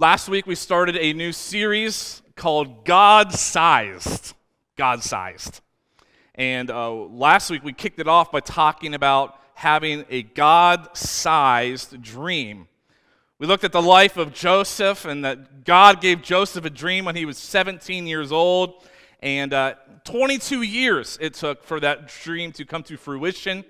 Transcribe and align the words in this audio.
Last 0.00 0.30
week 0.30 0.46
we 0.46 0.54
started 0.54 0.96
a 0.96 1.12
new 1.12 1.30
series 1.30 2.22
called 2.34 2.86
God 2.86 3.34
Sized. 3.34 4.32
God 4.74 5.02
Sized. 5.02 5.60
And 6.34 6.70
uh, 6.70 6.90
last 6.90 7.50
week 7.50 7.62
we 7.62 7.74
kicked 7.74 7.98
it 7.98 8.08
off 8.08 8.32
by 8.32 8.40
talking 8.40 8.94
about 8.94 9.38
having 9.52 10.06
a 10.08 10.22
God 10.22 10.96
sized 10.96 12.00
dream. 12.00 12.66
We 13.38 13.46
looked 13.46 13.62
at 13.62 13.72
the 13.72 13.82
life 13.82 14.16
of 14.16 14.32
Joseph 14.32 15.04
and 15.04 15.22
that 15.26 15.66
God 15.66 16.00
gave 16.00 16.22
Joseph 16.22 16.64
a 16.64 16.70
dream 16.70 17.04
when 17.04 17.14
he 17.14 17.26
was 17.26 17.36
17 17.36 18.06
years 18.06 18.32
old. 18.32 18.82
And 19.20 19.52
uh, 19.52 19.74
22 20.04 20.62
years 20.62 21.18
it 21.20 21.34
took 21.34 21.62
for 21.62 21.78
that 21.78 22.08
dream 22.08 22.52
to 22.52 22.64
come 22.64 22.82
to 22.84 22.96
fruition. 22.96 23.66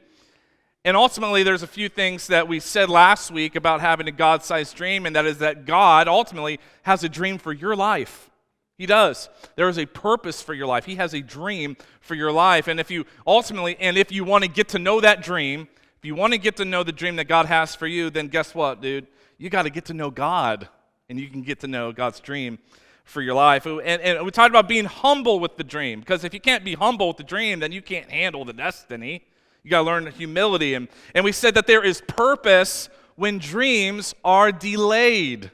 And 0.85 0.97
ultimately, 0.97 1.43
there's 1.43 1.63
a 1.63 1.67
few 1.67 1.91
things 1.91 2.29
that 2.29 2.49
we 2.49 2.59
said 2.59 2.89
last 2.89 3.31
week 3.31 3.55
about 3.55 3.83
having 3.83 4.09
a 4.09 4.13
God 4.13 4.43
sized 4.43 4.77
dream, 4.77 5.05
and 5.05 5.15
that 5.15 5.27
is 5.27 5.39
that 5.39 5.67
God 5.67 6.09
ultimately 6.09 6.59
has 6.83 7.05
a 7.05 7.09
dream 7.09 7.37
for 7.37 7.53
your 7.53 7.77
life. 7.77 8.31
He 8.79 8.87
does. 8.87 9.29
There 9.57 9.69
is 9.69 9.79
a 9.79 9.85
purpose 9.85 10.41
for 10.41 10.55
your 10.55 10.67
life. 10.67 10.87
He 10.87 10.95
has 10.95 11.13
a 11.13 11.21
dream 11.21 11.77
for 12.01 12.15
your 12.15 12.33
life. 12.33 12.67
And 12.67 12.81
if 12.81 12.91
you 12.91 13.05
ultimately, 13.27 13.77
and 13.79 13.99
if 13.99 14.11
you 14.11 14.25
want 14.25 14.43
to 14.45 14.49
get 14.49 14.69
to 14.69 14.79
know 14.79 15.03
that 15.03 15.23
dream, 15.23 15.69
if 15.99 16.07
you 16.07 16.15
want 16.15 16.33
to 16.33 16.39
get 16.39 16.57
to 16.57 16.65
know 16.65 16.83
the 16.83 16.93
dream 16.93 17.17
that 17.17 17.27
God 17.27 17.45
has 17.45 17.75
for 17.75 17.87
you, 17.87 18.09
then 18.09 18.29
guess 18.29 18.55
what, 18.55 18.81
dude? 18.81 19.07
You 19.37 19.51
got 19.51 19.65
to 19.65 19.71
get 19.71 19.85
to 19.87 19.95
know 19.95 20.11
God, 20.11 20.67
and 21.11 21.21
you 21.21 21.29
can 21.29 21.43
get 21.43 21.61
to 21.61 21.69
know 21.69 21.93
God's 21.93 22.21
dream 22.21 22.59
for 23.05 23.21
your 23.21 23.35
life. 23.35 23.67
And, 23.67 23.83
and 23.83 24.25
we 24.25 24.31
talked 24.31 24.49
about 24.49 24.67
being 24.67 24.87
humble 24.87 25.41
with 25.41 25.59
the 25.59 25.65
dream, 25.65 26.01
because 26.01 26.25
if 26.25 26.33
you 26.33 26.41
can't 26.41 26.65
be 26.65 26.73
humble 26.73 27.09
with 27.09 27.19
the 27.19 27.23
dream, 27.23 27.61
then 27.61 27.73
you 27.73 27.83
can't 27.83 28.11
handle 28.11 28.47
the 28.47 28.55
destiny. 28.55 29.27
You 29.63 29.71
got 29.71 29.79
to 29.79 29.85
learn 29.85 30.07
humility. 30.07 30.75
And, 30.75 30.89
and 31.15 31.25
we 31.25 31.33
said 31.33 31.55
that 31.55 31.67
there 31.67 31.85
is 31.85 32.01
purpose 32.07 32.89
when 33.17 33.39
dreams 33.39 34.15
are 34.25 34.51
delayed. 34.53 35.51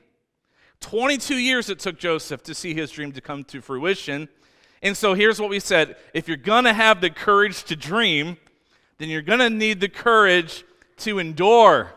22 0.80 1.36
years 1.36 1.68
it 1.68 1.78
took 1.78 1.98
Joseph 1.98 2.42
to 2.44 2.54
see 2.54 2.74
his 2.74 2.90
dream 2.90 3.12
to 3.12 3.20
come 3.20 3.42
to 3.44 3.60
fruition. 3.60 4.28
And 4.82 4.96
so 4.96 5.14
here's 5.14 5.40
what 5.40 5.50
we 5.50 5.58
said 5.58 5.96
if 6.14 6.28
you're 6.28 6.36
going 6.36 6.64
to 6.64 6.72
have 6.72 7.00
the 7.00 7.10
courage 7.10 7.64
to 7.64 7.76
dream, 7.76 8.36
then 8.98 9.08
you're 9.08 9.22
going 9.22 9.40
to 9.40 9.50
need 9.50 9.80
the 9.80 9.88
courage 9.88 10.64
to 10.98 11.18
endure. 11.18 11.92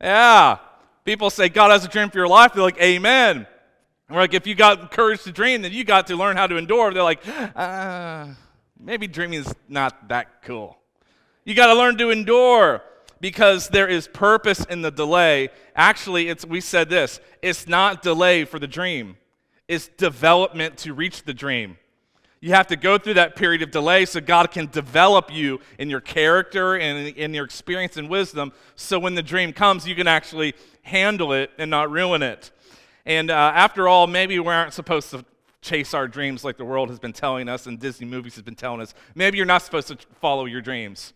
Yeah. 0.00 0.58
People 1.04 1.28
say 1.30 1.48
God 1.48 1.70
has 1.70 1.84
a 1.84 1.88
dream 1.88 2.10
for 2.10 2.18
your 2.18 2.28
life. 2.28 2.54
They're 2.54 2.62
like, 2.62 2.80
Amen. 2.80 3.46
we're 4.08 4.16
like, 4.16 4.34
if 4.34 4.46
you 4.46 4.54
got 4.54 4.80
the 4.80 4.86
courage 4.86 5.22
to 5.24 5.32
dream, 5.32 5.62
then 5.62 5.72
you 5.72 5.84
got 5.84 6.06
to 6.06 6.16
learn 6.16 6.36
how 6.36 6.46
to 6.46 6.56
endure. 6.56 6.92
They're 6.92 7.02
like, 7.02 7.22
uh, 7.54 8.28
maybe 8.80 9.06
dreaming 9.06 9.40
is 9.40 9.54
not 9.68 10.08
that 10.08 10.42
cool. 10.42 10.78
You 11.44 11.54
got 11.54 11.66
to 11.66 11.74
learn 11.74 11.98
to 11.98 12.10
endure 12.10 12.82
because 13.20 13.68
there 13.68 13.88
is 13.88 14.08
purpose 14.08 14.64
in 14.64 14.82
the 14.82 14.90
delay. 14.90 15.50
Actually, 15.76 16.28
it's, 16.28 16.44
we 16.44 16.60
said 16.60 16.88
this 16.88 17.20
it's 17.42 17.66
not 17.66 18.02
delay 18.02 18.44
for 18.44 18.58
the 18.58 18.66
dream, 18.66 19.16
it's 19.68 19.88
development 19.88 20.78
to 20.78 20.94
reach 20.94 21.24
the 21.24 21.34
dream. 21.34 21.78
You 22.40 22.52
have 22.52 22.66
to 22.66 22.76
go 22.76 22.98
through 22.98 23.14
that 23.14 23.36
period 23.36 23.62
of 23.62 23.70
delay 23.70 24.04
so 24.04 24.20
God 24.20 24.50
can 24.50 24.66
develop 24.66 25.32
you 25.32 25.60
in 25.78 25.88
your 25.88 26.02
character 26.02 26.76
and 26.76 27.08
in 27.16 27.32
your 27.32 27.46
experience 27.46 27.96
and 27.96 28.10
wisdom 28.10 28.52
so 28.76 28.98
when 28.98 29.14
the 29.14 29.22
dream 29.22 29.54
comes, 29.54 29.88
you 29.88 29.94
can 29.94 30.06
actually 30.06 30.52
handle 30.82 31.32
it 31.32 31.50
and 31.56 31.70
not 31.70 31.90
ruin 31.90 32.22
it. 32.22 32.50
And 33.06 33.30
uh, 33.30 33.52
after 33.54 33.88
all, 33.88 34.06
maybe 34.06 34.38
we 34.38 34.48
aren't 34.48 34.74
supposed 34.74 35.10
to 35.12 35.24
chase 35.62 35.94
our 35.94 36.06
dreams 36.06 36.44
like 36.44 36.58
the 36.58 36.66
world 36.66 36.90
has 36.90 36.98
been 36.98 37.14
telling 37.14 37.48
us 37.48 37.66
and 37.66 37.80
Disney 37.80 38.06
movies 38.06 38.34
has 38.34 38.42
been 38.42 38.54
telling 38.54 38.82
us. 38.82 38.92
Maybe 39.14 39.38
you're 39.38 39.46
not 39.46 39.62
supposed 39.62 39.88
to 39.88 39.96
follow 40.20 40.44
your 40.44 40.60
dreams. 40.60 41.14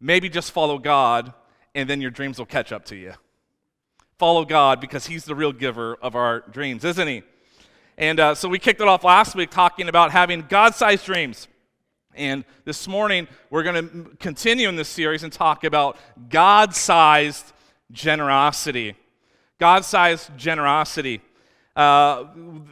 Maybe 0.00 0.28
just 0.28 0.52
follow 0.52 0.78
God, 0.78 1.32
and 1.74 1.88
then 1.88 2.00
your 2.00 2.10
dreams 2.10 2.38
will 2.38 2.46
catch 2.46 2.72
up 2.72 2.84
to 2.86 2.96
you. 2.96 3.14
Follow 4.18 4.44
God 4.44 4.80
because 4.80 5.06
He's 5.06 5.24
the 5.24 5.34
real 5.34 5.52
giver 5.52 5.96
of 6.02 6.14
our 6.14 6.40
dreams, 6.50 6.84
isn't 6.84 7.08
He? 7.08 7.22
And 7.96 8.20
uh, 8.20 8.34
so 8.34 8.48
we 8.48 8.58
kicked 8.58 8.80
it 8.80 8.86
off 8.86 9.02
last 9.02 9.34
week 9.34 9.50
talking 9.50 9.88
about 9.88 10.12
having 10.12 10.44
God 10.48 10.74
sized 10.74 11.04
dreams. 11.04 11.48
And 12.14 12.44
this 12.64 12.88
morning, 12.88 13.28
we're 13.50 13.62
going 13.62 13.88
to 13.88 14.16
continue 14.18 14.68
in 14.68 14.76
this 14.76 14.88
series 14.88 15.22
and 15.22 15.32
talk 15.32 15.64
about 15.64 15.96
God 16.28 16.74
sized 16.74 17.52
generosity. 17.92 18.94
God 19.58 19.84
sized 19.84 20.36
generosity. 20.36 21.20
Uh, 21.74 22.24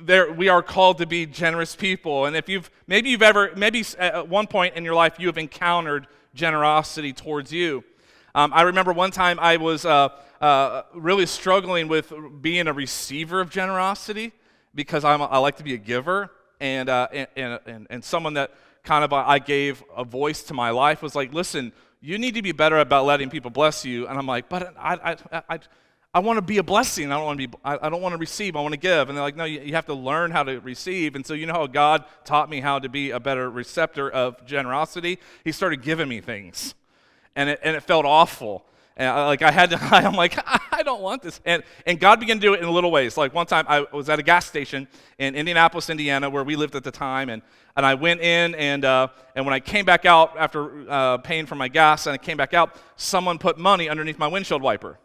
there, 0.02 0.32
we 0.32 0.48
are 0.48 0.62
called 0.62 0.98
to 0.98 1.06
be 1.06 1.26
generous 1.26 1.76
people. 1.76 2.26
And 2.26 2.34
if 2.34 2.48
you've, 2.48 2.70
maybe 2.88 3.10
you've 3.10 3.22
ever, 3.22 3.52
maybe 3.56 3.84
at 3.98 4.28
one 4.28 4.48
point 4.48 4.74
in 4.74 4.84
your 4.84 4.94
life, 4.94 5.14
you 5.18 5.28
have 5.28 5.38
encountered 5.38 6.08
generosity 6.36 7.12
towards 7.12 7.52
you. 7.52 7.82
Um, 8.34 8.52
I 8.54 8.62
remember 8.62 8.92
one 8.92 9.10
time 9.10 9.38
I 9.40 9.56
was 9.56 9.84
uh, 9.84 10.10
uh, 10.40 10.82
really 10.94 11.26
struggling 11.26 11.88
with 11.88 12.12
being 12.40 12.68
a 12.68 12.72
receiver 12.72 13.40
of 13.40 13.50
generosity 13.50 14.32
because 14.74 15.04
I'm, 15.04 15.22
I 15.22 15.38
like 15.38 15.56
to 15.56 15.64
be 15.64 15.74
a 15.74 15.78
giver. 15.78 16.30
And, 16.60 16.88
uh, 16.88 17.08
and, 17.12 17.60
and, 17.66 17.86
and, 17.90 18.04
someone 18.04 18.34
that 18.34 18.54
kind 18.82 19.04
of 19.04 19.12
uh, 19.12 19.24
I 19.26 19.40
gave 19.40 19.84
a 19.94 20.04
voice 20.04 20.42
to 20.44 20.54
my 20.54 20.70
life 20.70 21.02
was 21.02 21.14
like, 21.14 21.34
listen, 21.34 21.70
you 22.00 22.18
need 22.18 22.34
to 22.34 22.42
be 22.42 22.52
better 22.52 22.78
about 22.78 23.04
letting 23.04 23.28
people 23.28 23.50
bless 23.50 23.84
you. 23.84 24.06
And 24.06 24.16
I'm 24.18 24.26
like, 24.26 24.48
but 24.48 24.74
I, 24.78 25.16
I, 25.32 25.42
I, 25.50 25.58
I 26.16 26.18
want 26.20 26.38
to 26.38 26.42
be 26.42 26.56
a 26.56 26.62
blessing. 26.62 27.12
I 27.12 27.16
don't 27.16 27.26
want 27.26 27.38
to 27.38 27.46
be. 27.46 27.58
I, 27.62 27.90
don't 27.90 28.00
want 28.00 28.14
to 28.14 28.16
receive. 28.16 28.56
I 28.56 28.62
want 28.62 28.72
to 28.72 28.80
give. 28.80 29.10
And 29.10 29.18
they're 29.18 29.22
like, 29.22 29.36
no, 29.36 29.44
you, 29.44 29.74
have 29.74 29.84
to 29.84 29.92
learn 29.92 30.30
how 30.30 30.44
to 30.44 30.60
receive. 30.60 31.14
And 31.14 31.26
so 31.26 31.34
you 31.34 31.44
know 31.44 31.52
how 31.52 31.66
God 31.66 32.06
taught 32.24 32.48
me 32.48 32.62
how 32.62 32.78
to 32.78 32.88
be 32.88 33.10
a 33.10 33.20
better 33.20 33.50
receptor 33.50 34.08
of 34.10 34.42
generosity. 34.46 35.18
He 35.44 35.52
started 35.52 35.82
giving 35.82 36.08
me 36.08 36.22
things, 36.22 36.74
and 37.34 37.50
it 37.50 37.60
and 37.62 37.76
it 37.76 37.82
felt 37.82 38.06
awful. 38.06 38.64
And 38.96 39.10
I, 39.10 39.26
like 39.26 39.42
I 39.42 39.50
had 39.50 39.68
to. 39.68 39.78
I'm 39.82 40.14
like, 40.14 40.38
I 40.72 40.82
don't 40.82 41.02
want 41.02 41.20
this. 41.20 41.38
And 41.44 41.62
and 41.84 42.00
God 42.00 42.18
began 42.18 42.38
to 42.38 42.40
do 42.40 42.54
it 42.54 42.62
in 42.62 42.70
little 42.70 42.90
ways. 42.90 43.18
Like 43.18 43.34
one 43.34 43.44
time 43.44 43.66
I 43.68 43.84
was 43.92 44.08
at 44.08 44.18
a 44.18 44.22
gas 44.22 44.46
station 44.46 44.88
in 45.18 45.34
Indianapolis, 45.34 45.90
Indiana, 45.90 46.30
where 46.30 46.44
we 46.44 46.56
lived 46.56 46.76
at 46.76 46.82
the 46.82 46.90
time, 46.90 47.28
and 47.28 47.42
and 47.76 47.84
I 47.84 47.92
went 47.92 48.22
in 48.22 48.54
and 48.54 48.86
uh, 48.86 49.08
and 49.34 49.44
when 49.44 49.52
I 49.52 49.60
came 49.60 49.84
back 49.84 50.06
out 50.06 50.34
after 50.38 50.90
uh, 50.90 51.18
paying 51.18 51.44
for 51.44 51.56
my 51.56 51.68
gas, 51.68 52.06
and 52.06 52.14
I 52.14 52.16
came 52.16 52.38
back 52.38 52.54
out, 52.54 52.74
someone 52.96 53.36
put 53.36 53.58
money 53.58 53.90
underneath 53.90 54.18
my 54.18 54.28
windshield 54.28 54.62
wiper. 54.62 54.98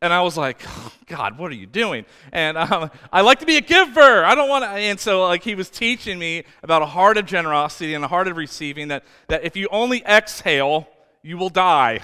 And 0.00 0.12
I 0.12 0.22
was 0.22 0.36
like, 0.36 0.60
oh, 0.64 0.92
God, 1.06 1.38
what 1.38 1.50
are 1.50 1.56
you 1.56 1.66
doing? 1.66 2.04
And 2.30 2.56
um, 2.56 2.90
I 3.12 3.22
like 3.22 3.40
to 3.40 3.46
be 3.46 3.56
a 3.56 3.60
giver. 3.60 4.24
I 4.24 4.36
don't 4.36 4.48
want 4.48 4.64
to. 4.64 4.70
And 4.70 4.98
so, 4.98 5.22
like, 5.22 5.42
he 5.42 5.56
was 5.56 5.68
teaching 5.70 6.18
me 6.18 6.44
about 6.62 6.82
a 6.82 6.86
heart 6.86 7.16
of 7.16 7.26
generosity 7.26 7.94
and 7.94 8.04
a 8.04 8.08
heart 8.08 8.28
of 8.28 8.36
receiving 8.36 8.88
that, 8.88 9.02
that 9.26 9.44
if 9.44 9.56
you 9.56 9.66
only 9.72 10.04
exhale, 10.04 10.88
you 11.22 11.36
will 11.36 11.48
die. 11.48 12.00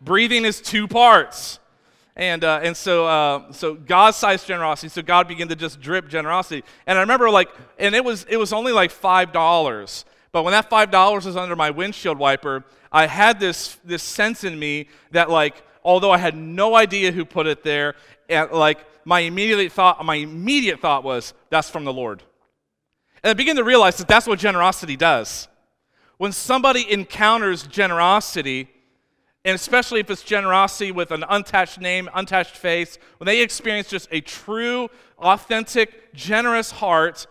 Breathing 0.00 0.44
is 0.44 0.60
two 0.60 0.88
parts. 0.88 1.60
And, 2.16 2.42
uh, 2.42 2.60
and 2.62 2.76
so, 2.76 3.06
uh, 3.06 3.52
so 3.52 3.74
God-sized 3.74 4.46
generosity. 4.46 4.88
So 4.88 5.02
God 5.02 5.28
began 5.28 5.46
to 5.48 5.56
just 5.56 5.80
drip 5.80 6.08
generosity. 6.08 6.64
And 6.88 6.98
I 6.98 7.02
remember, 7.02 7.30
like, 7.30 7.50
and 7.78 7.94
it 7.94 8.04
was, 8.04 8.26
it 8.28 8.38
was 8.38 8.52
only 8.52 8.72
like 8.72 8.90
$5. 8.90 10.04
But 10.32 10.42
when 10.42 10.52
that 10.52 10.68
$5 10.68 11.24
was 11.24 11.36
under 11.36 11.54
my 11.54 11.70
windshield 11.70 12.18
wiper, 12.18 12.64
I 12.90 13.06
had 13.06 13.38
this, 13.38 13.78
this 13.84 14.02
sense 14.02 14.42
in 14.42 14.58
me 14.58 14.88
that, 15.12 15.30
like, 15.30 15.62
although 15.86 16.10
I 16.10 16.18
had 16.18 16.36
no 16.36 16.74
idea 16.74 17.12
who 17.12 17.24
put 17.24 17.46
it 17.46 17.62
there, 17.62 17.94
and 18.28 18.50
like 18.50 18.84
my 19.04 19.20
immediate 19.20 19.70
thought, 19.72 20.04
my 20.04 20.16
immediate 20.16 20.80
thought 20.80 21.04
was, 21.04 21.32
that's 21.48 21.70
from 21.70 21.84
the 21.84 21.92
Lord. 21.92 22.24
And 23.22 23.30
I 23.30 23.34
began 23.34 23.56
to 23.56 23.64
realize 23.64 23.96
that 23.98 24.08
that's 24.08 24.26
what 24.26 24.40
generosity 24.40 24.96
does. 24.96 25.48
When 26.18 26.32
somebody 26.32 26.90
encounters 26.90 27.66
generosity, 27.68 28.68
and 29.44 29.54
especially 29.54 30.00
if 30.00 30.10
it's 30.10 30.24
generosity 30.24 30.90
with 30.90 31.12
an 31.12 31.24
untouched 31.28 31.80
name, 31.80 32.10
untouched 32.14 32.56
face, 32.56 32.98
when 33.18 33.26
they 33.26 33.40
experience 33.40 33.88
just 33.88 34.08
a 34.10 34.20
true, 34.20 34.88
authentic, 35.18 36.12
generous 36.14 36.72
heart, 36.72 37.28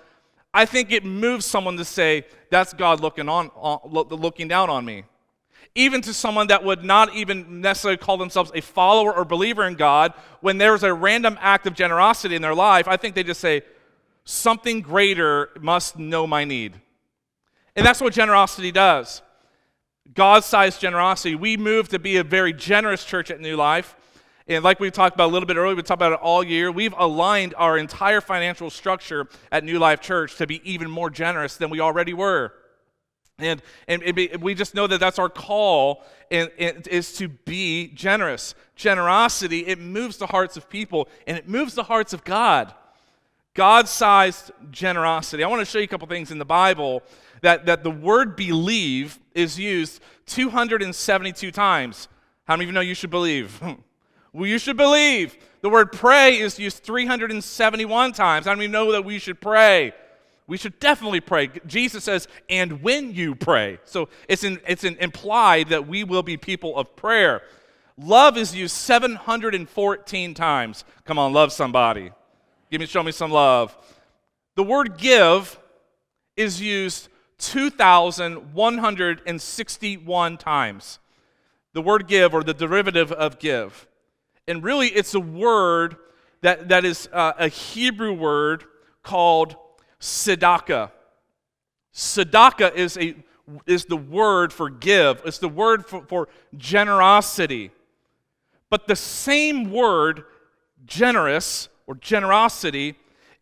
I 0.54 0.66
think 0.66 0.94
it 0.94 1.04
moves 1.04 1.46
someone 1.46 1.76
to 1.76 1.84
say, 1.84 2.26
"That's 2.52 2.74
God 2.74 3.02
looking 3.02 3.28
on, 3.28 3.52
looking 3.84 4.48
down 4.48 4.70
on 4.70 4.86
me." 4.86 5.04
Even 5.74 6.02
to 6.02 6.14
someone 6.14 6.48
that 6.48 6.64
would 6.64 6.84
not 6.84 7.14
even 7.16 7.62
necessarily 7.62 7.98
call 7.98 8.18
themselves 8.18 8.52
a 8.54 8.62
follower 8.62 9.14
or 9.14 9.26
believer 9.26 9.66
in 9.66 9.76
God, 9.76 10.14
when 10.42 10.58
there's 10.58 10.84
a 10.84 10.94
random 10.94 11.38
act 11.42 11.66
of 11.66 11.74
generosity 11.74 12.36
in 12.36 12.42
their 12.42 12.56
life, 12.56 12.88
I 12.88 12.98
think 12.98 13.16
they 13.16 13.24
just 13.24 13.42
say, 13.42 13.64
something 14.26 14.82
greater 14.82 15.50
must 15.60 15.98
know 15.98 16.28
my 16.28 16.44
need. 16.44 16.74
And 17.76 17.86
that's 17.86 18.02
what 18.02 18.14
generosity 18.14 18.72
does. 18.72 19.22
God 20.14 20.44
sized 20.44 20.80
generosity. 20.80 21.36
We 21.36 21.58
move 21.58 21.90
to 21.90 22.00
be 22.00 22.18
a 22.18 22.24
very 22.24 22.54
generous 22.54 23.04
church 23.04 23.32
at 23.32 23.40
New 23.40 23.56
Life. 23.56 23.96
And 24.48 24.64
like 24.64 24.80
we 24.80 24.92
talked 24.92 25.16
about 25.16 25.30
a 25.30 25.34
little 25.34 25.48
bit 25.48 25.58
earlier, 25.58 25.76
we 25.76 25.82
talked 25.82 26.00
about 26.00 26.14
it 26.14 26.20
all 26.22 26.44
year. 26.44 26.72
We've 26.72 26.94
aligned 26.98 27.56
our 27.58 27.78
entire 27.78 28.22
financial 28.22 28.70
structure 28.70 29.28
at 29.52 29.64
New 29.64 29.80
Life 29.80 30.02
Church 30.02 30.36
to 30.38 30.46
be 30.46 30.62
even 30.70 30.90
more 30.90 31.10
generous 31.10 31.58
than 31.58 31.70
we 31.70 31.80
already 31.80 32.14
were. 32.14 32.54
And, 33.38 33.62
and 33.88 34.02
we 34.42 34.56
just 34.56 34.76
know 34.76 34.88
that 34.88 35.00
that's 35.00 35.20
our 35.20 35.30
call 35.30 36.04
and, 36.32 36.50
and 36.58 36.88
is 36.88 37.14
to 37.18 37.28
be 37.28 37.88
generous. 37.88 38.56
Generosity, 38.76 39.68
it 39.68 39.78
moves 39.78 40.18
the 40.18 40.28
hearts 40.28 40.56
of 40.56 40.70
people 40.70 41.10
and 41.28 41.38
it 41.38 41.48
moves 41.48 41.74
the 41.76 41.84
hearts 41.84 42.14
of 42.14 42.24
God. 42.24 42.74
God 43.54 43.88
sized 43.88 44.52
generosity. 44.72 45.44
I 45.44 45.48
want 45.48 45.62
to 45.62 45.66
show 45.66 45.80
you 45.80 45.86
a 45.86 45.88
couple 45.88 46.08
things 46.08 46.32
in 46.32 46.38
the 46.38 46.46
Bible 46.46 47.04
that, 47.42 47.66
that 47.66 47.84
the 47.84 47.92
word 47.92 48.36
believe 48.36 49.20
is 49.34 49.60
used 49.60 50.02
272 50.28 51.52
times. 51.52 52.08
How 52.46 52.56
many 52.56 52.66
of 52.66 52.70
you 52.70 52.74
know 52.74 52.82
you 52.82 52.96
should 52.96 53.12
believe? 53.12 53.62
Well, 54.34 54.48
you 54.48 54.60
should 54.60 54.76
believe. 54.76 55.38
The 55.62 55.70
word 55.70 55.94
pray 55.94 56.38
is 56.40 56.60
used 56.60 56.84
371 56.84 58.12
times. 58.12 58.46
I 58.46 58.52
don't 58.52 58.62
even 58.62 58.74
know 58.74 58.92
that 58.92 59.06
we 59.06 59.18
should 59.18 59.40
pray. 59.40 59.94
We 60.48 60.58
should 60.58 60.80
definitely 60.80 61.22
pray. 61.22 61.50
Jesus 61.66 62.04
says, 62.04 62.28
and 62.50 62.84
when 62.84 63.14
you 63.14 63.34
pray. 63.34 63.80
So 63.84 64.10
it's, 64.30 64.44
in, 64.44 64.60
it's 64.68 64.84
implied 64.84 65.70
that 65.70 65.88
we 65.88 66.04
will 66.04 66.22
be 66.22 66.38
people 66.38 66.78
of 66.78 66.96
prayer. 66.96 67.42
Love 67.98 68.38
is 68.38 68.56
used 68.56 68.76
714 68.76 70.34
times. 70.36 70.86
Come 71.04 71.18
on, 71.18 71.34
love 71.34 71.52
somebody. 71.52 72.12
Give 72.70 72.80
me, 72.80 72.86
show 72.86 73.02
me 73.02 73.12
some 73.12 73.32
love. 73.32 73.76
The 74.56 74.64
word 74.64 74.98
give 74.98 75.60
is 76.38 76.62
used 76.62 77.10
2,161 77.40 80.38
times. 80.38 81.00
The 81.74 81.82
word 81.82 82.08
give, 82.08 82.34
or 82.34 82.42
the 82.44 82.54
derivative 82.54 83.12
of 83.12 83.40
give. 83.40 83.88
And 84.48 84.64
really, 84.64 84.90
it's 84.90 85.16
a 85.16 85.20
word 85.20 85.96
that, 86.42 86.70
that 86.70 86.86
is 86.86 87.10
uh, 87.12 87.34
a 87.38 87.48
Hebrew 87.48 88.14
word 88.14 88.66
called 89.04 89.56
tzedakah. 90.00 90.92
Tzedakah 91.94 92.76
is, 92.76 92.98
a, 92.98 93.16
is 93.66 93.86
the 93.86 93.98
word 93.98 94.52
for 94.52 94.70
give, 94.70 95.22
it's 95.26 95.40
the 95.40 95.50
word 95.50 95.86
for, 95.86 96.04
for 96.06 96.28
generosity. 96.58 97.72
But 98.70 98.88
the 98.88 98.96
same 98.96 99.72
word, 99.72 100.24
generous 100.86 101.70
or 101.88 101.96
generosity, 101.96 102.96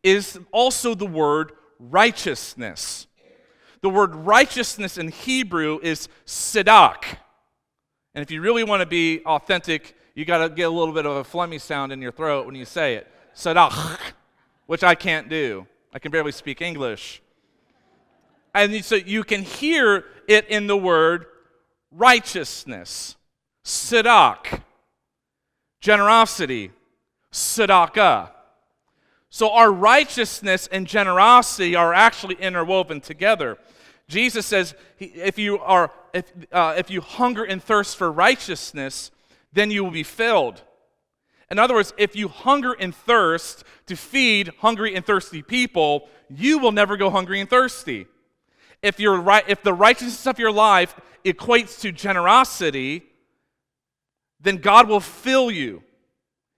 is 0.04 0.40
also 0.52 0.94
the 0.94 1.06
word 1.06 1.54
righteousness. 1.80 3.08
The 3.82 3.90
word 3.90 4.16
righteousness 4.16 4.98
in 4.98 5.10
Hebrew 5.10 5.80
is 5.82 6.08
tzedak. 6.26 7.18
And 8.16 8.22
if 8.22 8.32
you 8.32 8.42
really 8.42 8.64
want 8.64 8.82
to 8.82 8.86
be 8.86 9.22
authentic, 9.26 9.96
you 10.16 10.24
got 10.26 10.38
to 10.38 10.50
get 10.50 10.64
a 10.64 10.70
little 10.70 10.94
bit 10.94 11.06
of 11.06 11.18
a 11.18 11.24
phlegmy 11.24 11.60
sound 11.60 11.92
in 11.92 12.02
your 12.02 12.12
throat 12.12 12.46
when 12.46 12.56
you 12.56 12.66
say 12.66 12.96
it. 12.96 13.08
Tzedak, 13.36 14.00
which 14.68 14.84
I 14.84 14.96
can't 14.96 15.30
do. 15.30 15.66
I 15.94 16.00
can 16.00 16.12
barely 16.12 16.32
speak 16.32 16.62
English. 16.62 17.22
And 18.54 18.84
so 18.84 18.96
you 18.96 19.24
can 19.24 19.44
hear 19.44 20.06
it 20.28 20.48
in 20.48 20.68
the 20.68 20.78
word 20.78 21.26
righteousness, 21.92 23.16
tzedak, 23.64 24.62
generosity, 25.80 26.72
tzedakah. 27.32 28.32
So 29.30 29.52
our 29.52 29.72
righteousness 29.72 30.68
and 30.72 30.88
generosity 30.88 31.76
are 31.76 31.94
actually 31.94 32.36
interwoven 32.36 33.02
together. 33.02 33.58
Jesus 34.08 34.46
says, 34.46 34.76
if 35.00 35.40
you, 35.40 35.60
are, 35.60 35.92
if, 36.14 36.32
uh, 36.52 36.76
if 36.78 36.90
you 36.90 37.02
hunger 37.02 37.44
and 37.44 37.64
thirst 37.64 37.98
for 37.98 38.12
righteousness, 38.12 39.12
then 39.52 39.72
you 39.72 39.84
will 39.84 39.92
be 39.92 40.04
filled. 40.04 40.62
In 41.54 41.60
other 41.60 41.76
words, 41.76 41.94
if 42.00 42.16
you 42.16 42.30
hunger 42.30 42.74
and 42.74 42.96
thirst 42.96 43.64
to 43.86 43.96
feed 43.96 44.50
hungry 44.58 44.96
and 44.96 45.06
thirsty 45.06 45.44
people, 45.44 46.10
you 46.28 46.58
will 46.58 46.72
never 46.72 46.98
go 46.98 47.12
hungry 47.12 47.40
and 47.40 47.48
thirsty. 47.48 48.08
If, 48.82 49.00
you're 49.00 49.22
right, 49.22 49.44
if 49.48 49.62
the 49.62 49.72
righteousness 49.72 50.26
of 50.26 50.40
your 50.40 50.52
life 50.52 50.96
equates 51.24 51.80
to 51.82 51.92
generosity, 51.92 53.04
then 54.42 54.58
God 54.58 54.90
will 54.90 55.00
fill 55.00 55.52
you. 55.52 55.84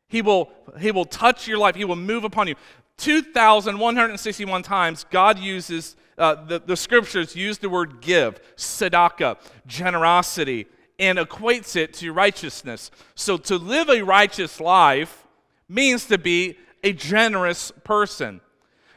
He 0.08 0.22
will, 0.22 0.50
he 0.80 0.92
will 0.92 1.04
touch 1.04 1.46
your 1.46 1.58
life. 1.58 1.76
He 1.76 1.84
will 1.84 1.98
move 1.98 2.24
upon 2.24 2.48
you. 2.48 2.56
2,161 2.96 4.64
times, 4.64 5.06
God 5.12 5.38
uses, 5.38 5.98
uh, 6.18 6.46
the, 6.46 6.60
the 6.60 6.78
scriptures 6.78 7.36
use 7.36 7.58
the 7.58 7.68
word 7.68 8.00
give, 8.00 8.40
tzedakah, 8.56 9.40
generosity, 9.68 10.68
and 11.00 11.18
equates 11.18 11.76
it 11.76 11.94
to 11.96 12.12
righteousness. 12.12 12.92
So 13.16 13.38
to 13.38 13.58
live 13.58 13.90
a 13.90 14.02
righteous 14.02 14.60
life 14.60 15.26
means 15.68 16.06
to 16.06 16.18
be 16.18 16.58
a 16.84 16.94
generous 16.94 17.72
person. 17.84 18.42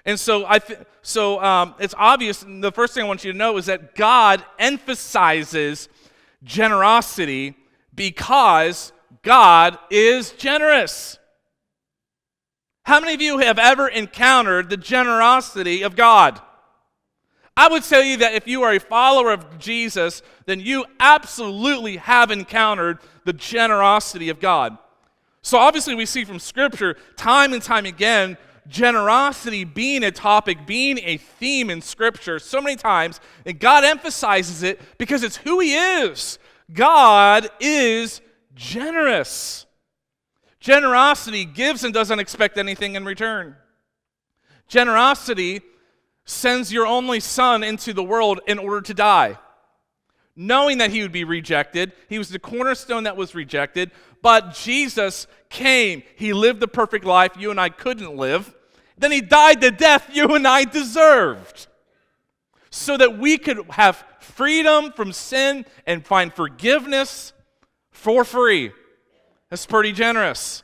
And 0.04 0.18
so 0.18 0.44
I 0.46 0.58
th- 0.58 0.80
so 1.02 1.42
um, 1.42 1.74
it's 1.78 1.94
obvious. 1.96 2.44
The 2.46 2.72
first 2.72 2.94
thing 2.94 3.04
I 3.04 3.06
want 3.06 3.24
you 3.24 3.32
to 3.32 3.38
know 3.38 3.56
is 3.56 3.66
that 3.66 3.94
God 3.94 4.44
emphasizes 4.58 5.88
generosity 6.44 7.56
because 7.94 8.92
God 9.22 9.78
is 9.90 10.30
generous. 10.32 11.18
How 12.84 13.00
many 13.00 13.12
of 13.12 13.20
you 13.20 13.38
have 13.38 13.58
ever 13.58 13.88
encountered 13.88 14.70
the 14.70 14.76
generosity 14.76 15.82
of 15.82 15.96
God? 15.96 16.40
I 17.58 17.66
would 17.66 17.82
tell 17.82 18.04
you 18.04 18.18
that 18.18 18.34
if 18.34 18.46
you 18.46 18.62
are 18.62 18.72
a 18.72 18.78
follower 18.78 19.32
of 19.32 19.58
Jesus, 19.58 20.22
then 20.46 20.60
you 20.60 20.84
absolutely 21.00 21.96
have 21.96 22.30
encountered 22.30 23.00
the 23.24 23.32
generosity 23.32 24.28
of 24.28 24.38
God. 24.38 24.78
So, 25.42 25.58
obviously, 25.58 25.96
we 25.96 26.06
see 26.06 26.24
from 26.24 26.38
Scripture 26.38 26.96
time 27.16 27.52
and 27.52 27.60
time 27.60 27.84
again 27.84 28.36
generosity 28.68 29.64
being 29.64 30.04
a 30.04 30.12
topic, 30.12 30.68
being 30.68 31.00
a 31.02 31.16
theme 31.16 31.68
in 31.68 31.82
Scripture 31.82 32.38
so 32.38 32.60
many 32.60 32.76
times, 32.76 33.18
and 33.44 33.58
God 33.58 33.82
emphasizes 33.82 34.62
it 34.62 34.80
because 34.96 35.24
it's 35.24 35.38
who 35.38 35.58
He 35.58 35.74
is. 35.74 36.38
God 36.72 37.48
is 37.58 38.20
generous. 38.54 39.66
Generosity 40.60 41.44
gives 41.44 41.82
and 41.82 41.92
doesn't 41.92 42.20
expect 42.20 42.56
anything 42.56 42.94
in 42.94 43.04
return. 43.04 43.56
Generosity 44.68 45.60
sends 46.28 46.70
your 46.70 46.86
only 46.86 47.20
son 47.20 47.64
into 47.64 47.94
the 47.94 48.02
world 48.02 48.40
in 48.46 48.58
order 48.58 48.82
to 48.82 48.92
die. 48.92 49.38
Knowing 50.36 50.78
that 50.78 50.90
he 50.90 51.00
would 51.00 51.10
be 51.10 51.24
rejected, 51.24 51.90
he 52.08 52.18
was 52.18 52.28
the 52.28 52.38
cornerstone 52.38 53.04
that 53.04 53.16
was 53.16 53.34
rejected, 53.34 53.90
but 54.20 54.52
Jesus 54.52 55.26
came. 55.48 56.02
He 56.16 56.34
lived 56.34 56.60
the 56.60 56.68
perfect 56.68 57.06
life 57.06 57.32
you 57.38 57.50
and 57.50 57.58
I 57.58 57.70
couldn't 57.70 58.14
live. 58.14 58.54
Then 58.98 59.10
he 59.10 59.22
died 59.22 59.62
the 59.62 59.70
death 59.70 60.10
you 60.12 60.34
and 60.34 60.46
I 60.46 60.64
deserved. 60.64 61.66
So 62.70 62.98
that 62.98 63.18
we 63.18 63.38
could 63.38 63.64
have 63.70 64.04
freedom 64.20 64.92
from 64.92 65.12
sin 65.12 65.64
and 65.86 66.04
find 66.04 66.32
forgiveness 66.32 67.32
for 67.90 68.22
free. 68.22 68.70
That's 69.48 69.64
pretty 69.64 69.92
generous. 69.92 70.62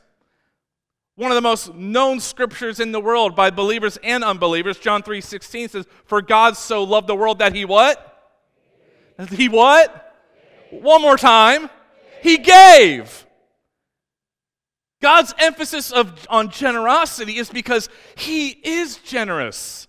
One 1.15 1.31
of 1.31 1.35
the 1.35 1.41
most 1.41 1.73
known 1.73 2.19
scriptures 2.19 2.79
in 2.79 2.91
the 2.91 2.99
world 2.99 3.35
by 3.35 3.49
believers 3.49 3.97
and 4.03 4.23
unbelievers, 4.23 4.77
John 4.77 5.01
3:16 5.01 5.69
says, 5.69 5.85
"For 6.05 6.21
God 6.21 6.57
so 6.57 6.83
loved 6.83 7.07
the 7.07 7.15
world 7.15 7.39
that 7.39 7.55
he 7.55 7.63
what? 7.63 8.11
He 9.29 9.47
what? 9.47 10.13
One 10.71 11.01
more 11.01 11.17
time. 11.17 11.69
He 12.21 12.37
gave. 12.37 13.25
God's 15.01 15.33
emphasis 15.37 15.91
of, 15.91 16.25
on 16.29 16.49
generosity 16.49 17.37
is 17.37 17.49
because 17.49 17.89
he 18.15 18.49
is 18.49 18.97
generous. 18.97 19.87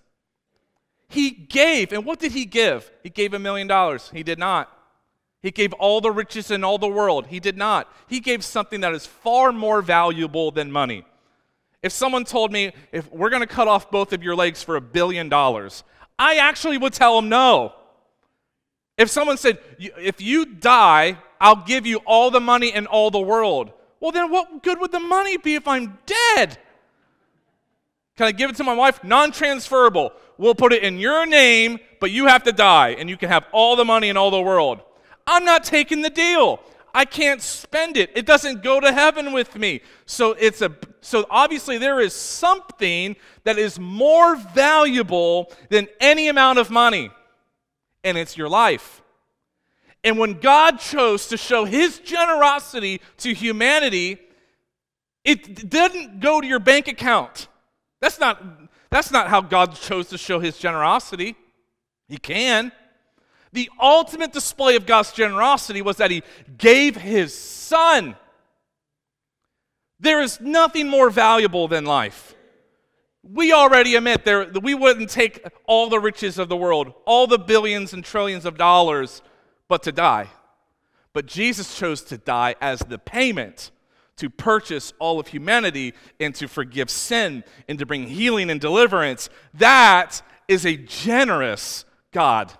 He 1.09 1.31
gave. 1.31 1.91
And 1.91 2.05
what 2.05 2.19
did 2.19 2.33
he 2.33 2.45
give? 2.45 2.91
He 3.03 3.09
gave 3.09 3.33
a 3.33 3.39
million 3.39 3.67
dollars. 3.67 4.11
He 4.13 4.23
did 4.23 4.37
not. 4.37 4.71
He 5.41 5.51
gave 5.51 5.73
all 5.73 6.01
the 6.01 6.11
riches 6.11 6.51
in 6.51 6.63
all 6.63 6.77
the 6.77 6.87
world. 6.87 7.27
He 7.27 7.39
did 7.39 7.57
not. 7.57 7.91
He 8.07 8.19
gave 8.19 8.43
something 8.43 8.81
that 8.81 8.93
is 8.93 9.05
far 9.05 9.51
more 9.51 9.81
valuable 9.81 10.51
than 10.51 10.71
money. 10.71 11.05
If 11.83 11.91
someone 11.91 12.25
told 12.25 12.51
me, 12.51 12.73
if 12.91 13.11
we're 13.11 13.29
going 13.29 13.41
to 13.41 13.47
cut 13.47 13.67
off 13.67 13.91
both 13.91 14.13
of 14.13 14.23
your 14.23 14.35
legs 14.35 14.63
for 14.63 14.75
a 14.75 14.81
billion 14.81 15.29
dollars, 15.29 15.83
I 16.17 16.37
actually 16.37 16.77
would 16.77 16.93
tell 16.93 17.15
them 17.15 17.29
no. 17.29 17.73
If 18.97 19.09
someone 19.09 19.37
said, 19.37 19.59
if 19.77 20.19
you 20.19 20.45
die, 20.45 21.19
I'll 21.39 21.63
give 21.63 21.85
you 21.85 21.97
all 21.97 22.31
the 22.31 22.39
money 22.39 22.73
in 22.73 22.87
all 22.87 23.11
the 23.11 23.19
world, 23.19 23.71
well, 23.99 24.11
then 24.11 24.31
what 24.31 24.63
good 24.63 24.79
would 24.79 24.91
the 24.91 24.99
money 24.99 25.37
be 25.37 25.55
if 25.55 25.67
I'm 25.67 25.97
dead? 26.05 26.57
Can 28.15 28.25
I 28.25 28.31
give 28.31 28.49
it 28.49 28.55
to 28.57 28.63
my 28.63 28.73
wife? 28.73 29.03
Non 29.03 29.31
transferable. 29.31 30.11
We'll 30.39 30.55
put 30.55 30.73
it 30.73 30.83
in 30.83 30.99
your 30.99 31.25
name, 31.25 31.79
but 31.99 32.11
you 32.11 32.25
have 32.25 32.43
to 32.43 32.51
die, 32.51 32.89
and 32.89 33.09
you 33.09 33.17
can 33.17 33.29
have 33.29 33.45
all 33.51 33.75
the 33.75 33.85
money 33.85 34.09
in 34.09 34.17
all 34.17 34.31
the 34.31 34.41
world. 34.41 34.81
I'm 35.25 35.45
not 35.45 35.63
taking 35.63 36.01
the 36.01 36.09
deal. 36.09 36.59
I 36.93 37.05
can't 37.05 37.41
spend 37.41 37.97
it. 37.97 38.11
It 38.15 38.25
doesn't 38.25 38.63
go 38.63 38.79
to 38.79 38.91
heaven 38.91 39.33
with 39.33 39.55
me. 39.55 39.81
So 40.07 40.31
it's 40.33 40.61
a 40.61 40.69
so 41.07 41.25
obviously 41.29 41.77
there 41.77 42.01
is 42.01 42.13
something 42.13 43.15
that 43.45 43.57
is 43.57 43.79
more 43.79 44.35
valuable 44.35 45.49
than 45.69 45.87
any 46.01 46.27
amount 46.27 46.59
of 46.59 46.69
money. 46.69 47.11
And 48.03 48.17
it's 48.17 48.37
your 48.37 48.49
life. 48.49 49.01
And 50.03 50.19
when 50.19 50.33
God 50.33 50.79
chose 50.79 51.27
to 51.29 51.37
show 51.37 51.63
his 51.63 51.99
generosity 51.99 52.99
to 53.19 53.33
humanity, 53.33 54.19
it 55.23 55.69
didn't 55.69 56.19
go 56.19 56.41
to 56.41 56.47
your 56.47 56.59
bank 56.59 56.89
account. 56.89 57.47
That's 58.01 58.19
not 58.19 58.43
that's 58.89 59.09
not 59.09 59.29
how 59.29 59.39
God 59.41 59.75
chose 59.75 60.09
to 60.09 60.17
show 60.17 60.39
his 60.41 60.57
generosity. 60.57 61.35
He 62.09 62.17
can. 62.17 62.73
The 63.53 63.69
ultimate 63.81 64.33
display 64.33 64.75
of 64.75 64.85
God's 64.85 65.13
generosity 65.13 65.81
was 65.81 65.97
that 65.97 66.11
He 66.11 66.23
gave 66.57 66.97
His 66.97 67.33
Son. 67.33 68.15
There 69.99 70.21
is 70.21 70.39
nothing 70.39 70.87
more 70.87 71.09
valuable 71.09 71.67
than 71.67 71.85
life. 71.85 72.35
We 73.23 73.51
already 73.51 73.95
admit 73.95 74.23
there, 74.23 74.47
we 74.49 74.73
wouldn't 74.73 75.09
take 75.09 75.45
all 75.65 75.89
the 75.89 75.99
riches 75.99 76.37
of 76.37 76.49
the 76.49 76.55
world, 76.55 76.93
all 77.05 77.27
the 77.27 77.39
billions 77.39 77.93
and 77.93 78.03
trillions 78.03 78.45
of 78.45 78.57
dollars, 78.57 79.21
but 79.67 79.83
to 79.83 79.91
die. 79.91 80.27
But 81.13 81.25
Jesus 81.25 81.77
chose 81.77 82.01
to 82.03 82.17
die 82.17 82.55
as 82.61 82.79
the 82.79 82.99
payment 82.99 83.71
to 84.17 84.29
purchase 84.29 84.93
all 84.99 85.19
of 85.19 85.27
humanity 85.27 85.93
and 86.19 86.33
to 86.35 86.47
forgive 86.47 86.89
sin 86.89 87.43
and 87.67 87.79
to 87.79 87.85
bring 87.85 88.07
healing 88.07 88.49
and 88.49 88.59
deliverance. 88.59 89.29
That 89.53 90.21
is 90.47 90.65
a 90.65 90.75
generous 90.75 91.85
God. 92.11 92.51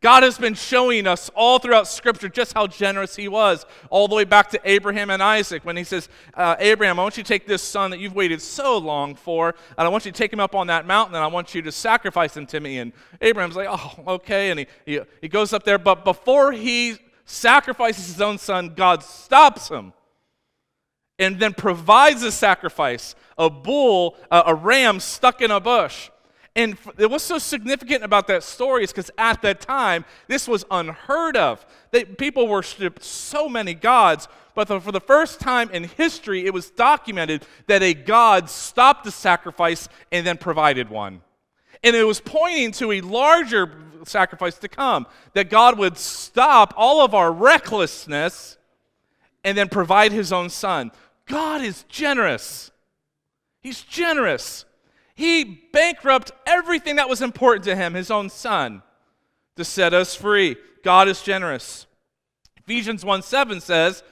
God 0.00 0.22
has 0.22 0.38
been 0.38 0.54
showing 0.54 1.06
us 1.06 1.30
all 1.34 1.58
throughout 1.58 1.88
Scripture 1.88 2.28
just 2.28 2.52
how 2.52 2.66
generous 2.66 3.16
He 3.16 3.28
was, 3.28 3.64
all 3.90 4.08
the 4.08 4.14
way 4.14 4.24
back 4.24 4.50
to 4.50 4.60
Abraham 4.64 5.10
and 5.10 5.22
Isaac 5.22 5.64
when 5.64 5.76
He 5.76 5.84
says, 5.84 6.08
uh, 6.34 6.56
Abraham, 6.58 6.98
I 6.98 7.02
want 7.02 7.16
you 7.16 7.22
to 7.22 7.28
take 7.28 7.46
this 7.46 7.62
son 7.62 7.90
that 7.90 8.00
you've 8.00 8.14
waited 8.14 8.42
so 8.42 8.78
long 8.78 9.14
for, 9.14 9.54
and 9.78 9.86
I 9.86 9.88
want 9.88 10.04
you 10.04 10.12
to 10.12 10.18
take 10.18 10.32
him 10.32 10.40
up 10.40 10.54
on 10.54 10.66
that 10.66 10.86
mountain, 10.86 11.14
and 11.14 11.24
I 11.24 11.28
want 11.28 11.54
you 11.54 11.62
to 11.62 11.72
sacrifice 11.72 12.36
him 12.36 12.46
to 12.46 12.60
me. 12.60 12.78
And 12.78 12.92
Abraham's 13.20 13.56
like, 13.56 13.68
oh, 13.70 13.94
okay. 14.06 14.50
And 14.50 14.60
he, 14.60 14.66
he, 14.84 15.00
he 15.22 15.28
goes 15.28 15.52
up 15.52 15.64
there, 15.64 15.78
but 15.78 16.04
before 16.04 16.52
he 16.52 16.96
sacrifices 17.24 18.06
his 18.06 18.20
own 18.20 18.38
son, 18.38 18.74
God 18.74 19.02
stops 19.02 19.68
him 19.68 19.92
and 21.18 21.38
then 21.38 21.54
provides 21.54 22.22
a 22.22 22.32
sacrifice 22.32 23.14
a 23.38 23.50
bull, 23.50 24.16
a 24.30 24.54
ram 24.54 24.98
stuck 24.98 25.42
in 25.42 25.50
a 25.50 25.60
bush. 25.60 26.10
And 26.56 26.74
what's 26.96 27.22
so 27.22 27.36
significant 27.36 28.02
about 28.02 28.26
that 28.28 28.42
story 28.42 28.82
is 28.82 28.90
because 28.90 29.10
at 29.18 29.42
that 29.42 29.60
time, 29.60 30.06
this 30.26 30.48
was 30.48 30.64
unheard 30.70 31.36
of. 31.36 31.64
They, 31.90 32.06
people 32.06 32.48
worshiped 32.48 33.04
so 33.04 33.46
many 33.46 33.74
gods, 33.74 34.26
but 34.54 34.66
the, 34.66 34.80
for 34.80 34.90
the 34.90 35.00
first 35.00 35.38
time 35.38 35.68
in 35.70 35.84
history, 35.84 36.46
it 36.46 36.54
was 36.54 36.70
documented 36.70 37.44
that 37.66 37.82
a 37.82 37.92
god 37.92 38.48
stopped 38.48 39.04
the 39.04 39.10
sacrifice 39.10 39.90
and 40.10 40.26
then 40.26 40.38
provided 40.38 40.88
one. 40.88 41.20
And 41.84 41.94
it 41.94 42.04
was 42.04 42.20
pointing 42.20 42.72
to 42.72 42.90
a 42.90 43.02
larger 43.02 43.70
sacrifice 44.06 44.56
to 44.58 44.68
come, 44.68 45.06
that 45.34 45.50
God 45.50 45.78
would 45.78 45.98
stop 45.98 46.72
all 46.76 47.04
of 47.04 47.12
our 47.14 47.30
recklessness 47.30 48.56
and 49.44 49.58
then 49.58 49.68
provide 49.68 50.10
his 50.10 50.32
own 50.32 50.48
son. 50.48 50.90
God 51.26 51.60
is 51.60 51.84
generous. 51.90 52.70
He's 53.60 53.82
generous. 53.82 54.64
He 55.16 55.44
bankrupt 55.72 56.30
everything 56.44 56.96
that 56.96 57.08
was 57.08 57.22
important 57.22 57.64
to 57.64 57.74
him, 57.74 57.94
his 57.94 58.10
own 58.10 58.28
son, 58.28 58.82
to 59.56 59.64
set 59.64 59.94
us 59.94 60.14
free. 60.14 60.56
God 60.84 61.08
is 61.08 61.22
generous. 61.22 61.86
Ephesians 62.58 63.02
1 63.02 63.22
7 63.22 63.62
says, 63.62 64.04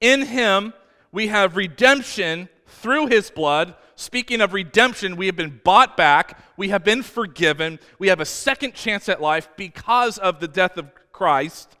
In 0.00 0.26
him 0.26 0.72
we 1.10 1.26
have 1.26 1.56
redemption 1.56 2.48
through 2.66 3.08
his 3.08 3.28
blood. 3.28 3.74
Speaking 3.96 4.40
of 4.40 4.52
redemption, 4.52 5.16
we 5.16 5.26
have 5.26 5.36
been 5.36 5.60
bought 5.64 5.96
back, 5.96 6.40
we 6.56 6.68
have 6.68 6.84
been 6.84 7.02
forgiven, 7.02 7.80
we 7.98 8.08
have 8.08 8.20
a 8.20 8.24
second 8.24 8.74
chance 8.74 9.08
at 9.08 9.20
life 9.20 9.48
because 9.56 10.16
of 10.16 10.38
the 10.38 10.48
death 10.48 10.78
of 10.78 10.90
Christ. 11.10 11.76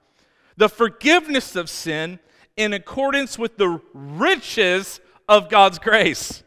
The 0.56 0.68
forgiveness 0.68 1.54
of 1.54 1.70
sin 1.70 2.18
in 2.56 2.72
accordance 2.72 3.38
with 3.38 3.58
the 3.58 3.80
riches 3.94 5.00
of 5.28 5.48
God's 5.48 5.78
grace 5.78 6.42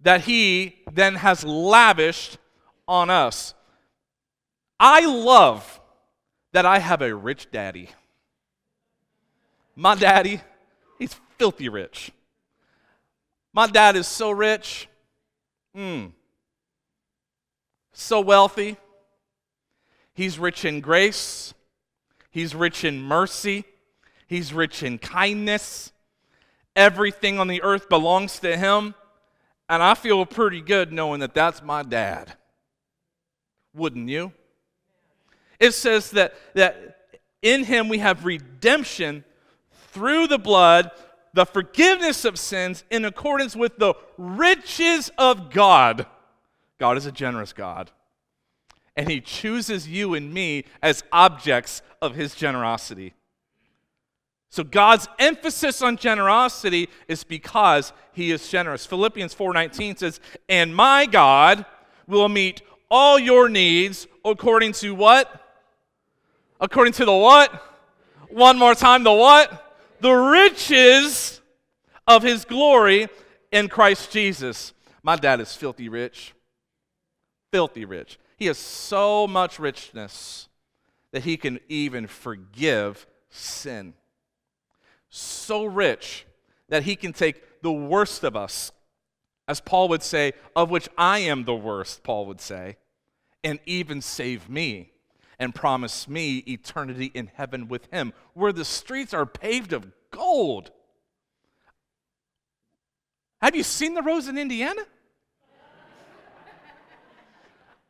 that 0.00 0.22
He 0.22 0.76
then 0.92 1.16
has 1.16 1.44
lavished 1.44 2.38
on 2.86 3.10
us. 3.10 3.54
I 4.80 5.04
love 5.06 5.80
that 6.52 6.64
I 6.64 6.78
have 6.78 7.02
a 7.02 7.14
rich 7.14 7.50
daddy. 7.50 7.90
My 9.74 9.94
daddy, 9.94 10.40
he's 10.98 11.14
filthy 11.38 11.68
rich. 11.68 12.10
My 13.52 13.66
dad 13.66 13.96
is 13.96 14.06
so 14.06 14.30
rich, 14.30 14.88
mm, 15.76 16.12
so 17.92 18.20
wealthy. 18.20 18.76
He's 20.14 20.38
rich 20.38 20.64
in 20.64 20.80
grace, 20.80 21.54
he's 22.30 22.54
rich 22.54 22.84
in 22.84 23.00
mercy, 23.00 23.64
he's 24.26 24.52
rich 24.52 24.82
in 24.82 24.98
kindness. 24.98 25.92
Everything 26.74 27.40
on 27.40 27.48
the 27.48 27.62
earth 27.62 27.88
belongs 27.88 28.38
to 28.40 28.56
him. 28.56 28.94
And 29.68 29.82
I 29.82 29.94
feel 29.94 30.24
pretty 30.24 30.60
good 30.60 30.92
knowing 30.92 31.20
that 31.20 31.34
that's 31.34 31.62
my 31.62 31.82
dad. 31.82 32.32
Wouldn't 33.74 34.08
you? 34.08 34.32
It 35.60 35.72
says 35.72 36.10
that, 36.12 36.34
that 36.54 36.96
in 37.42 37.64
him 37.64 37.88
we 37.88 37.98
have 37.98 38.24
redemption 38.24 39.24
through 39.92 40.28
the 40.28 40.38
blood, 40.38 40.90
the 41.34 41.44
forgiveness 41.44 42.24
of 42.24 42.38
sins 42.38 42.84
in 42.90 43.04
accordance 43.04 43.54
with 43.54 43.78
the 43.78 43.94
riches 44.16 45.10
of 45.18 45.50
God. 45.50 46.06
God 46.78 46.96
is 46.96 47.06
a 47.06 47.12
generous 47.12 47.52
God. 47.52 47.90
And 48.96 49.10
he 49.10 49.20
chooses 49.20 49.88
you 49.88 50.14
and 50.14 50.32
me 50.32 50.64
as 50.82 51.04
objects 51.12 51.82
of 52.00 52.14
his 52.14 52.34
generosity. 52.34 53.14
So 54.50 54.64
God's 54.64 55.06
emphasis 55.18 55.82
on 55.82 55.96
generosity 55.96 56.88
is 57.06 57.22
because 57.22 57.92
he 58.12 58.30
is 58.30 58.48
generous. 58.48 58.86
Philippians 58.86 59.34
4:19 59.34 59.96
says, 59.96 60.20
"And 60.48 60.74
my 60.74 61.06
God 61.06 61.66
will 62.06 62.28
meet 62.28 62.62
all 62.90 63.18
your 63.18 63.48
needs 63.48 64.06
according 64.24 64.72
to 64.72 64.94
what? 64.94 65.30
According 66.60 66.94
to 66.94 67.04
the 67.04 67.12
what? 67.12 67.52
One 68.30 68.58
more 68.58 68.74
time, 68.74 69.04
the 69.04 69.12
what? 69.12 69.76
The 70.00 70.12
riches 70.12 71.40
of 72.06 72.22
his 72.22 72.44
glory 72.44 73.08
in 73.52 73.68
Christ 73.68 74.10
Jesus." 74.10 74.72
My 75.02 75.16
dad 75.16 75.40
is 75.40 75.54
filthy 75.54 75.88
rich. 75.88 76.32
Filthy 77.52 77.84
rich. 77.84 78.18
He 78.36 78.46
has 78.46 78.58
so 78.58 79.26
much 79.26 79.58
richness 79.58 80.48
that 81.12 81.24
he 81.24 81.36
can 81.36 81.60
even 81.68 82.06
forgive 82.06 83.06
sin 83.28 83.94
so 85.10 85.64
rich 85.64 86.26
that 86.68 86.82
he 86.82 86.96
can 86.96 87.12
take 87.12 87.62
the 87.62 87.72
worst 87.72 88.24
of 88.24 88.36
us, 88.36 88.72
as 89.46 89.60
Paul 89.60 89.88
would 89.88 90.02
say, 90.02 90.32
of 90.54 90.70
which 90.70 90.88
I 90.96 91.20
am 91.20 91.44
the 91.44 91.54
worst, 91.54 92.02
Paul 92.02 92.26
would 92.26 92.40
say, 92.40 92.76
and 93.42 93.58
even 93.66 94.02
save 94.02 94.48
me 94.48 94.92
and 95.38 95.54
promise 95.54 96.08
me 96.08 96.38
eternity 96.38 97.10
in 97.14 97.30
heaven 97.34 97.68
with 97.68 97.86
him, 97.92 98.12
where 98.34 98.52
the 98.52 98.64
streets 98.64 99.14
are 99.14 99.26
paved 99.26 99.72
of 99.72 99.86
gold. 100.10 100.72
Have 103.40 103.54
you 103.54 103.62
seen 103.62 103.94
the 103.94 104.02
roads 104.02 104.26
in 104.26 104.36
Indiana? 104.36 104.82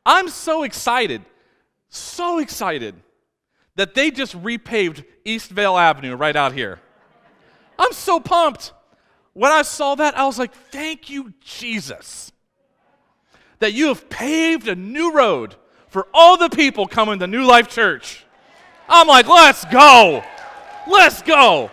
I'm 0.07 0.29
so 0.29 0.63
excited, 0.63 1.23
so 1.89 2.39
excited 2.39 2.95
that 3.77 3.95
they 3.95 4.11
just 4.11 4.41
repaved 4.43 5.05
East 5.25 5.51
Vale 5.51 5.79
Avenue 5.79 6.17
right 6.17 6.37
out 6.37 6.53
here. 6.53 6.81
I'm 7.79 7.93
so 7.93 8.21
pumped. 8.21 8.73
When 9.33 9.53
I 9.53 9.63
saw 9.63 9.95
that, 9.95 10.19
I 10.19 10.27
was 10.27 10.39
like, 10.39 10.53
thank 10.53 11.11
you, 11.11 11.33
Jesus, 11.41 12.33
that 13.61 13.73
you 13.73 13.89
have 13.89 14.11
paved 14.11 14.67
a 14.67 14.75
new 14.75 15.13
road 15.13 15.55
for 15.89 16.09
all 16.13 16.37
the 16.37 16.49
people 16.49 16.87
coming 16.87 17.19
to 17.21 17.27
New 17.27 17.45
Life 17.45 17.69
Church. 17.69 18.25
I'm 18.89 19.07
like, 19.07 19.29
let's 19.29 19.65
go. 19.67 20.25
Let's 20.89 21.23
go. 21.23 21.71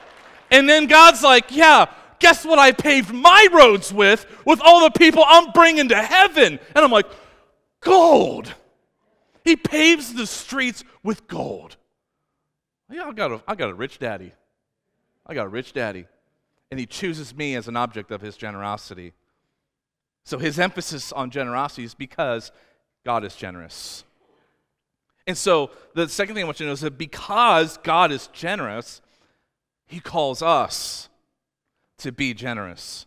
And 0.52 0.70
then 0.70 0.86
God's 0.86 1.24
like, 1.24 1.46
yeah, 1.50 1.88
guess 2.20 2.46
what 2.46 2.60
I 2.60 2.72
paved 2.72 3.14
my 3.14 3.48
roads 3.52 3.92
with, 3.92 4.26
with 4.46 4.62
all 4.64 4.82
the 4.82 4.92
people 4.92 5.24
I'm 5.26 5.52
bringing 5.52 5.90
to 5.90 6.02
heaven? 6.02 6.60
And 6.76 6.86
I'm 6.86 6.92
like, 6.92 7.08
gold. 7.82 8.54
He 9.44 9.56
paves 9.56 10.14
the 10.14 10.28
streets 10.28 10.84
with 11.04 11.28
gold. 11.28 11.78
Yeah, 12.92 13.06
I 13.06 13.12
got 13.14 13.32
a, 13.32 13.42
I 13.48 13.56
got 13.56 13.70
a 13.70 13.74
rich 13.74 14.00
daddy. 14.00 14.34
I 15.26 15.34
got 15.34 15.46
a 15.46 15.50
rich 15.50 15.74
daddy. 15.74 16.06
And 16.72 16.80
he 16.80 16.86
chooses 16.86 17.36
me 17.36 17.56
as 17.56 17.68
an 17.68 17.78
object 17.78 18.12
of 18.12 18.22
his 18.22 18.38
generosity. 18.38 19.14
So 20.24 20.40
his 20.40 20.60
emphasis 20.60 21.12
on 21.12 21.30
generosity 21.30 21.84
is 21.84 21.94
because 21.94 22.52
God 23.06 23.24
is 23.24 23.36
generous. 23.36 24.04
And 25.28 25.38
so 25.38 25.72
the 25.94 26.10
second 26.10 26.36
thing 26.36 26.44
I 26.44 26.46
want 26.46 26.60
you 26.60 26.66
to 26.66 26.70
know 26.70 26.74
is 26.74 26.82
that 26.82 26.98
because 26.98 27.78
God 27.78 28.12
is 28.12 28.28
generous, 28.28 29.02
he 29.86 30.00
calls 30.00 30.42
us 30.42 31.10
to 32.00 32.12
be 32.12 32.34
generous 32.34 33.06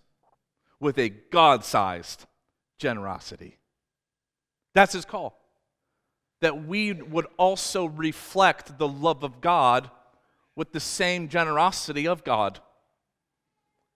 with 0.81 0.99
a 0.99 1.09
God 1.09 1.65
sized 1.65 2.27
generosity. 2.79 3.59
That's 4.75 4.93
his 4.93 5.05
call. 5.05 5.39
That 6.41 6.67
we 6.67 6.93
would 6.93 7.27
also 7.37 7.87
reflect 7.87 8.79
the 8.79 8.89
love 8.89 9.25
of 9.25 9.41
God 9.41 9.91
with 10.59 10.73
the 10.73 10.81
same 10.81 11.29
generosity 11.29 12.09
of 12.09 12.25
God. 12.25 12.59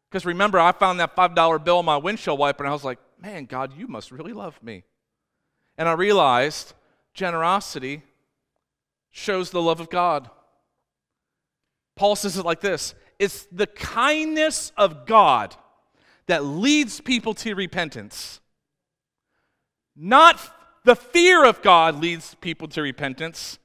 Because 0.09 0.25
remember, 0.25 0.61
I 0.61 0.71
found 0.71 1.01
that 1.01 1.17
$5 1.17 1.65
bill 1.65 1.79
on 1.79 1.85
my 1.85 1.97
windshield 1.97 2.39
wiper 2.39 2.63
and 2.63 2.71
I 2.71 2.73
was 2.73 2.85
like, 2.85 3.01
man, 3.21 3.47
God, 3.47 3.77
you 3.77 3.89
must 3.89 4.13
really 4.13 4.33
love 4.33 4.63
me. 4.63 4.85
And 5.77 5.89
I 5.89 5.93
realized 5.95 6.75
generosity 7.15 8.05
shows 9.11 9.51
the 9.51 9.61
love 9.61 9.81
of 9.81 9.91
God. 9.91 10.31
Paul 11.97 12.15
says 12.15 12.37
it 12.37 12.45
like 12.45 12.61
this 12.61 12.95
it's 13.19 13.47
the 13.51 13.67
kindness 13.67 14.71
of 14.77 15.05
God 15.05 15.57
that 16.27 16.45
leads 16.45 17.01
people 17.01 17.35
to 17.35 17.55
repentance. 17.55 18.41
Not 19.97 20.39
the 20.85 20.95
fear 20.95 21.45
of 21.45 21.61
God 21.61 22.01
leads 22.01 22.37
people 22.37 22.69
to 22.69 22.83
repentance. 22.83 23.59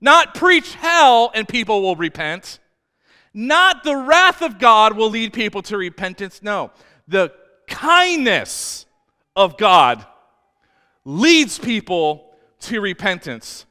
Not 0.00 0.34
preach 0.34 0.74
hell 0.74 1.30
and 1.34 1.46
people 1.46 1.82
will 1.82 1.96
repent. 1.96 2.58
Not 3.32 3.84
the 3.84 3.96
wrath 3.96 4.42
of 4.42 4.58
God 4.58 4.96
will 4.96 5.10
lead 5.10 5.32
people 5.32 5.62
to 5.62 5.76
repentance. 5.76 6.42
No, 6.42 6.70
the 7.06 7.32
kindness 7.68 8.86
of 9.36 9.56
God 9.56 10.04
leads 11.04 11.58
people 11.58 12.32
to 12.60 12.80
repentance. 12.80 13.66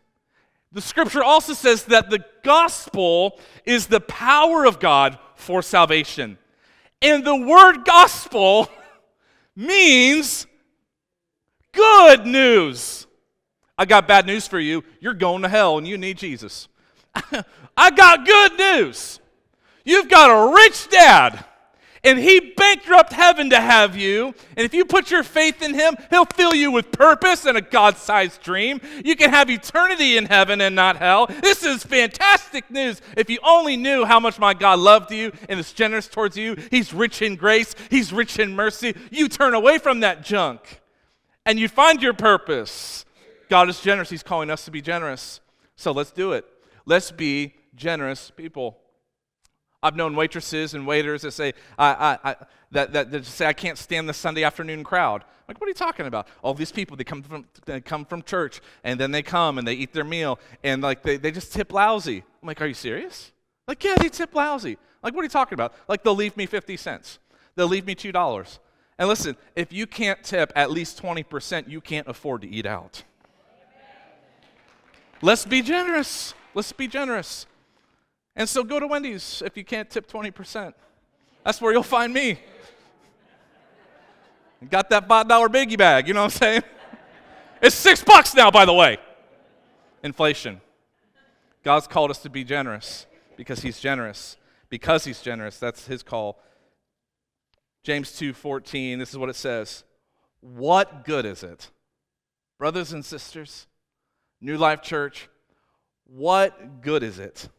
The 0.72 0.82
scripture 0.82 1.24
also 1.24 1.54
says 1.54 1.86
that 1.86 2.10
the 2.10 2.24
gospel 2.44 3.40
is 3.66 3.88
the 3.88 4.00
power 4.00 4.66
of 4.66 4.80
God 4.80 5.18
for 5.36 5.62
salvation. 5.62 6.38
And 7.02 7.26
the 7.26 7.36
word 7.36 7.86
gospel 7.86 8.70
means 9.56 10.46
good 11.72 12.26
news. 12.26 12.99
I 13.80 13.86
got 13.86 14.10
bad 14.10 14.26
news 14.26 14.46
for 14.46 14.60
you. 14.60 14.84
You're 15.00 15.14
going 15.14 15.42
to 15.44 15.48
hell 15.48 15.78
and 15.78 15.88
you 15.88 15.98
need 15.98 16.18
Jesus. 16.18 16.68
I 17.78 17.92
got 17.92 18.26
good 18.26 18.58
news. 18.58 19.22
You've 19.86 20.10
got 20.10 20.30
a 20.30 20.54
rich 20.54 20.90
dad 20.90 21.46
and 22.04 22.20
he 22.20 22.40
bankrupt 22.58 23.14
heaven 23.14 23.50
to 23.52 23.60
have 23.60 23.96
you. 23.96 24.34
And 24.58 24.66
if 24.66 24.74
you 24.74 24.84
put 24.84 25.10
your 25.12 25.24
faith 25.24 25.62
in 25.62 25.74
him, 25.74 25.96
he'll 26.10 26.26
fill 26.26 26.54
you 26.54 26.72
with 26.72 26.92
purpose 26.92 27.46
and 27.46 27.58
a 27.58 27.62
God 27.62 27.96
sized 27.96 28.42
dream. 28.42 28.82
You 29.06 29.16
can 29.16 29.30
have 29.30 29.50
eternity 29.50 30.18
in 30.18 30.26
heaven 30.26 30.60
and 30.60 30.76
not 30.76 30.98
hell. 30.98 31.28
This 31.42 31.64
is 31.64 31.82
fantastic 31.82 32.70
news. 32.70 33.02
If 33.16 33.30
you 33.30 33.40
only 33.44 33.78
knew 33.78 34.04
how 34.04 34.20
much 34.20 34.40
my 34.40 34.54
God 34.54 34.80
loved 34.80 35.12
you 35.12 35.32
and 35.48 35.58
is 35.58 35.72
generous 35.72 36.10
towards 36.10 36.36
you, 36.36 36.58
he's 36.70 36.94
rich 36.94 37.22
in 37.22 37.38
grace, 37.38 37.76
he's 37.90 38.12
rich 38.12 38.40
in 38.40 38.58
mercy. 38.58 38.94
You 39.10 39.30
turn 39.30 39.54
away 39.54 39.78
from 39.78 40.02
that 40.02 40.22
junk 40.22 40.82
and 41.46 41.58
you 41.58 41.70
find 41.70 42.02
your 42.02 42.14
purpose. 42.14 43.06
God 43.50 43.68
is 43.68 43.82
generous, 43.82 44.10
he's 44.10 44.24
calling 44.24 44.50
us 44.50 44.66
to 44.66 44.72
be 44.72 44.82
generous. 44.82 45.42
So 45.76 45.92
let's 45.92 46.12
do 46.12 46.34
it. 46.34 46.46
Let's 46.86 47.12
be 47.12 47.56
generous 47.76 48.32
people. 48.32 48.78
I've 49.82 49.96
known 49.96 50.16
waitresses 50.16 50.74
and 50.74 50.86
waiters 50.86 51.22
that 51.22 51.32
say, 51.32 51.54
I, 51.78 52.18
I, 52.24 52.32
I, 52.32 52.36
that, 52.72 52.94
that, 52.94 53.12
that 53.12 53.26
say, 53.26 53.46
I 53.46 53.54
can't 53.54 53.78
stand 53.78 54.10
the 54.10 54.14
Sunday 54.14 54.44
afternoon 54.44 54.84
crowd. 54.84 55.24
I'm 55.24 55.46
like, 55.48 55.62
what 55.62 55.68
are 55.68 55.70
you 55.70 55.76
talking 55.76 56.06
about? 56.06 56.28
All 56.44 56.54
these 56.54 56.72
people, 56.72 56.98
they 56.98 57.06
come 57.06 57.24
from, 57.24 57.46
they 57.66 57.80
come 57.80 58.06
from 58.06 58.22
church, 58.22 58.62
and 58.84 59.00
then 59.00 59.12
they 59.12 59.24
come 59.24 59.58
and 59.58 59.68
they 59.68 59.74
eat 59.74 59.94
their 59.94 60.04
meal, 60.04 60.38
and 60.64 60.82
like 60.82 61.02
they, 61.02 61.18
they 61.18 61.32
just 61.32 61.54
tip 61.54 61.72
lousy. 61.72 62.24
I'm 62.42 62.48
like, 62.48 62.62
are 62.62 62.68
you 62.68 62.74
serious? 62.74 63.32
Like, 63.68 63.84
yeah, 63.84 63.96
they 64.00 64.10
tip 64.10 64.36
lousy. 64.36 64.78
Like, 65.02 65.14
what 65.14 65.22
are 65.22 65.24
you 65.24 65.30
talking 65.30 65.54
about? 65.54 65.74
Like, 65.88 66.04
they'll 66.04 66.16
leave 66.16 66.36
me 66.36 66.46
50 66.46 66.76
cents. 66.76 67.20
They'll 67.56 67.68
leave 67.68 67.86
me 67.86 67.96
$2. 67.96 68.60
And 68.98 69.08
listen, 69.08 69.38
if 69.56 69.72
you 69.72 69.88
can't 69.88 70.22
tip 70.24 70.52
at 70.56 70.72
least 70.72 71.02
20%, 71.02 71.70
you 71.70 71.80
can't 71.80 72.08
afford 72.08 72.42
to 72.42 72.50
eat 72.50 72.66
out. 72.66 73.04
Let's 75.22 75.46
be 75.46 75.62
generous. 75.62 76.34
Let's 76.54 76.72
be 76.72 76.88
generous. 76.88 77.46
And 78.36 78.48
so 78.48 78.64
go 78.64 78.80
to 78.80 78.88
Wendy's 78.88 79.42
if 79.46 79.58
you 79.58 79.64
can't 79.64 79.90
tip 79.90 80.10
20%. 80.10 80.74
That's 81.44 81.62
where 81.62 81.74
you'll 81.74 81.84
find 81.84 82.14
me. 82.14 82.40
Got 84.70 84.90
that 84.90 85.08
$5 85.08 85.28
biggie 85.48 85.78
bag, 85.78 86.08
you 86.08 86.14
know 86.14 86.22
what 86.22 86.34
I'm 86.34 86.40
saying? 86.40 86.64
It's 87.62 87.76
six 87.76 88.04
bucks 88.04 88.34
now, 88.34 88.52
by 88.52 88.66
the 88.66 88.74
way. 88.74 88.98
Inflation. 90.04 90.62
God's 91.64 91.88
called 91.88 92.12
us 92.12 92.20
to 92.20 92.30
be 92.30 92.44
generous 92.44 93.06
because 93.36 93.62
He's 93.62 93.80
generous. 93.80 94.38
Because 94.70 95.04
He's 95.06 95.22
generous, 95.22 95.58
that's 95.60 95.88
His 95.88 96.04
call. 96.04 96.40
James 97.84 98.12
2:14, 98.12 99.00
this 99.00 99.10
is 99.10 99.18
what 99.18 99.30
it 99.30 99.36
says. 99.36 99.84
What 100.42 101.04
good 101.06 101.26
is 101.26 101.44
it? 101.44 101.70
Brothers 102.58 102.94
and 102.94 103.04
sisters, 103.04 103.68
New 104.42 104.58
Life 104.58 104.82
Church, 104.82 105.30
what 106.06 106.82
good 106.82 107.04
is 107.04 107.20
it 107.20 107.50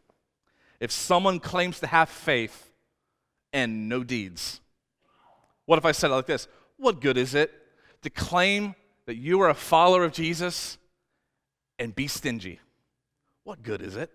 if 0.80 0.90
someone 0.90 1.38
claims 1.38 1.80
to 1.80 1.86
have 1.86 2.08
faith 2.08 2.70
and 3.52 3.88
no 3.88 4.02
deeds? 4.02 4.60
What 5.66 5.78
if 5.78 5.84
I 5.84 5.92
said 5.92 6.10
it 6.10 6.14
like 6.14 6.26
this? 6.26 6.48
What 6.76 7.00
good 7.00 7.16
is 7.16 7.34
it 7.34 7.52
to 8.02 8.10
claim 8.10 8.74
that 9.06 9.16
you 9.16 9.40
are 9.42 9.50
a 9.50 9.54
follower 9.54 10.04
of 10.04 10.12
Jesus 10.12 10.78
and 11.78 11.94
be 11.94 12.06
stingy? 12.06 12.60
What 13.44 13.62
good 13.62 13.82
is 13.82 13.96
it? 13.96 14.10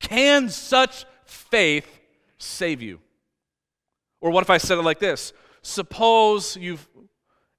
Can 0.00 0.48
such 0.48 1.04
faith 1.24 2.00
save 2.38 2.80
you? 2.80 3.00
Or 4.20 4.30
what 4.30 4.42
if 4.42 4.50
I 4.50 4.58
said 4.58 4.78
it 4.78 4.82
like 4.82 4.98
this? 4.98 5.32
Suppose 5.62 6.56
you've 6.56 6.88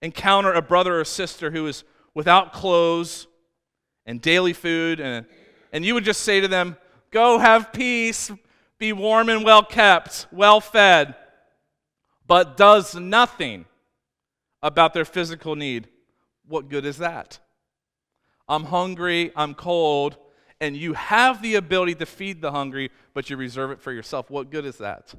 encountered 0.02 0.56
a 0.56 0.62
brother 0.62 1.00
or 1.00 1.06
sister 1.06 1.52
who 1.52 1.68
is 1.68 1.84
without 2.14 2.54
clothes 2.54 3.28
and 4.10 4.20
daily 4.20 4.54
food, 4.54 5.00
and, 5.00 5.24
and 5.72 5.86
you 5.86 5.94
would 5.94 6.04
just 6.04 6.24
say 6.24 6.42
to 6.42 6.48
them, 6.48 6.76
Go 7.12 7.38
have 7.38 7.72
peace, 7.72 8.32
be 8.80 8.92
warm 8.92 9.30
and 9.30 9.46
well 9.46 9.64
kept, 9.64 10.26
well 10.32 10.60
fed, 10.60 11.14
but 12.26 12.58
does 12.58 12.96
nothing 12.96 13.66
about 14.64 14.94
their 14.94 15.06
physical 15.06 15.56
need, 15.56 15.88
what 16.48 16.70
good 16.70 16.86
is 16.86 16.98
that? 16.98 17.40
I'm 18.48 18.66
hungry, 18.66 19.32
I'm 19.36 19.54
cold, 19.54 20.18
and 20.60 20.76
you 20.76 20.94
have 20.94 21.44
the 21.44 21.54
ability 21.56 21.96
to 21.96 22.06
feed 22.08 22.42
the 22.42 22.52
hungry, 22.52 22.90
but 23.14 23.30
you 23.30 23.38
reserve 23.38 23.70
it 23.70 23.80
for 23.80 23.92
yourself. 23.92 24.32
What 24.32 24.50
good 24.50 24.66
is 24.66 24.80
that? 24.80 25.14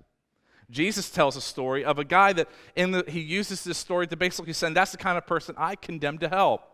Jesus 0.69 1.11
tells 1.11 1.37
a 1.37 1.41
story 1.41 1.85
of 1.85 2.01
a 2.01 2.05
guy 2.05 2.33
that 2.33 2.49
in 2.75 2.91
the, 2.91 3.05
he 3.07 3.21
uses 3.21 3.63
this 3.63 3.79
story 3.79 4.09
to 4.09 4.17
basically 4.17 4.53
say, 4.53 4.73
that's 4.73 4.93
the 4.93 4.99
kind 4.99 5.17
of 5.17 5.27
person 5.27 5.55
I 5.57 5.77
condemn 5.77 6.19
to 6.19 6.29
hell. 6.29 6.65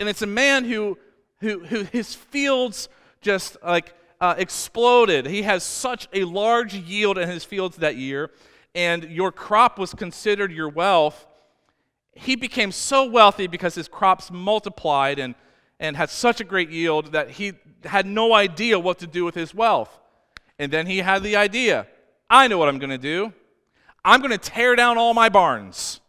And 0.00 0.08
it's 0.08 0.22
a 0.22 0.26
man 0.26 0.64
who, 0.64 0.96
who, 1.40 1.60
who 1.60 1.84
his 1.84 2.14
fields 2.14 2.88
just 3.20 3.56
like 3.62 3.94
uh, 4.20 4.34
exploded. 4.38 5.26
He 5.26 5.42
has 5.42 5.62
such 5.62 6.08
a 6.12 6.24
large 6.24 6.74
yield 6.74 7.18
in 7.18 7.28
his 7.28 7.44
fields 7.44 7.76
that 7.78 7.96
year, 7.96 8.30
and 8.74 9.04
your 9.04 9.32
crop 9.32 9.78
was 9.78 9.94
considered 9.94 10.52
your 10.52 10.68
wealth. 10.68 11.26
He 12.14 12.34
became 12.36 12.72
so 12.72 13.08
wealthy 13.08 13.46
because 13.46 13.74
his 13.74 13.88
crops 13.88 14.30
multiplied 14.30 15.18
and, 15.18 15.34
and 15.78 15.96
had 15.96 16.10
such 16.10 16.40
a 16.40 16.44
great 16.44 16.70
yield 16.70 17.12
that 17.12 17.30
he 17.30 17.52
had 17.84 18.06
no 18.06 18.34
idea 18.34 18.78
what 18.78 18.98
to 18.98 19.06
do 19.06 19.24
with 19.24 19.36
his 19.36 19.54
wealth. 19.54 20.00
And 20.58 20.72
then 20.72 20.86
he 20.86 20.98
had 20.98 21.22
the 21.22 21.36
idea 21.36 21.86
I 22.30 22.48
know 22.48 22.58
what 22.58 22.68
I'm 22.68 22.78
going 22.78 22.90
to 22.90 22.98
do. 22.98 23.32
I'm 24.04 24.20
going 24.20 24.32
to 24.32 24.38
tear 24.38 24.76
down 24.76 24.98
all 24.98 25.14
my 25.14 25.28
barns. 25.28 26.00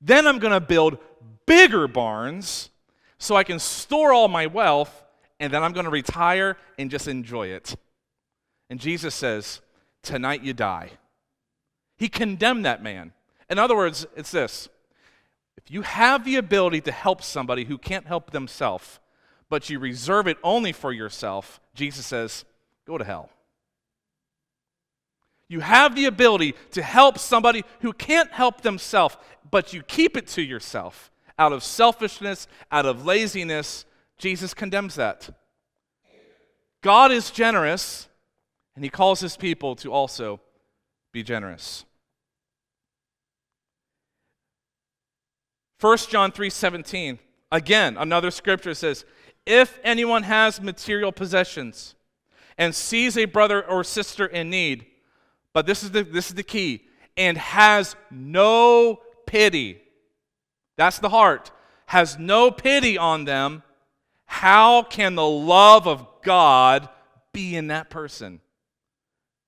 Then 0.00 0.26
I'm 0.26 0.38
going 0.38 0.52
to 0.52 0.60
build 0.60 0.98
bigger 1.46 1.88
barns 1.88 2.70
so 3.22 3.36
I 3.36 3.44
can 3.44 3.60
store 3.60 4.12
all 4.12 4.26
my 4.26 4.48
wealth 4.48 5.04
and 5.38 5.52
then 5.52 5.62
I'm 5.62 5.72
going 5.72 5.84
to 5.84 5.90
retire 5.90 6.56
and 6.76 6.90
just 6.90 7.06
enjoy 7.06 7.48
it. 7.48 7.76
And 8.68 8.80
Jesus 8.80 9.14
says, 9.14 9.60
Tonight 10.02 10.42
you 10.42 10.52
die. 10.52 10.90
He 11.96 12.08
condemned 12.08 12.64
that 12.64 12.82
man. 12.82 13.12
In 13.48 13.60
other 13.60 13.76
words, 13.76 14.06
it's 14.16 14.32
this 14.32 14.68
if 15.56 15.70
you 15.70 15.82
have 15.82 16.24
the 16.24 16.34
ability 16.34 16.80
to 16.80 16.90
help 16.90 17.22
somebody 17.22 17.64
who 17.64 17.78
can't 17.78 18.06
help 18.06 18.32
themselves, 18.32 18.98
but 19.48 19.70
you 19.70 19.78
reserve 19.78 20.26
it 20.26 20.38
only 20.42 20.72
for 20.72 20.90
yourself, 20.92 21.60
Jesus 21.74 22.04
says, 22.04 22.44
Go 22.86 22.98
to 22.98 23.04
hell. 23.04 23.30
You 25.46 25.60
have 25.60 25.94
the 25.94 26.06
ability 26.06 26.56
to 26.72 26.82
help 26.82 27.18
somebody 27.18 27.62
who 27.82 27.92
can't 27.92 28.32
help 28.32 28.62
themselves, 28.62 29.16
but 29.48 29.72
you 29.72 29.84
keep 29.84 30.16
it 30.16 30.26
to 30.28 30.42
yourself 30.42 31.11
out 31.42 31.52
of 31.52 31.64
selfishness, 31.64 32.46
out 32.70 32.86
of 32.86 33.04
laziness, 33.04 33.84
Jesus 34.16 34.54
condemns 34.54 34.94
that. 34.94 35.28
God 36.82 37.10
is 37.10 37.32
generous, 37.32 38.08
and 38.76 38.84
he 38.84 38.88
calls 38.88 39.18
his 39.18 39.36
people 39.36 39.74
to 39.76 39.92
also 39.92 40.40
be 41.12 41.24
generous. 41.24 41.84
1 45.80 45.98
John 46.10 46.30
3:17 46.30 47.18
again 47.50 47.96
another 47.98 48.30
scripture 48.30 48.72
says 48.72 49.04
if 49.44 49.80
anyone 49.82 50.22
has 50.22 50.60
material 50.60 51.10
possessions 51.10 51.96
and 52.56 52.72
sees 52.72 53.18
a 53.18 53.24
brother 53.24 53.68
or 53.68 53.82
sister 53.82 54.24
in 54.24 54.48
need 54.48 54.86
but 55.52 55.66
this 55.66 55.82
is 55.82 55.90
the 55.90 56.04
this 56.04 56.28
is 56.28 56.34
the 56.34 56.44
key 56.44 56.84
and 57.16 57.36
has 57.36 57.96
no 58.12 59.00
pity 59.26 59.82
that's 60.76 60.98
the 60.98 61.08
heart 61.08 61.50
has 61.86 62.18
no 62.18 62.50
pity 62.50 62.96
on 62.96 63.24
them 63.24 63.62
how 64.32 64.82
can 64.82 65.14
the 65.14 65.28
love 65.28 65.86
of 65.86 66.06
God 66.22 66.88
be 67.34 67.54
in 67.54 67.66
that 67.66 67.90
person? 67.90 68.40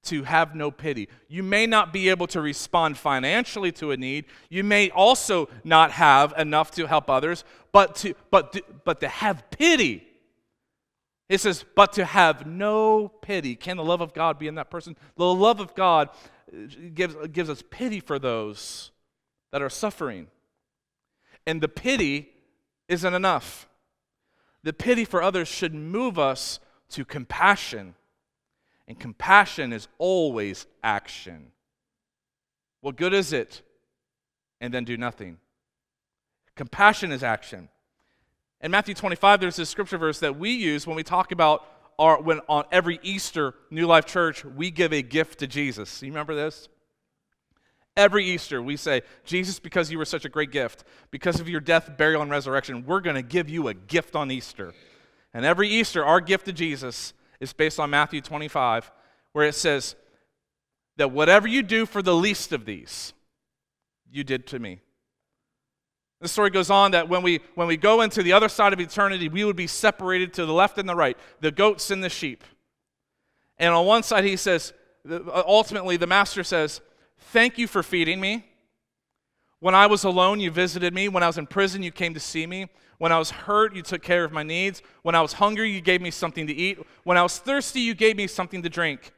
To 0.04 0.24
have 0.24 0.54
no 0.54 0.70
pity. 0.70 1.08
You 1.26 1.42
may 1.42 1.66
not 1.66 1.90
be 1.90 2.10
able 2.10 2.26
to 2.28 2.42
respond 2.42 2.98
financially 2.98 3.72
to 3.72 3.92
a 3.92 3.96
need. 3.96 4.26
You 4.50 4.62
may 4.62 4.90
also 4.90 5.48
not 5.64 5.90
have 5.92 6.34
enough 6.36 6.70
to 6.72 6.86
help 6.86 7.08
others, 7.08 7.44
but 7.72 7.96
to, 7.96 8.14
but 8.30 8.52
to, 8.52 8.62
but 8.84 9.00
to 9.00 9.08
have 9.08 9.50
pity. 9.50 10.06
It 11.30 11.40
says, 11.40 11.64
but 11.74 11.94
to 11.94 12.04
have 12.04 12.46
no 12.46 13.08
pity. 13.08 13.56
Can 13.56 13.78
the 13.78 13.84
love 13.84 14.02
of 14.02 14.12
God 14.12 14.38
be 14.38 14.48
in 14.48 14.56
that 14.56 14.70
person? 14.70 14.98
The 15.16 15.24
love 15.24 15.60
of 15.60 15.74
God 15.74 16.10
gives, 16.92 17.16
gives 17.28 17.48
us 17.48 17.62
pity 17.70 18.00
for 18.00 18.18
those 18.18 18.90
that 19.50 19.62
are 19.62 19.70
suffering. 19.70 20.26
And 21.46 21.60
the 21.60 21.68
pity 21.68 22.30
isn't 22.88 23.14
enough 23.14 23.68
the 24.64 24.72
pity 24.72 25.04
for 25.04 25.22
others 25.22 25.46
should 25.46 25.74
move 25.74 26.18
us 26.18 26.58
to 26.88 27.04
compassion. 27.04 27.94
And 28.88 28.98
compassion 28.98 29.72
is 29.72 29.88
always 29.98 30.66
action. 30.82 31.52
What 32.80 32.96
good 32.96 33.12
is 33.12 33.32
it? 33.32 33.62
And 34.60 34.72
then 34.72 34.84
do 34.84 34.96
nothing. 34.96 35.38
Compassion 36.56 37.12
is 37.12 37.22
action. 37.22 37.68
In 38.62 38.70
Matthew 38.70 38.94
25, 38.94 39.40
there's 39.40 39.56
this 39.56 39.68
scripture 39.68 39.98
verse 39.98 40.20
that 40.20 40.38
we 40.38 40.50
use 40.50 40.86
when 40.86 40.96
we 40.96 41.02
talk 41.02 41.30
about 41.30 41.66
our, 41.98 42.20
when 42.20 42.40
on 42.48 42.64
every 42.72 42.98
Easter, 43.02 43.54
New 43.70 43.86
Life 43.86 44.06
Church, 44.06 44.44
we 44.44 44.70
give 44.70 44.92
a 44.92 45.02
gift 45.02 45.40
to 45.40 45.46
Jesus. 45.46 46.02
You 46.02 46.08
remember 46.08 46.34
this? 46.34 46.68
Every 47.96 48.24
Easter, 48.24 48.60
we 48.60 48.76
say, 48.76 49.02
Jesus, 49.24 49.60
because 49.60 49.90
you 49.90 49.98
were 49.98 50.04
such 50.04 50.24
a 50.24 50.28
great 50.28 50.50
gift, 50.50 50.84
because 51.10 51.38
of 51.38 51.48
your 51.48 51.60
death, 51.60 51.96
burial, 51.96 52.22
and 52.22 52.30
resurrection, 52.30 52.84
we're 52.84 53.00
going 53.00 53.16
to 53.16 53.22
give 53.22 53.48
you 53.48 53.68
a 53.68 53.74
gift 53.74 54.16
on 54.16 54.30
Easter. 54.30 54.74
And 55.32 55.44
every 55.44 55.68
Easter, 55.68 56.04
our 56.04 56.20
gift 56.20 56.46
to 56.46 56.52
Jesus 56.52 57.12
is 57.38 57.52
based 57.52 57.78
on 57.78 57.90
Matthew 57.90 58.20
25, 58.20 58.90
where 59.32 59.46
it 59.46 59.54
says 59.54 59.94
that 60.96 61.12
whatever 61.12 61.46
you 61.46 61.62
do 61.62 61.86
for 61.86 62.02
the 62.02 62.14
least 62.14 62.52
of 62.52 62.64
these, 62.64 63.12
you 64.10 64.24
did 64.24 64.46
to 64.48 64.58
me. 64.58 64.80
The 66.20 66.28
story 66.28 66.50
goes 66.50 66.70
on 66.70 66.92
that 66.92 67.08
when 67.08 67.22
we, 67.22 67.40
when 67.54 67.68
we 67.68 67.76
go 67.76 68.00
into 68.00 68.22
the 68.22 68.32
other 68.32 68.48
side 68.48 68.72
of 68.72 68.80
eternity, 68.80 69.28
we 69.28 69.44
would 69.44 69.56
be 69.56 69.66
separated 69.66 70.32
to 70.34 70.46
the 70.46 70.52
left 70.52 70.78
and 70.78 70.88
the 70.88 70.94
right, 70.94 71.18
the 71.40 71.50
goats 71.50 71.90
and 71.90 72.02
the 72.02 72.08
sheep. 72.08 72.42
And 73.58 73.74
on 73.74 73.86
one 73.86 74.02
side, 74.02 74.24
he 74.24 74.36
says, 74.36 74.72
ultimately, 75.08 75.96
the 75.96 76.06
master 76.06 76.42
says, 76.42 76.80
Thank 77.18 77.58
you 77.58 77.66
for 77.66 77.82
feeding 77.82 78.20
me. 78.20 78.44
When 79.60 79.74
I 79.74 79.86
was 79.86 80.04
alone, 80.04 80.40
you 80.40 80.50
visited 80.50 80.92
me. 80.92 81.08
When 81.08 81.22
I 81.22 81.26
was 81.26 81.38
in 81.38 81.46
prison, 81.46 81.82
you 81.82 81.90
came 81.90 82.14
to 82.14 82.20
see 82.20 82.46
me. 82.46 82.68
When 82.98 83.12
I 83.12 83.18
was 83.18 83.30
hurt, 83.30 83.74
you 83.74 83.82
took 83.82 84.02
care 84.02 84.24
of 84.24 84.32
my 84.32 84.42
needs. 84.42 84.82
When 85.02 85.14
I 85.14 85.22
was 85.22 85.32
hungry, 85.34 85.70
you 85.70 85.80
gave 85.80 86.00
me 86.00 86.10
something 86.10 86.46
to 86.46 86.52
eat. 86.52 86.78
When 87.02 87.16
I 87.16 87.22
was 87.22 87.38
thirsty, 87.38 87.80
you 87.80 87.94
gave 87.94 88.16
me 88.16 88.26
something 88.26 88.62
to 88.62 88.68
drink. 88.68 89.12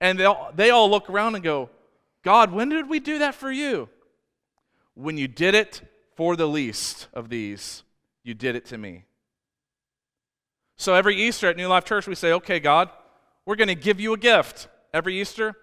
And 0.00 0.18
they 0.18 0.24
all, 0.24 0.52
they 0.54 0.70
all 0.70 0.88
look 0.90 1.10
around 1.10 1.34
and 1.34 1.42
go, 1.42 1.70
God, 2.22 2.52
when 2.52 2.68
did 2.68 2.88
we 2.88 3.00
do 3.00 3.18
that 3.18 3.34
for 3.34 3.50
you? 3.50 3.88
When 4.94 5.18
you 5.18 5.28
did 5.28 5.54
it 5.54 5.82
for 6.14 6.36
the 6.36 6.46
least 6.46 7.08
of 7.12 7.28
these, 7.28 7.82
you 8.22 8.32
did 8.32 8.56
it 8.56 8.66
to 8.66 8.78
me. 8.78 9.04
So 10.76 10.94
every 10.94 11.16
Easter 11.16 11.48
at 11.48 11.56
New 11.56 11.68
Life 11.68 11.84
Church, 11.84 12.06
we 12.06 12.14
say, 12.14 12.32
okay, 12.32 12.60
God, 12.60 12.90
we're 13.44 13.56
going 13.56 13.68
to 13.68 13.74
give 13.74 14.00
you 14.00 14.12
a 14.12 14.18
gift 14.18 14.68
every 14.92 15.20
Easter 15.20 15.54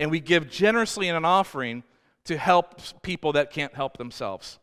and 0.00 0.10
we 0.10 0.20
give 0.20 0.50
generously 0.50 1.08
in 1.08 1.16
an 1.16 1.24
offering 1.24 1.82
to 2.24 2.36
help 2.36 2.80
people 3.02 3.32
that 3.32 3.50
can't 3.50 3.74
help 3.74 3.96
themselves. 3.96 4.58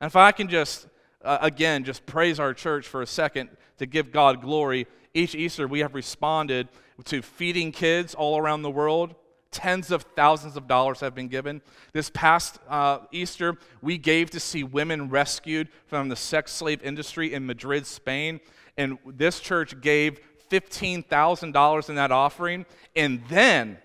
And 0.00 0.06
if 0.06 0.16
I 0.16 0.32
can 0.32 0.48
just, 0.48 0.86
uh, 1.24 1.38
again, 1.40 1.84
just 1.84 2.06
praise 2.06 2.38
our 2.38 2.54
church 2.54 2.86
for 2.86 3.02
a 3.02 3.06
second 3.06 3.50
to 3.78 3.86
give 3.86 4.12
God 4.12 4.40
glory, 4.40 4.86
each 5.14 5.34
Easter 5.34 5.66
we 5.66 5.80
have 5.80 5.94
responded 5.94 6.68
to 7.04 7.22
feeding 7.22 7.72
kids 7.72 8.14
all 8.14 8.38
around 8.38 8.62
the 8.62 8.70
world. 8.70 9.14
Tens 9.50 9.90
of 9.90 10.02
thousands 10.14 10.56
of 10.56 10.68
dollars 10.68 11.00
have 11.00 11.14
been 11.14 11.28
given. 11.28 11.62
This 11.92 12.10
past 12.10 12.58
uh, 12.68 13.00
Easter, 13.10 13.56
we 13.80 13.96
gave 13.96 14.30
to 14.30 14.40
see 14.40 14.62
women 14.62 15.08
rescued 15.08 15.68
from 15.86 16.08
the 16.08 16.16
sex 16.16 16.52
slave 16.52 16.82
industry 16.82 17.32
in 17.32 17.46
Madrid, 17.46 17.86
Spain. 17.86 18.40
And 18.76 18.98
this 19.06 19.40
church 19.40 19.80
gave 19.80 20.20
$15,000 20.50 21.88
in 21.88 21.94
that 21.94 22.12
offering. 22.12 22.66
And 22.94 23.22
then 23.28 23.78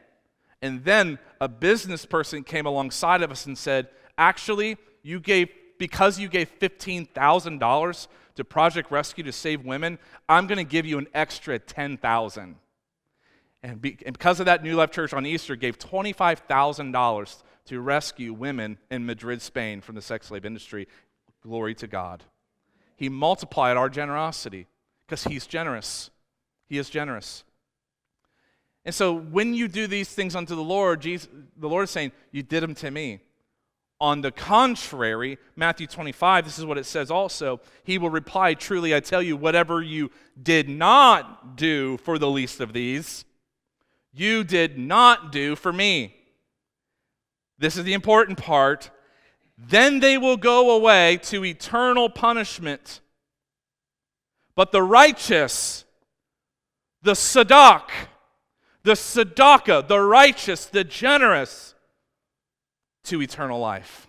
and 0.64 0.84
then 0.84 1.20
a 1.40 1.48
business 1.48 2.06
person 2.06 2.44
came 2.44 2.66
alongside 2.66 3.22
of 3.22 3.30
us 3.30 3.46
and 3.46 3.56
said, 3.56 3.90
Actually, 4.18 4.78
you 5.04 5.20
gave, 5.20 5.50
because 5.78 6.18
you 6.18 6.28
gave 6.28 6.50
$15,000 6.60 8.08
to 8.36 8.44
Project 8.44 8.90
Rescue 8.90 9.24
to 9.24 9.32
save 9.32 9.64
women, 9.64 10.00
I'm 10.28 10.48
going 10.48 10.58
to 10.58 10.64
give 10.64 10.88
you 10.88 10.98
an 10.98 11.08
extra 11.14 11.60
10000 11.60 12.56
and, 13.64 13.82
be, 13.82 13.98
and 14.06 14.14
because 14.14 14.40
of 14.42 14.46
that, 14.48 14.62
New 14.62 14.76
Life 14.76 14.92
Church 14.92 15.14
on 15.14 15.26
Easter 15.26 15.56
gave 15.56 15.80
$25,000 15.80 17.44
to 17.66 17.80
rescue 17.80 18.34
women 18.34 18.78
in 18.92 19.06
Madrid, 19.06 19.42
Spain 19.42 19.80
from 19.80 19.96
the 19.96 20.02
sex 20.02 20.28
slave 20.28 20.46
industry. 20.46 20.88
Glory 21.42 21.74
to 21.76 21.88
God. 21.88 22.24
He 22.98 23.08
multiplied 23.08 23.78
our 23.78 23.90
generosity 23.90 24.68
because 25.08 25.24
He's 25.24 25.48
generous. 25.48 26.12
He 26.68 26.78
is 26.78 26.90
generous. 26.90 27.46
And 28.86 28.94
so 28.94 29.14
when 29.14 29.54
you 29.54 29.68
do 29.68 29.88
these 29.88 30.10
things 30.10 30.36
unto 30.36 30.56
the 30.56 30.64
Lord, 30.64 31.02
Jesus, 31.02 31.30
the 31.58 31.70
Lord 31.70 31.86
is 31.86 31.92
saying, 31.92 32.12
You 32.32 32.44
did 32.44 32.64
them 32.64 32.76
to 32.76 32.92
me. 32.92 33.20
On 34.02 34.20
the 34.20 34.32
contrary, 34.32 35.38
Matthew 35.56 35.88
25, 35.88 36.44
this 36.44 36.60
is 36.60 36.66
what 36.66 36.78
it 36.78 36.86
says 36.86 37.10
also. 37.10 37.62
He 37.86 37.98
will 37.98 38.10
reply, 38.10 38.54
Truly, 38.54 38.94
I 38.94 39.00
tell 39.00 39.22
you, 39.22 39.38
whatever 39.38 39.82
you 39.82 40.12
did 40.42 40.68
not 40.68 41.56
do 41.56 41.98
for 41.98 42.20
the 42.20 42.30
least 42.30 42.60
of 42.60 42.74
these, 42.74 43.24
you 44.14 44.44
did 44.44 44.78
not 44.78 45.32
do 45.32 45.56
for 45.56 45.72
me. 45.72 46.16
This 47.58 47.78
is 47.78 47.86
the 47.86 47.94
important 47.94 48.38
part. 48.38 48.92
Then 49.58 50.02
they 50.02 50.18
will 50.18 50.38
go 50.38 50.72
away 50.76 51.18
to 51.24 51.46
eternal 51.46 52.10
punishment. 52.10 53.00
But 54.56 54.72
the 54.72 54.84
righteous, 54.84 55.86
the 57.02 57.14
tzedak, 57.14 57.84
the 58.84 58.94
tzedakah, 58.94 59.88
the 59.88 60.00
righteous, 60.00 60.66
the 60.66 60.84
generous, 60.84 61.74
to 63.06 63.22
eternal 63.22 63.60
life. 63.60 64.08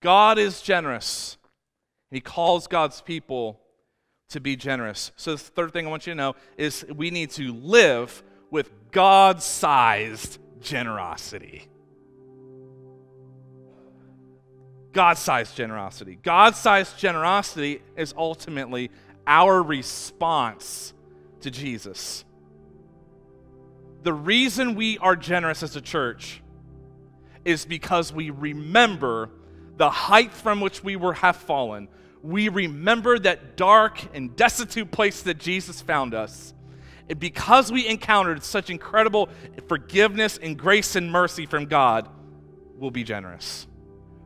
God 0.00 0.38
is 0.38 0.62
generous. 0.62 1.36
He 2.10 2.20
calls 2.20 2.66
God's 2.66 3.00
people 3.00 3.60
to 4.30 4.40
be 4.40 4.56
generous. 4.56 5.12
So, 5.16 5.32
the 5.32 5.38
third 5.38 5.72
thing 5.72 5.86
I 5.86 5.90
want 5.90 6.06
you 6.06 6.12
to 6.12 6.16
know 6.16 6.36
is 6.56 6.84
we 6.94 7.10
need 7.10 7.30
to 7.30 7.52
live 7.52 8.22
with 8.50 8.70
God 8.92 9.42
sized 9.42 10.38
generosity. 10.60 11.68
God 14.92 15.18
sized 15.18 15.56
generosity. 15.56 16.18
God 16.22 16.56
sized 16.56 16.98
generosity 16.98 17.82
is 17.96 18.14
ultimately 18.16 18.90
our 19.26 19.62
response 19.62 20.94
to 21.42 21.50
Jesus 21.50 22.24
the 24.02 24.12
reason 24.12 24.74
we 24.74 24.98
are 24.98 25.16
generous 25.16 25.62
as 25.62 25.76
a 25.76 25.80
church 25.80 26.42
is 27.44 27.64
because 27.64 28.12
we 28.12 28.30
remember 28.30 29.30
the 29.76 29.90
height 29.90 30.32
from 30.32 30.60
which 30.60 30.84
we 30.84 30.96
were 30.96 31.14
have 31.14 31.36
fallen. 31.36 31.88
We 32.22 32.48
remember 32.48 33.18
that 33.18 33.56
dark 33.56 33.98
and 34.14 34.36
destitute 34.36 34.90
place 34.90 35.22
that 35.22 35.38
Jesus 35.38 35.80
found 35.80 36.14
us. 36.14 36.54
And 37.08 37.18
because 37.18 37.72
we 37.72 37.88
encountered 37.88 38.44
such 38.44 38.70
incredible 38.70 39.30
forgiveness 39.68 40.38
and 40.38 40.56
grace 40.56 40.96
and 40.96 41.10
mercy 41.10 41.46
from 41.46 41.66
God, 41.66 42.08
we'll 42.76 42.90
be 42.90 43.04
generous. 43.04 43.66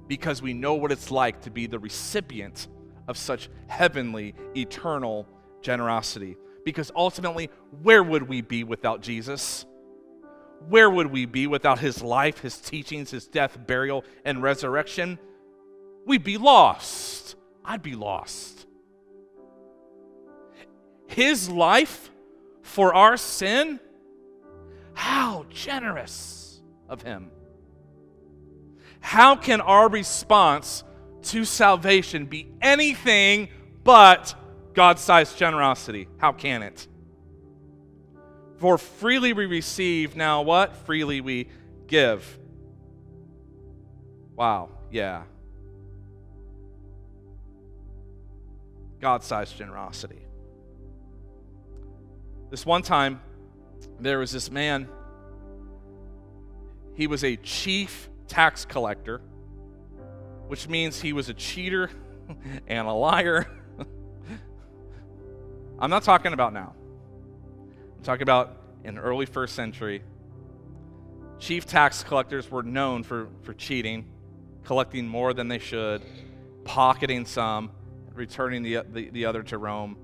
Because 0.07 0.43
we 0.43 0.53
know 0.53 0.75
what 0.75 0.93
it's 0.93 1.11
like 1.11 1.43
to 1.43 1.51
be 1.51 1.67
the 1.67 1.79
recipient 1.79 2.69
of 3.09 3.17
such 3.17 3.49
heavenly, 3.69 4.35
eternal 4.57 5.27
generosity. 5.63 6.37
Because 6.65 6.91
ultimately, 6.97 7.51
where 7.83 8.03
would 8.03 8.29
we 8.29 8.41
be 8.41 8.65
without 8.65 9.03
Jesus? 9.03 9.67
Where 10.69 10.89
would 10.89 11.09
we 11.09 11.27
be 11.27 11.47
without 11.47 11.79
his 11.79 12.03
life, 12.03 12.41
his 12.41 12.57
teachings, 12.57 13.11
his 13.11 13.27
death, 13.27 13.59
burial, 13.67 14.05
and 14.25 14.43
resurrection? 14.43 15.19
We'd 16.07 16.25
be 16.25 16.39
lost. 16.39 17.37
I'd 17.65 17.83
be 17.83 17.95
lost. 17.95 18.67
His 21.07 21.49
life 21.49 22.11
for 22.63 22.95
our 22.95 23.17
sin? 23.17 23.79
How 24.95 25.45
generous 25.51 26.61
of 26.89 27.03
him. 27.03 27.31
How 29.01 29.37
can 29.37 29.61
our 29.61 29.89
response 29.89 30.83
to 31.25 31.45
salvation 31.45 32.27
be 32.27 32.49
anything 32.63 33.49
but 33.83 34.35
God 34.75 34.99
sized 34.99 35.39
generosity. 35.39 36.09
How 36.19 36.33
can 36.33 36.63
it? 36.63 36.87
For 38.59 38.77
freely 38.77 39.33
we 39.33 39.47
receive, 39.47 40.17
now 40.17 40.43
what? 40.43 40.77
Freely 40.85 41.21
we 41.21 41.49
give. 41.87 42.39
Wow, 44.37 44.71
yeah. 44.91 45.23
God 49.01 49.23
sized 49.23 49.57
generosity. 49.57 50.27
This 52.51 52.67
one 52.67 52.83
time, 52.83 53.21
there 54.01 54.19
was 54.19 54.33
this 54.33 54.51
man, 54.51 54.89
he 56.95 57.07
was 57.07 57.23
a 57.23 57.37
chief 57.37 58.09
tax 58.29 58.65
collector, 58.65 59.21
which 60.49 60.69
means 60.69 61.01
he 61.01 61.13
was 61.13 61.29
a 61.29 61.35
cheater 61.35 61.91
and 62.67 62.89
a 62.89 62.93
liar 62.93 63.47
I'm 65.79 65.91
not 65.91 66.05
talking 66.05 66.33
about 66.33 66.53
now. 66.53 66.75
I'm 67.97 68.05
talking 68.05 68.23
about 68.23 68.57
in 68.85 68.99
early 68.99 69.27
first 69.27 69.55
century. 69.55 70.03
Chief 71.39 71.67
tax 71.67 72.05
collectors 72.05 72.51
were 72.51 72.63
known 72.63 73.03
for, 73.03 73.29
for 73.43 73.55
cheating, 73.55 74.07
collecting 74.65 75.09
more 75.09 75.35
than 75.35 75.49
they 75.49 75.59
should, 75.59 76.03
pocketing 76.65 77.27
some, 77.27 77.73
returning 78.15 78.63
the, 78.63 78.85
the, 78.93 79.11
the 79.11 79.27
other 79.27 79.43
to 79.43 79.59
Rome. 79.59 79.97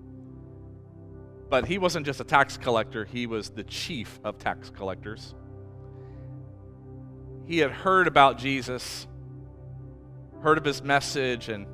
But 1.48 1.66
he 1.66 1.78
wasn't 1.78 2.04
just 2.04 2.20
a 2.20 2.24
tax 2.24 2.56
collector, 2.56 3.04
he 3.04 3.26
was 3.26 3.50
the 3.50 3.64
chief 3.64 4.18
of 4.24 4.38
tax 4.38 4.70
collectors. 4.70 5.34
He 7.46 7.58
had 7.58 7.70
heard 7.70 8.06
about 8.06 8.38
Jesus, 8.38 9.06
heard 10.42 10.58
of 10.58 10.64
his 10.64 10.82
message, 10.82 11.48
and 11.48 11.66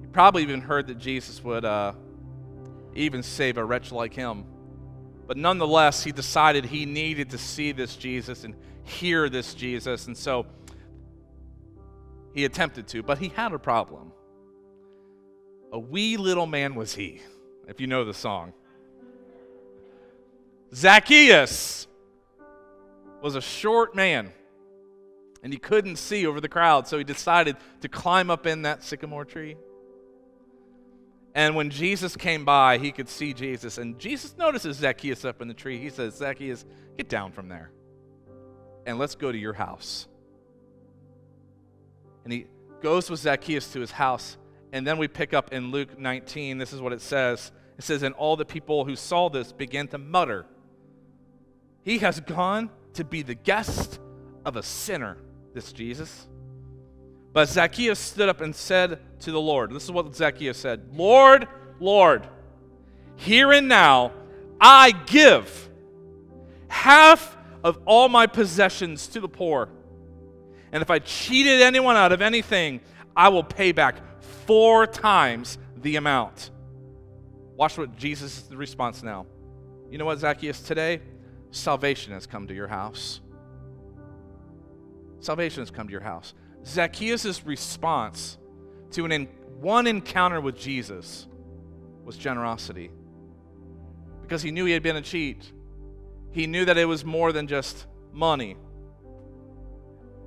he 0.00 0.06
probably 0.08 0.42
even 0.42 0.60
heard 0.60 0.88
that 0.88 0.98
Jesus 0.98 1.42
would 1.44 1.64
uh, 1.64 1.92
even 2.94 3.22
save 3.22 3.58
a 3.58 3.64
wretch 3.64 3.92
like 3.92 4.14
him. 4.14 4.44
But 5.26 5.36
nonetheless, 5.36 6.04
he 6.04 6.12
decided 6.12 6.64
he 6.64 6.86
needed 6.86 7.30
to 7.30 7.38
see 7.38 7.72
this 7.72 7.96
Jesus 7.96 8.44
and 8.44 8.54
hear 8.84 9.28
this 9.28 9.54
Jesus. 9.54 10.06
And 10.06 10.16
so 10.16 10.46
he 12.34 12.44
attempted 12.44 12.88
to, 12.88 13.02
but 13.02 13.18
he 13.18 13.28
had 13.28 13.52
a 13.52 13.58
problem. 13.58 14.12
A 15.72 15.78
wee 15.78 16.16
little 16.16 16.46
man 16.46 16.74
was 16.74 16.94
he, 16.94 17.20
if 17.66 17.80
you 17.80 17.86
know 17.86 18.04
the 18.04 18.14
song. 18.14 18.52
Zacchaeus 20.74 21.86
was 23.22 23.36
a 23.36 23.40
short 23.40 23.94
man, 23.94 24.32
and 25.42 25.52
he 25.52 25.58
couldn't 25.58 25.96
see 25.96 26.26
over 26.26 26.40
the 26.40 26.48
crowd, 26.48 26.86
so 26.86 26.98
he 26.98 27.04
decided 27.04 27.56
to 27.80 27.88
climb 27.88 28.30
up 28.30 28.46
in 28.46 28.62
that 28.62 28.82
sycamore 28.82 29.24
tree. 29.24 29.56
And 31.34 31.56
when 31.56 31.70
Jesus 31.70 32.16
came 32.16 32.44
by, 32.44 32.78
he 32.78 32.92
could 32.92 33.08
see 33.08 33.32
Jesus, 33.32 33.78
and 33.78 33.98
Jesus 33.98 34.36
notices 34.36 34.76
Zacchaeus 34.76 35.24
up 35.24 35.42
in 35.42 35.48
the 35.48 35.54
tree. 35.54 35.78
He 35.78 35.90
says, 35.90 36.14
Zacchaeus, 36.14 36.64
get 36.96 37.08
down 37.08 37.32
from 37.32 37.48
there, 37.48 37.72
and 38.86 38.98
let's 38.98 39.16
go 39.16 39.32
to 39.32 39.38
your 39.38 39.52
house. 39.52 40.06
And 42.22 42.32
he 42.32 42.46
goes 42.80 43.10
with 43.10 43.20
Zacchaeus 43.20 43.72
to 43.72 43.80
his 43.80 43.90
house. 43.90 44.36
And 44.72 44.86
then 44.86 44.98
we 44.98 45.08
pick 45.08 45.34
up 45.34 45.52
in 45.52 45.70
Luke 45.70 45.98
19. 45.98 46.58
This 46.58 46.72
is 46.72 46.80
what 46.80 46.92
it 46.92 47.00
says. 47.00 47.52
It 47.78 47.84
says, 47.84 48.02
And 48.02 48.14
all 48.14 48.36
the 48.36 48.44
people 48.44 48.84
who 48.84 48.96
saw 48.96 49.28
this 49.28 49.52
began 49.52 49.88
to 49.88 49.98
mutter, 49.98 50.46
He 51.82 51.98
has 51.98 52.20
gone 52.20 52.70
to 52.94 53.04
be 53.04 53.22
the 53.22 53.34
guest 53.34 54.00
of 54.44 54.56
a 54.56 54.62
sinner, 54.62 55.18
this 55.52 55.72
Jesus. 55.72 56.26
But 57.34 57.48
Zacchaeus 57.48 57.98
stood 57.98 58.28
up 58.28 58.40
and 58.40 58.54
said 58.54 59.00
to 59.20 59.32
the 59.32 59.40
Lord, 59.40 59.72
This 59.72 59.82
is 59.82 59.90
what 59.90 60.14
Zacchaeus 60.14 60.56
said 60.56 60.88
Lord, 60.92 61.48
Lord, 61.80 62.26
here 63.16 63.52
and 63.52 63.68
now 63.68 64.12
I 64.60 64.92
give 64.92 65.68
half 66.68 67.36
of 67.62 67.78
all 67.84 68.08
my 68.08 68.28
possessions 68.28 69.08
to 69.08 69.20
the 69.20 69.28
poor. 69.28 69.68
And 70.70 70.80
if 70.80 70.90
I 70.90 71.00
cheated 71.00 71.60
anyone 71.60 71.96
out 71.96 72.12
of 72.12 72.22
anything, 72.22 72.80
I 73.16 73.28
will 73.28 73.44
pay 73.44 73.72
back 73.72 73.96
four 74.46 74.86
times 74.86 75.58
the 75.76 75.96
amount. 75.96 76.50
Watch 77.56 77.76
what 77.76 77.96
Jesus' 77.96 78.48
response 78.52 79.02
now. 79.02 79.26
You 79.90 79.98
know 79.98 80.04
what, 80.04 80.20
Zacchaeus, 80.20 80.60
today? 80.60 81.00
Salvation 81.50 82.12
has 82.12 82.26
come 82.26 82.46
to 82.46 82.54
your 82.54 82.66
house. 82.68 83.20
Salvation 85.20 85.62
has 85.62 85.70
come 85.70 85.86
to 85.86 85.92
your 85.92 86.00
house. 86.00 86.34
Zacchaeus' 86.66 87.44
response 87.44 88.38
to 88.92 89.04
an 89.04 89.12
in, 89.12 89.28
one 89.60 89.86
encounter 89.86 90.40
with 90.40 90.56
Jesus 90.56 91.26
was 92.04 92.16
generosity. 92.16 92.90
Because 94.22 94.42
he 94.42 94.50
knew 94.50 94.64
he 94.64 94.72
had 94.72 94.82
been 94.82 94.96
a 94.96 95.02
cheat. 95.02 95.52
He 96.30 96.46
knew 96.46 96.64
that 96.64 96.78
it 96.78 96.86
was 96.86 97.04
more 97.04 97.32
than 97.32 97.46
just 97.46 97.86
money. 98.12 98.56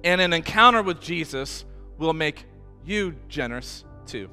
And 0.04 0.22
an 0.22 0.34
encounter 0.34 0.82
with 0.82 1.02
Jesus 1.02 1.66
will 1.98 2.14
make 2.14 2.46
you 2.86 3.16
generous 3.28 3.84
too. 4.06 4.30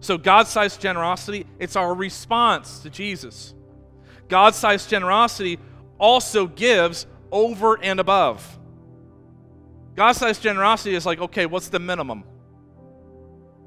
So, 0.00 0.16
God 0.16 0.48
sized 0.48 0.80
generosity, 0.80 1.46
it's 1.58 1.76
our 1.76 1.94
response 1.94 2.80
to 2.80 2.90
Jesus. 2.90 3.54
God 4.28 4.54
sized 4.54 4.88
generosity 4.88 5.58
also 5.98 6.46
gives 6.46 7.06
over 7.30 7.78
and 7.82 8.00
above. 8.00 8.58
God 9.94 10.12
sized 10.12 10.42
generosity 10.42 10.94
is 10.94 11.04
like, 11.04 11.20
okay, 11.20 11.46
what's 11.46 11.68
the 11.68 11.78
minimum? 11.78 12.24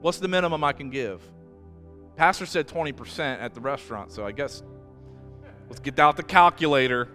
What's 0.02 0.20
the 0.20 0.28
minimum 0.28 0.64
I 0.64 0.74
can 0.74 0.90
give? 0.90 1.22
Pastor 2.16 2.46
said 2.46 2.68
20% 2.68 3.20
at 3.20 3.54
the 3.54 3.62
restaurant, 3.62 4.12
so 4.12 4.26
I 4.26 4.32
guess 4.32 4.64
let's 5.68 5.80
get 5.80 5.98
out 6.00 6.18
the 6.18 6.24
calculator. 6.24 7.10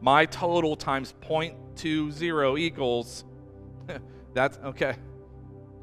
My 0.00 0.26
total 0.26 0.76
times 0.76 1.14
0.20 1.22 2.58
equals, 2.60 3.24
that's 4.34 4.58
okay. 4.58 4.96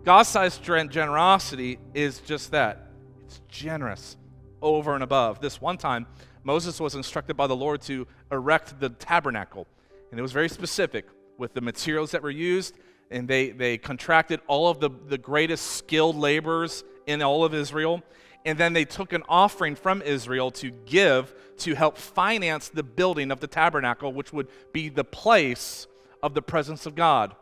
God 0.04 0.24
sized 0.24 0.64
generosity 0.64 1.80
is 1.94 2.20
just 2.20 2.52
that 2.52 2.92
it's 3.22 3.42
generous 3.48 4.18
over 4.62 4.94
and 4.94 5.04
above. 5.04 5.42
This 5.42 5.62
one 5.62 5.78
time, 5.78 6.06
Moses 6.44 6.80
was 6.80 6.96
instructed 6.96 7.36
by 7.36 7.48
the 7.48 7.56
Lord 7.56 7.82
to 7.84 8.08
erect 8.32 8.80
the 8.80 8.90
tabernacle, 8.90 9.68
and 10.12 10.20
it 10.20 10.24
was 10.24 10.32
very 10.32 10.50
specific 10.50 11.06
with 11.42 11.56
the 11.56 11.60
materials 11.60 12.12
that 12.12 12.22
were 12.22 12.30
used, 12.30 12.76
and 13.10 13.28
they, 13.28 13.50
they 13.50 13.78
contracted 13.78 14.40
all 14.48 14.70
of 14.70 14.80
the, 14.80 14.92
the 15.08 15.18
greatest 15.18 15.72
skilled 15.72 16.16
laborers 16.16 16.84
in 17.08 17.22
all 17.22 17.44
of 17.44 17.54
Israel. 17.54 18.04
And 18.46 18.58
then 18.58 18.74
they 18.74 18.86
took 18.86 19.12
an 19.12 19.24
offering 19.28 19.76
from 19.76 20.04
Israel 20.04 20.52
to 20.52 20.70
give 20.86 21.34
to 21.58 21.74
help 21.74 21.98
finance 21.98 22.70
the 22.70 22.84
building 22.84 23.32
of 23.32 23.40
the 23.40 23.48
tabernacle, 23.48 24.14
which 24.14 24.32
would 24.32 24.48
be 24.72 24.88
the 24.88 25.04
place 25.04 25.88
of 26.24 26.36
the 26.36 26.42
presence 26.44 26.86
of 26.86 26.94
God. 26.96 27.36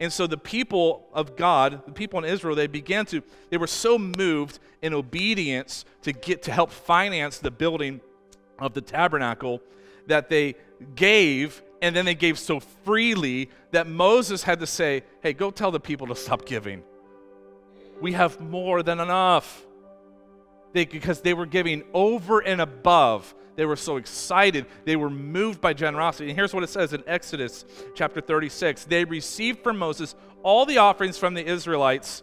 And 0.00 0.12
so 0.12 0.26
the 0.26 0.38
people 0.38 1.06
of 1.12 1.36
God, 1.36 1.82
the 1.86 1.92
people 1.92 2.18
in 2.18 2.24
Israel, 2.24 2.56
they 2.56 2.66
began 2.66 3.04
to, 3.06 3.22
they 3.50 3.58
were 3.58 3.66
so 3.66 3.98
moved 3.98 4.58
in 4.82 4.92
obedience 4.94 5.84
to 6.02 6.12
get 6.12 6.42
to 6.44 6.52
help 6.52 6.70
finance 6.70 7.38
the 7.38 7.50
building 7.50 8.00
of 8.58 8.72
the 8.72 8.80
tabernacle 8.80 9.60
that 10.06 10.28
they 10.28 10.56
gave, 10.96 11.62
and 11.84 11.94
then 11.94 12.04
they 12.04 12.14
gave 12.14 12.38
so 12.38 12.60
freely 12.60 13.50
that 13.72 13.86
Moses 13.86 14.42
had 14.42 14.60
to 14.60 14.66
say, 14.66 15.02
Hey, 15.22 15.32
go 15.32 15.50
tell 15.50 15.70
the 15.70 15.80
people 15.80 16.06
to 16.08 16.16
stop 16.16 16.46
giving. 16.46 16.82
We 18.00 18.12
have 18.12 18.40
more 18.40 18.82
than 18.82 19.00
enough. 19.00 19.64
They, 20.72 20.84
because 20.86 21.20
they 21.20 21.34
were 21.34 21.46
giving 21.46 21.84
over 21.92 22.40
and 22.40 22.60
above 22.60 23.32
they 23.56 23.64
were 23.64 23.76
so 23.76 23.96
excited. 23.96 24.66
They 24.84 24.96
were 24.96 25.10
moved 25.10 25.60
by 25.60 25.74
generosity. 25.74 26.28
And 26.28 26.38
here's 26.38 26.52
what 26.52 26.64
it 26.64 26.70
says 26.70 26.92
in 26.92 27.04
Exodus 27.06 27.64
chapter 27.94 28.20
36 28.20 28.84
They 28.84 29.04
received 29.04 29.62
from 29.62 29.78
Moses 29.78 30.14
all 30.42 30.66
the 30.66 30.78
offerings 30.78 31.18
from 31.18 31.34
the 31.34 31.44
Israelites 31.44 32.22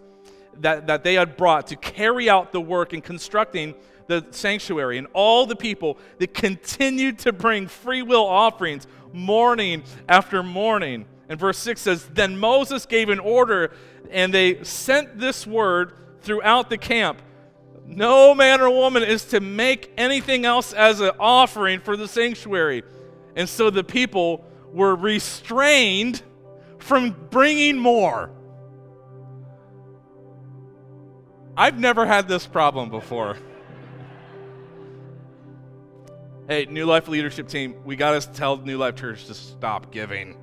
that, 0.60 0.88
that 0.88 1.04
they 1.04 1.13
had 1.13 1.38
brought 1.38 1.67
to 1.67 1.76
carry 1.76 2.30
out 2.30 2.52
the 2.52 2.62
work 2.62 2.93
in 2.93 3.02
constructing 3.02 3.74
the 4.08 4.26
sanctuary. 4.32 4.97
And 4.97 5.08
all 5.13 5.45
the 5.45 5.56
people 5.56 5.97
that 6.19 6.34
continued 6.34 7.19
to 7.19 7.32
bring 7.32 7.67
free 7.67 8.02
will 8.02 8.26
offerings 8.26 8.86
morning 9.13 9.84
after 10.08 10.43
morning. 10.43 11.06
And 11.30 11.39
verse 11.39 11.58
6 11.60 11.82
says, 11.82 12.06
Then 12.06 12.38
Moses 12.38 12.86
gave 12.86 13.10
an 13.10 13.19
order, 13.19 13.74
and 14.10 14.34
they 14.34 14.63
sent 14.63 15.19
this 15.19 15.47
word 15.47 15.93
throughout 16.21 16.69
the 16.69 16.78
camp 16.78 17.21
no 17.91 18.34
man 18.34 18.62
or 18.62 18.69
woman 18.69 19.04
is 19.04 19.26
to 19.26 19.39
make 19.39 19.91
anything 19.97 20.45
else 20.45 20.71
as 20.71 21.02
an 21.02 21.12
offering 21.19 21.80
for 21.82 21.97
the 21.97 22.08
sanctuary. 22.08 22.84
And 23.36 23.47
so 23.47 23.69
the 23.69 23.84
people 23.84 24.45
were 24.71 24.95
restrained 24.95 26.21
from 26.80 27.15
bringing 27.30 27.78
more. 27.78 28.32
I've 31.58 31.80
never 31.80 32.06
had 32.06 32.28
this 32.28 32.47
problem 32.47 32.89
before. 32.89 33.38
Hey, 36.51 36.65
New 36.65 36.85
Life 36.85 37.07
leadership 37.07 37.47
team, 37.47 37.75
we 37.85 37.95
got 37.95 38.21
to 38.21 38.29
tell 38.33 38.57
New 38.57 38.77
Life 38.77 38.97
Church 38.97 39.25
to 39.27 39.33
stop 39.33 39.89
giving. 39.89 40.35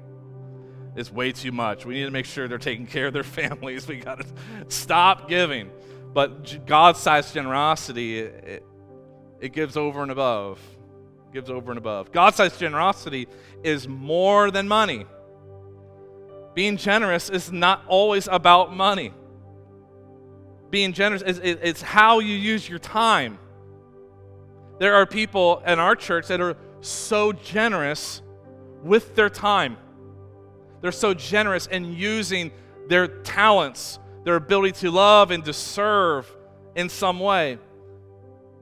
It's 0.97 1.13
way 1.13 1.33
too 1.33 1.53
much. 1.53 1.85
We 1.85 1.97
need 1.97 2.05
to 2.05 2.11
make 2.11 2.25
sure 2.25 2.49
they're 2.49 2.57
taking 2.57 2.87
care 2.87 3.09
of 3.09 3.13
their 3.13 3.23
families. 3.25 3.87
We 3.87 3.97
got 3.97 4.21
to 4.21 4.27
stop 4.69 5.29
giving. 5.29 5.71
But 6.15 6.65
God's 6.65 6.99
sized 6.99 7.35
generosity, 7.35 8.21
it, 8.21 8.65
it, 9.39 9.53
gives 9.53 9.77
over 9.77 10.01
and 10.01 10.11
above. 10.11 10.59
It 11.29 11.35
gives 11.35 11.51
over 11.51 11.73
and 11.73 11.77
above. 11.77 12.11
God 12.11 12.35
sized 12.35 12.59
generosity 12.59 13.29
is 13.63 13.87
more 13.87 14.51
than 14.51 14.67
money. 14.67 15.05
Being 16.55 16.79
generous 16.79 17.29
is 17.29 17.53
not 17.53 17.85
always 17.87 18.29
about 18.29 18.75
money. 18.75 19.13
Being 20.71 20.95
generous 20.95 21.21
is 21.21 21.39
it, 21.41 21.61
it's 21.63 21.83
how 21.83 22.21
you 22.21 22.35
use 22.35 22.67
your 22.67 22.79
time. 22.79 23.39
There 24.79 24.95
are 24.95 25.07
people 25.07 25.63
in 25.67 25.79
our 25.79 25.97
church 25.97 26.29
that 26.29 26.41
are 26.41 26.57
so 26.81 27.33
generous 27.33 28.23
with 28.83 29.15
their 29.15 29.29
time. 29.29 29.77
They're 30.81 30.93
so 30.93 31.15
generous 31.15 31.67
in 31.67 31.93
using 31.93 32.53
their 32.89 33.09
talents, 33.09 33.99
their 34.25 34.37
ability 34.37 34.73
to 34.81 34.91
love 34.91 35.31
and 35.31 35.45
to 35.45 35.53
serve 35.53 36.33
in 36.77 36.89
some 36.89 37.19
way. 37.19 37.59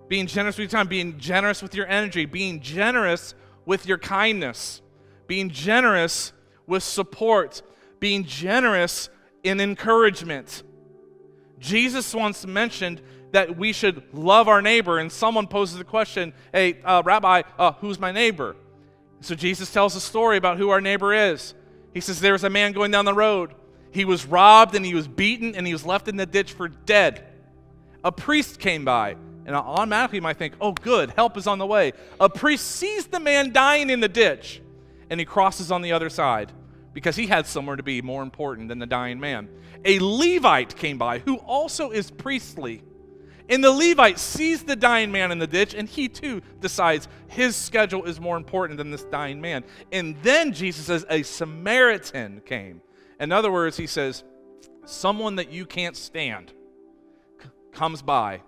Being 0.09 0.27
generous 0.27 0.57
with 0.57 0.73
your 0.73 0.79
time, 0.79 0.89
being 0.89 1.19
generous 1.19 1.63
with 1.63 1.75
your 1.75 1.87
energy, 1.87 2.25
being 2.25 2.61
generous 2.61 3.35
with 3.67 3.87
your 3.87 3.99
kindness, 3.99 4.81
being 5.27 5.51
generous 5.51 6.33
with 6.67 6.83
support, 6.83 7.61
being 8.01 8.25
generous 8.25 9.11
in 9.43 9.61
encouragement. 9.61 10.63
Jesus 11.59 12.15
once 12.15 12.47
mentioned 12.47 13.03
that 13.33 13.57
we 13.57 13.73
should 13.73 14.03
love 14.13 14.49
our 14.49 14.63
neighbor, 14.63 14.99
and 14.99 15.11
someone 15.11 15.47
poses 15.47 15.79
the 15.79 15.85
question, 15.85 16.33
Hey, 16.53 16.81
uh, 16.85 17.03
Rabbi, 17.05 17.43
uh, 17.59 17.73
who's 17.73 17.99
my 17.99 18.13
neighbor? 18.13 18.57
So 19.21 19.35
Jesus 19.35 19.73
tells 19.73 19.97
a 19.97 20.01
story 20.01 20.37
about 20.37 20.59
who 20.59 20.71
our 20.71 20.81
neighbor 20.81 21.13
is. 21.13 21.55
He 21.93 22.01
says, 22.01 22.21
There 22.21 22.33
was 22.33 22.45
a 22.45 22.51
man 22.51 22.73
going 22.73 22.91
down 22.91 23.05
the 23.05 23.15
road. 23.15 23.55
He 23.91 24.05
was 24.05 24.27
robbed 24.27 24.75
and 24.75 24.85
he 24.85 24.95
was 24.95 25.09
beaten 25.09 25.55
and 25.55 25.67
he 25.67 25.73
was 25.73 25.87
left 25.87 26.09
in 26.09 26.17
the 26.17 26.27
ditch 26.27 26.53
for 26.53 26.69
dead. 26.69 27.25
A 28.05 28.13
priest 28.13 28.61
came 28.61 28.85
by, 28.85 29.17
and 29.47 29.57
automatically 29.57 30.19
you 30.19 30.23
might 30.23 30.37
think, 30.37 30.55
Oh, 30.61 30.73
good, 30.73 31.11
help 31.11 31.37
is 31.37 31.47
on 31.47 31.59
the 31.59 31.67
way. 31.67 31.93
A 32.21 32.29
priest 32.29 32.67
sees 32.67 33.07
the 33.07 33.21
man 33.21 33.53
dying 33.53 33.91
in 33.91 34.01
the 34.01 34.09
ditch 34.09 34.61
and 35.11 35.21
he 35.21 35.27
crosses 35.27 35.71
on 35.71 35.83
the 35.83 35.93
other 35.93 36.11
side 36.11 36.53
because 36.93 37.17
he 37.17 37.27
had 37.27 37.47
somewhere 37.47 37.77
to 37.77 37.83
be 37.83 38.03
more 38.03 38.23
important 38.23 38.69
than 38.69 38.79
the 38.79 38.87
dying 38.87 39.21
man. 39.21 39.49
A 39.85 39.99
Levite 39.99 40.77
came 40.77 40.99
by 40.99 41.19
who 41.21 41.37
also 41.37 41.91
is 41.91 42.11
priestly. 42.11 42.83
And 43.49 43.63
the 43.63 43.71
Levite 43.71 44.19
sees 44.19 44.65
the 44.65 44.75
dying 44.75 45.13
man 45.13 45.31
in 45.31 45.39
the 45.39 45.47
ditch, 45.47 45.75
and 45.75 45.89
he 45.89 46.09
too 46.09 46.43
decides 46.61 47.09
his 47.29 47.55
schedule 47.55 48.05
is 48.05 48.21
more 48.21 48.37
important 48.37 48.79
than 48.79 48.91
this 48.91 49.05
dying 49.05 49.41
man. 49.41 49.65
And 49.93 50.17
then 50.23 50.53
Jesus 50.53 50.87
says, 50.87 51.07
A 51.09 51.23
Samaritan 51.23 52.43
came. 52.45 52.81
In 53.21 53.31
other 53.31 53.53
words, 53.53 53.77
he 53.77 53.87
says, 53.87 54.25
Someone 54.85 55.37
that 55.37 55.51
you 55.51 55.67
can't 55.67 55.97
stand 55.97 56.53
c- 57.41 57.49
comes 57.73 58.03
by. 58.03 58.43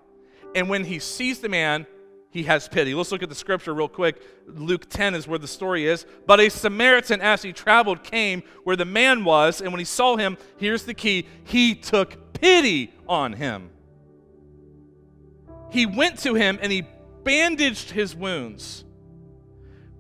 And 0.55 0.69
when 0.69 0.85
he 0.85 0.99
sees 0.99 1.41
the 1.41 1.49
man, 1.49 1.87
he 2.31 2.43
has 2.45 2.69
pity. 2.69 2.95
Let's 2.95 3.11
look 3.11 3.23
at 3.23 3.29
the 3.29 3.35
scripture 3.35 3.75
real 3.75 3.89
quick. 3.89 4.23
Luke 4.47 4.89
10 4.89 5.15
is 5.15 5.27
where 5.27 5.39
the 5.39 5.49
story 5.49 5.87
is. 5.87 6.07
But 6.27 6.41
a 6.41 6.49
Samaritan, 6.49 7.21
as 7.21 7.43
he 7.43 7.53
traveled, 7.53 8.03
came 8.05 8.43
where 8.65 8.77
the 8.77 8.85
man 8.85 9.25
was, 9.25 9.61
and 9.61 9.73
when 9.73 9.79
he 9.79 9.85
saw 9.85 10.17
him, 10.17 10.37
here's 10.57 10.85
the 10.85 10.95
key 10.95 11.27
he 11.45 11.75
took 11.75 12.35
pity 12.35 12.93
on 13.09 13.33
him. 13.33 13.71
He 15.71 15.87
went 15.87 16.19
to 16.21 16.35
him 16.35 16.59
and 16.63 16.73
he 16.73 16.87
bandaged 17.25 17.91
his 17.91 18.15
wounds, 18.15 18.85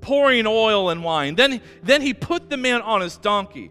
pouring 0.00 0.46
oil 0.46 0.90
and 0.90 1.02
wine. 1.02 1.34
Then, 1.34 1.60
then 1.82 2.02
he 2.02 2.14
put 2.14 2.50
the 2.50 2.56
man 2.56 2.80
on 2.82 3.00
his 3.00 3.16
donkey, 3.16 3.70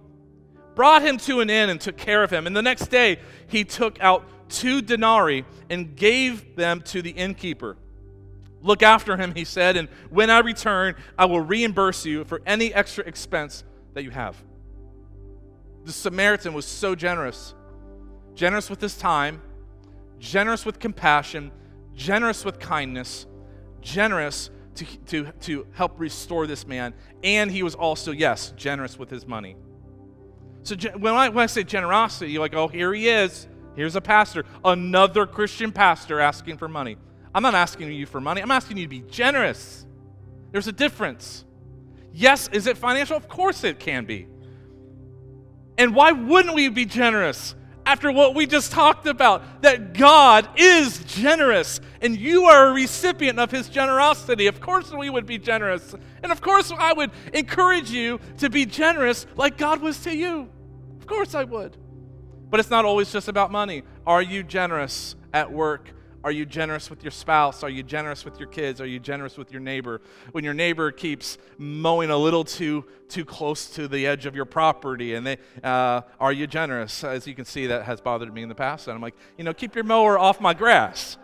brought 0.75 1.01
him 1.01 1.17
to 1.19 1.39
an 1.39 1.49
inn, 1.49 1.69
and 1.69 1.81
took 1.81 1.97
care 1.97 2.23
of 2.23 2.29
him. 2.29 2.45
And 2.45 2.55
the 2.55 2.61
next 2.61 2.87
day, 2.87 3.19
he 3.47 3.63
took 3.63 3.99
out 4.01 4.25
two 4.49 4.81
denarii 4.81 5.45
and 5.69 5.95
gave 5.95 6.55
them 6.55 6.81
to 6.81 7.01
the 7.01 7.09
innkeeper. 7.09 7.77
Look 8.61 8.83
after 8.83 9.17
him, 9.17 9.33
he 9.35 9.43
said, 9.43 9.77
and 9.77 9.87
when 10.09 10.29
I 10.29 10.39
return, 10.39 10.95
I 11.17 11.25
will 11.25 11.41
reimburse 11.41 12.05
you 12.05 12.25
for 12.25 12.41
any 12.45 12.73
extra 12.73 13.03
expense 13.05 13.63
that 13.93 14.03
you 14.03 14.11
have. 14.11 14.35
The 15.85 15.91
Samaritan 15.93 16.53
was 16.53 16.65
so 16.65 16.95
generous 16.95 17.53
generous 18.35 18.69
with 18.69 18.79
his 18.79 18.95
time, 18.95 19.41
generous 20.19 20.63
with 20.63 20.79
compassion, 20.79 21.51
generous 21.97 22.45
with 22.45 22.59
kindness, 22.59 23.25
generous 23.81 24.49
to, 24.75 24.85
to, 25.07 25.31
to 25.41 25.67
help 25.73 25.99
restore 25.99 26.47
this 26.47 26.65
man, 26.65 26.93
and 27.23 27.51
he 27.51 27.63
was 27.63 27.75
also, 27.75 28.11
yes, 28.11 28.53
generous 28.55 28.97
with 28.97 29.09
his 29.09 29.27
money. 29.27 29.57
So 30.63 30.75
when 30.97 31.13
I, 31.13 31.29
when 31.29 31.43
I 31.43 31.47
say 31.47 31.63
generosity, 31.63 32.31
you're 32.31 32.41
like, 32.41 32.53
oh, 32.53 32.67
here 32.67 32.93
he 32.93 33.09
is. 33.09 33.47
Here's 33.75 33.95
a 33.95 34.01
pastor, 34.01 34.45
another 34.63 35.25
Christian 35.25 35.71
pastor 35.71 36.19
asking 36.19 36.57
for 36.57 36.67
money. 36.67 36.97
I'm 37.33 37.43
not 37.43 37.55
asking 37.55 37.91
you 37.91 38.05
for 38.05 38.21
money. 38.21 38.41
I'm 38.41 38.51
asking 38.51 38.77
you 38.77 38.85
to 38.85 38.89
be 38.89 39.01
generous. 39.01 39.85
There's 40.51 40.67
a 40.67 40.71
difference. 40.71 41.45
Yes, 42.13 42.49
is 42.51 42.67
it 42.67 42.77
financial? 42.77 43.15
Of 43.15 43.27
course 43.27 43.63
it 43.63 43.79
can 43.79 44.05
be. 44.05 44.27
And 45.77 45.93
why 45.93 46.11
wouldn't 46.11 46.55
we 46.55 46.69
be 46.69 46.85
generous 46.85 47.53
after 47.87 48.11
what 48.11 48.35
we 48.35 48.45
just 48.45 48.71
talked 48.71 49.07
about? 49.07 49.61
That 49.61 49.93
God 49.93 50.47
is 50.57 50.99
generous 51.05 51.79
and 52.01 52.17
you 52.17 52.45
are 52.45 52.67
a 52.67 52.73
recipient 52.73 53.39
of 53.39 53.49
his 53.49 53.69
generosity. 53.69 54.47
Of 54.47 54.59
course 54.59 54.91
we 54.91 55.09
would 55.09 55.25
be 55.25 55.37
generous. 55.37 55.95
And 56.21 56.31
of 56.31 56.41
course 56.41 56.71
I 56.77 56.93
would 56.93 57.11
encourage 57.33 57.89
you 57.89 58.19
to 58.39 58.49
be 58.49 58.65
generous 58.65 59.25
like 59.35 59.57
God 59.57 59.81
was 59.81 59.99
to 60.01 60.15
you. 60.15 60.49
Of 60.99 61.07
course 61.07 61.33
I 61.33 61.45
would. 61.45 61.77
But 62.49 62.59
it's 62.59 62.69
not 62.69 62.85
always 62.85 63.11
just 63.11 63.29
about 63.29 63.51
money. 63.51 63.83
Are 64.05 64.21
you 64.21 64.43
generous 64.43 65.15
at 65.33 65.51
work? 65.51 65.93
Are 66.23 66.31
you 66.31 66.45
generous 66.45 66.89
with 66.89 67.03
your 67.03 67.11
spouse? 67.11 67.63
Are 67.63 67.69
you 67.69 67.83
generous 67.83 68.25
with 68.25 68.39
your 68.39 68.49
kids? 68.49 68.81
Are 68.81 68.85
you 68.87 68.99
generous 68.99 69.37
with 69.37 69.51
your 69.51 69.61
neighbor? 69.61 70.01
When 70.31 70.43
your 70.43 70.53
neighbor 70.53 70.91
keeps 70.91 71.37
mowing 71.57 72.09
a 72.09 72.17
little 72.17 72.43
too 72.43 72.85
too 73.07 73.23
close 73.23 73.69
to 73.71 73.87
the 73.87 74.05
edge 74.07 74.25
of 74.25 74.35
your 74.35 74.45
property, 74.45 75.13
and 75.13 75.25
they 75.25 75.37
uh, 75.63 76.01
are 76.19 76.33
you 76.33 76.47
generous? 76.47 77.03
As 77.03 77.27
you 77.27 77.35
can 77.35 77.45
see, 77.45 77.67
that 77.67 77.85
has 77.85 78.01
bothered 78.01 78.33
me 78.33 78.41
in 78.41 78.49
the 78.49 78.55
past, 78.55 78.87
and 78.87 78.95
I'm 78.95 79.01
like, 79.01 79.15
you 79.37 79.43
know, 79.43 79.53
keep 79.53 79.75
your 79.75 79.83
mower 79.83 80.17
off 80.17 80.41
my 80.41 80.53
grass. 80.53 81.17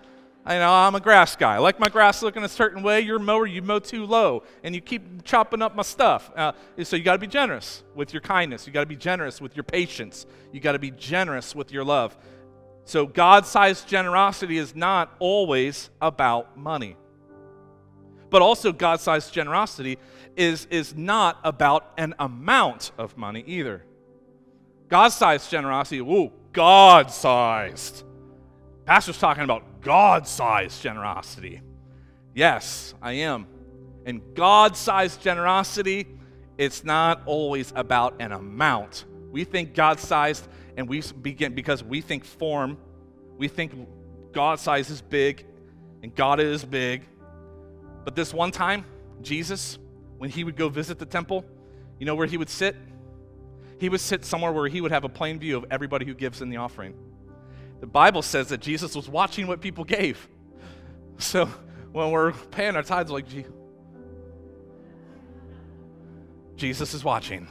I 0.45 0.57
know 0.57 0.71
I'm 0.73 0.93
a 0.93 0.99
grass 0.99 1.37
guy. 1.37 1.55
I 1.55 1.59
like 1.59 1.79
my 1.79 1.87
grass 1.87 2.21
looking 2.21 2.43
a 2.43 2.49
certain 2.49 2.83
way. 2.83 2.99
Your 2.99 3.17
mower, 3.17 3.47
you 3.47 3.61
mow 3.61 3.79
too 3.79 4.05
low, 4.05 4.43
and 4.61 4.75
you 4.75 4.81
keep 4.81 5.23
chopping 5.23 5.61
up 5.61 5.73
my 5.73 5.83
stuff. 5.83 6.29
Uh, 6.35 6.51
so 6.83 6.97
you 6.97 7.03
got 7.03 7.13
to 7.13 7.19
be 7.19 7.27
generous 7.27 7.81
with 7.95 8.13
your 8.13 8.21
kindness. 8.21 8.67
You 8.67 8.73
got 8.73 8.81
to 8.81 8.85
be 8.85 8.97
generous 8.97 9.39
with 9.39 9.55
your 9.55 9.63
patience. 9.63 10.25
You 10.51 10.59
got 10.59 10.73
to 10.73 10.79
be 10.79 10.91
generous 10.91 11.55
with 11.55 11.71
your 11.71 11.85
love. 11.85 12.17
So, 12.85 13.05
God 13.05 13.45
sized 13.45 13.87
generosity 13.87 14.57
is 14.57 14.75
not 14.75 15.15
always 15.19 15.89
about 16.01 16.57
money. 16.57 16.97
But 18.29 18.41
also, 18.41 18.71
God 18.71 18.99
sized 18.99 19.33
generosity 19.33 19.97
is, 20.35 20.67
is 20.69 20.95
not 20.95 21.39
about 21.43 21.93
an 21.97 22.15
amount 22.19 22.91
of 22.97 23.15
money 23.17 23.43
either. 23.45 23.85
God 24.89 25.09
sized 25.09 25.49
generosity, 25.49 25.99
ooh, 25.99 26.31
God 26.51 27.11
sized. 27.11 28.03
Pastor's 28.85 29.17
talking 29.17 29.43
about 29.43 29.81
God 29.81 30.27
sized 30.27 30.81
generosity. 30.81 31.61
Yes, 32.35 32.93
I 33.01 33.13
am. 33.13 33.47
And 34.05 34.21
God 34.33 34.75
sized 34.75 35.21
generosity, 35.21 36.07
it's 36.57 36.83
not 36.83 37.21
always 37.25 37.71
about 37.75 38.15
an 38.19 38.31
amount. 38.31 39.05
We 39.31 39.45
think 39.45 39.73
God 39.73 39.99
sized 39.99 40.47
and 40.77 40.87
we 40.87 41.01
begin 41.21 41.53
because 41.53 41.83
we 41.83 42.01
think 42.01 42.25
form, 42.25 42.77
we 43.37 43.47
think 43.47 43.73
God 44.31 44.59
size 44.59 44.89
is 44.89 45.01
big 45.01 45.45
and 46.01 46.13
God 46.13 46.39
is 46.39 46.63
big. 46.65 47.03
But 48.03 48.15
this 48.15 48.33
one 48.33 48.51
time, 48.51 48.85
Jesus, 49.21 49.77
when 50.17 50.29
he 50.29 50.43
would 50.43 50.55
go 50.55 50.69
visit 50.69 50.99
the 50.99 51.05
temple, 51.05 51.45
you 51.99 52.05
know 52.05 52.15
where 52.15 52.27
he 52.27 52.37
would 52.37 52.49
sit? 52.49 52.75
He 53.79 53.89
would 53.89 54.01
sit 54.01 54.25
somewhere 54.25 54.51
where 54.51 54.67
he 54.67 54.81
would 54.81 54.91
have 54.91 55.03
a 55.03 55.09
plain 55.09 55.39
view 55.39 55.57
of 55.57 55.65
everybody 55.71 56.05
who 56.05 56.13
gives 56.13 56.41
in 56.41 56.49
the 56.49 56.57
offering. 56.57 56.95
The 57.79 57.87
Bible 57.87 58.21
says 58.21 58.49
that 58.49 58.61
Jesus 58.61 58.95
was 58.95 59.09
watching 59.09 59.47
what 59.47 59.61
people 59.61 59.83
gave. 59.83 60.27
So 61.19 61.45
when 61.91 62.09
we're 62.09 62.31
paying 62.31 62.75
our 62.75 62.81
tithes, 62.81 63.11
like, 63.11 63.27
Jesus 66.55 66.95
is 66.95 67.03
watching 67.03 67.47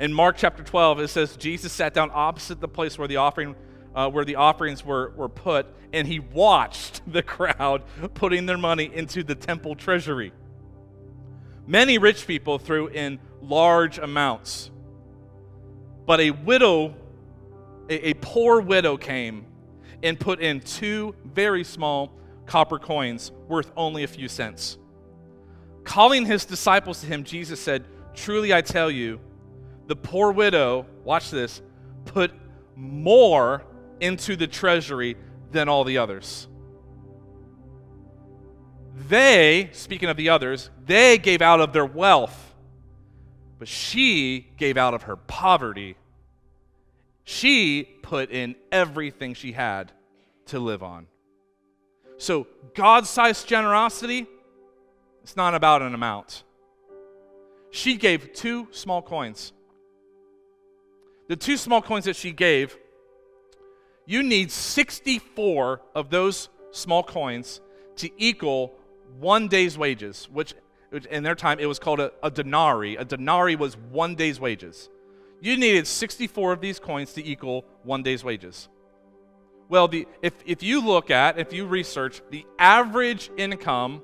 in 0.00 0.14
Mark 0.14 0.36
chapter 0.38 0.62
12, 0.62 1.00
it 1.00 1.08
says 1.08 1.36
Jesus 1.36 1.72
sat 1.72 1.92
down 1.92 2.10
opposite 2.12 2.58
the 2.58 2.68
place 2.68 2.98
where 2.98 3.06
the 3.06 3.16
offering 3.16 3.54
uh, 3.94 4.08
where 4.08 4.24
the 4.24 4.36
offerings 4.36 4.84
were, 4.84 5.12
were 5.16 5.28
put, 5.28 5.66
and 5.92 6.06
he 6.06 6.20
watched 6.20 7.02
the 7.12 7.22
crowd 7.22 7.82
putting 8.14 8.46
their 8.46 8.58
money 8.58 8.90
into 8.92 9.22
the 9.22 9.34
temple 9.34 9.74
treasury. 9.74 10.32
Many 11.66 11.98
rich 11.98 12.26
people 12.26 12.58
threw 12.58 12.88
in 12.88 13.18
large 13.42 13.98
amounts, 13.98 14.70
but 16.06 16.20
a 16.20 16.30
widow, 16.30 16.94
a, 17.88 18.10
a 18.10 18.14
poor 18.14 18.60
widow 18.60 18.96
came 18.96 19.44
and 20.02 20.18
put 20.18 20.40
in 20.40 20.60
two 20.60 21.14
very 21.24 21.62
small 21.62 22.12
copper 22.46 22.78
coins 22.78 23.32
worth 23.48 23.70
only 23.76 24.02
a 24.02 24.08
few 24.08 24.28
cents. 24.28 24.78
Calling 25.84 26.26
his 26.26 26.44
disciples 26.44 27.00
to 27.00 27.06
him, 27.06 27.22
Jesus 27.22 27.60
said, 27.60 27.84
Truly 28.14 28.54
I 28.54 28.60
tell 28.60 28.90
you, 28.90 29.20
the 29.90 29.96
poor 29.96 30.30
widow, 30.30 30.86
watch 31.02 31.32
this, 31.32 31.60
put 32.04 32.30
more 32.76 33.64
into 33.98 34.36
the 34.36 34.46
treasury 34.46 35.16
than 35.50 35.68
all 35.68 35.82
the 35.82 35.98
others. 35.98 36.46
They, 39.08 39.68
speaking 39.72 40.08
of 40.08 40.16
the 40.16 40.28
others, 40.28 40.70
they 40.86 41.18
gave 41.18 41.42
out 41.42 41.58
of 41.58 41.72
their 41.72 41.84
wealth, 41.84 42.54
but 43.58 43.66
she 43.66 44.52
gave 44.56 44.76
out 44.76 44.94
of 44.94 45.02
her 45.02 45.16
poverty. 45.16 45.96
She 47.24 47.82
put 47.82 48.30
in 48.30 48.54
everything 48.70 49.34
she 49.34 49.50
had 49.50 49.90
to 50.46 50.60
live 50.60 50.84
on. 50.84 51.08
So, 52.16 52.46
God 52.74 53.08
sized 53.08 53.48
generosity, 53.48 54.28
it's 55.24 55.34
not 55.34 55.56
about 55.56 55.82
an 55.82 55.94
amount. 55.94 56.44
She 57.72 57.96
gave 57.96 58.32
two 58.32 58.68
small 58.70 59.02
coins 59.02 59.52
the 61.30 61.36
two 61.36 61.56
small 61.56 61.80
coins 61.80 62.06
that 62.06 62.16
she 62.16 62.32
gave, 62.32 62.76
you 64.04 64.20
need 64.20 64.50
64 64.50 65.80
of 65.94 66.10
those 66.10 66.48
small 66.72 67.04
coins 67.04 67.60
to 67.98 68.10
equal 68.20 68.74
one 69.20 69.46
day's 69.46 69.78
wages, 69.78 70.28
which 70.32 70.54
in 71.08 71.22
their 71.22 71.36
time 71.36 71.60
it 71.60 71.66
was 71.66 71.78
called 71.78 72.00
a, 72.00 72.10
a 72.24 72.32
denarii. 72.32 72.96
A 72.96 73.04
denarii 73.04 73.54
was 73.54 73.76
one 73.76 74.16
day's 74.16 74.40
wages. 74.40 74.90
You 75.40 75.56
needed 75.56 75.86
64 75.86 76.54
of 76.54 76.60
these 76.60 76.80
coins 76.80 77.12
to 77.12 77.24
equal 77.24 77.64
one 77.84 78.02
day's 78.02 78.24
wages. 78.24 78.68
Well, 79.68 79.86
the, 79.86 80.08
if, 80.22 80.32
if 80.44 80.64
you 80.64 80.84
look 80.84 81.12
at, 81.12 81.38
if 81.38 81.52
you 81.52 81.64
research 81.64 82.22
the 82.30 82.44
average 82.58 83.30
income 83.36 84.02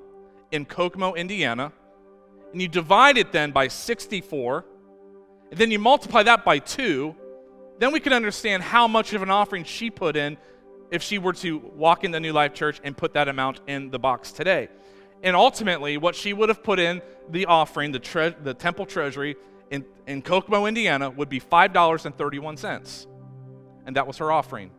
in 0.53 0.63
Kokomo, 0.63 1.13
Indiana, 1.13 1.73
and 2.53 2.61
you 2.61 2.69
divide 2.69 3.17
it 3.17 3.33
then 3.33 3.51
by 3.51 3.67
64, 3.67 4.63
and 5.49 5.59
then 5.59 5.71
you 5.71 5.79
multiply 5.79 6.23
that 6.23 6.43
by 6.43 6.59
two, 6.59 7.15
then 7.79 7.91
we 7.91 7.99
can 7.99 8.13
understand 8.13 8.63
how 8.63 8.87
much 8.87 9.13
of 9.13 9.21
an 9.21 9.29
offering 9.29 9.63
she 9.63 9.89
put 9.89 10.15
in 10.15 10.37
if 10.91 11.03
she 11.03 11.17
were 11.17 11.33
to 11.33 11.57
walk 11.57 12.03
in 12.03 12.11
the 12.11 12.19
New 12.19 12.33
Life 12.33 12.53
Church 12.53 12.79
and 12.83 12.95
put 12.95 13.13
that 13.13 13.27
amount 13.27 13.61
in 13.67 13.91
the 13.91 13.99
box 13.99 14.31
today. 14.31 14.69
And 15.23 15.35
ultimately, 15.35 15.97
what 15.97 16.15
she 16.15 16.33
would 16.33 16.49
have 16.49 16.63
put 16.63 16.79
in 16.79 17.01
the 17.29 17.45
offering, 17.47 17.91
the, 17.91 17.99
tre- 17.99 18.35
the 18.41 18.53
temple 18.53 18.85
treasury 18.85 19.35
in, 19.69 19.85
in 20.05 20.21
Kokomo, 20.21 20.65
Indiana, 20.65 21.09
would 21.09 21.29
be 21.29 21.39
$5.31. 21.39 23.07
And 23.85 23.95
that 23.95 24.07
was 24.07 24.17
her 24.17 24.31
offering. 24.31 24.71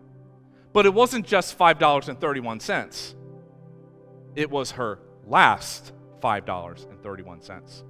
But 0.72 0.86
it 0.86 0.94
wasn't 0.94 1.26
just 1.26 1.58
$5.31, 1.58 3.14
it 4.36 4.50
was 4.50 4.72
her 4.72 5.00
last 5.26 5.92
$5.31. 6.22 7.82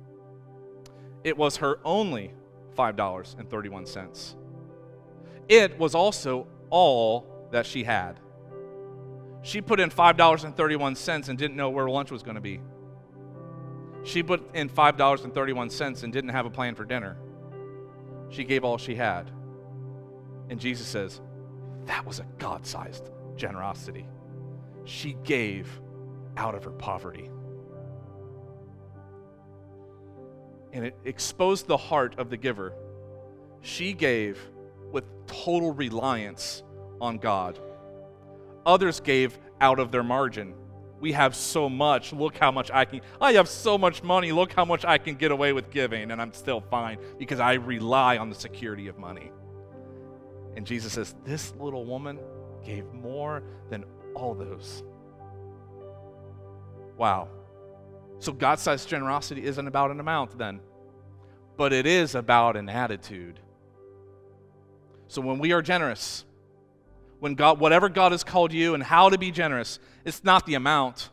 It 1.24 1.36
was 1.36 1.56
her 1.58 1.80
only 1.84 2.32
$5.31. 2.78 4.34
It 5.48 5.78
was 5.78 5.94
also 5.94 6.46
all 6.70 7.48
that 7.50 7.66
she 7.66 7.82
had. 7.82 8.20
She 9.42 9.60
put 9.60 9.80
in 9.80 9.90
$5.31 9.90 11.28
and 11.28 11.38
didn't 11.38 11.56
know 11.56 11.70
where 11.70 11.88
lunch 11.88 12.10
was 12.10 12.22
going 12.22 12.36
to 12.36 12.40
be. 12.40 12.60
She 14.04 14.22
put 14.22 14.54
in 14.54 14.68
$5.31 14.68 16.02
and 16.04 16.12
didn't 16.12 16.30
have 16.30 16.46
a 16.46 16.50
plan 16.50 16.74
for 16.74 16.84
dinner. 16.84 17.16
She 18.30 18.44
gave 18.44 18.64
all 18.64 18.78
she 18.78 18.94
had. 18.94 19.30
And 20.50 20.60
Jesus 20.60 20.86
says, 20.86 21.20
that 21.86 22.06
was 22.06 22.20
a 22.20 22.26
God 22.38 22.66
sized 22.66 23.10
generosity. 23.36 24.06
She 24.84 25.16
gave 25.24 25.80
out 26.36 26.54
of 26.54 26.64
her 26.64 26.70
poverty. 26.70 27.30
And 30.72 30.84
it 30.84 30.96
exposed 31.04 31.66
the 31.66 31.76
heart 31.76 32.18
of 32.18 32.30
the 32.30 32.36
giver. 32.36 32.72
She 33.62 33.92
gave 33.92 34.38
with 34.92 35.04
total 35.26 35.72
reliance 35.72 36.62
on 37.00 37.18
God. 37.18 37.58
Others 38.66 39.00
gave 39.00 39.38
out 39.60 39.78
of 39.78 39.90
their 39.90 40.02
margin. 40.02 40.54
We 41.00 41.12
have 41.12 41.34
so 41.34 41.68
much. 41.68 42.12
Look 42.12 42.36
how 42.36 42.50
much 42.50 42.70
I 42.70 42.84
can. 42.84 43.00
I 43.20 43.32
have 43.34 43.48
so 43.48 43.78
much 43.78 44.02
money. 44.02 44.32
Look 44.32 44.52
how 44.52 44.64
much 44.64 44.84
I 44.84 44.98
can 44.98 45.14
get 45.14 45.30
away 45.30 45.52
with 45.52 45.70
giving, 45.70 46.10
and 46.10 46.20
I'm 46.20 46.32
still 46.32 46.60
fine 46.60 46.98
because 47.18 47.40
I 47.40 47.54
rely 47.54 48.18
on 48.18 48.28
the 48.28 48.34
security 48.34 48.88
of 48.88 48.98
money. 48.98 49.30
And 50.56 50.66
Jesus 50.66 50.92
says, 50.92 51.14
This 51.24 51.54
little 51.58 51.84
woman 51.84 52.18
gave 52.64 52.92
more 52.92 53.42
than 53.70 53.84
all 54.14 54.34
those. 54.34 54.82
Wow. 56.96 57.28
So 58.18 58.32
God 58.32 58.58
sized 58.58 58.88
generosity 58.88 59.44
isn't 59.44 59.66
about 59.66 59.90
an 59.90 60.00
amount 60.00 60.36
then, 60.38 60.60
but 61.56 61.72
it 61.72 61.86
is 61.86 62.14
about 62.14 62.56
an 62.56 62.68
attitude. 62.68 63.40
So 65.08 65.20
when 65.22 65.38
we 65.38 65.52
are 65.52 65.62
generous, 65.62 66.24
when 67.20 67.34
God, 67.34 67.58
whatever 67.60 67.88
God 67.88 68.12
has 68.12 68.24
called 68.24 68.52
you 68.52 68.74
and 68.74 68.82
how 68.82 69.08
to 69.08 69.18
be 69.18 69.30
generous, 69.30 69.78
it's 70.04 70.22
not 70.22 70.46
the 70.46 70.54
amount, 70.54 71.10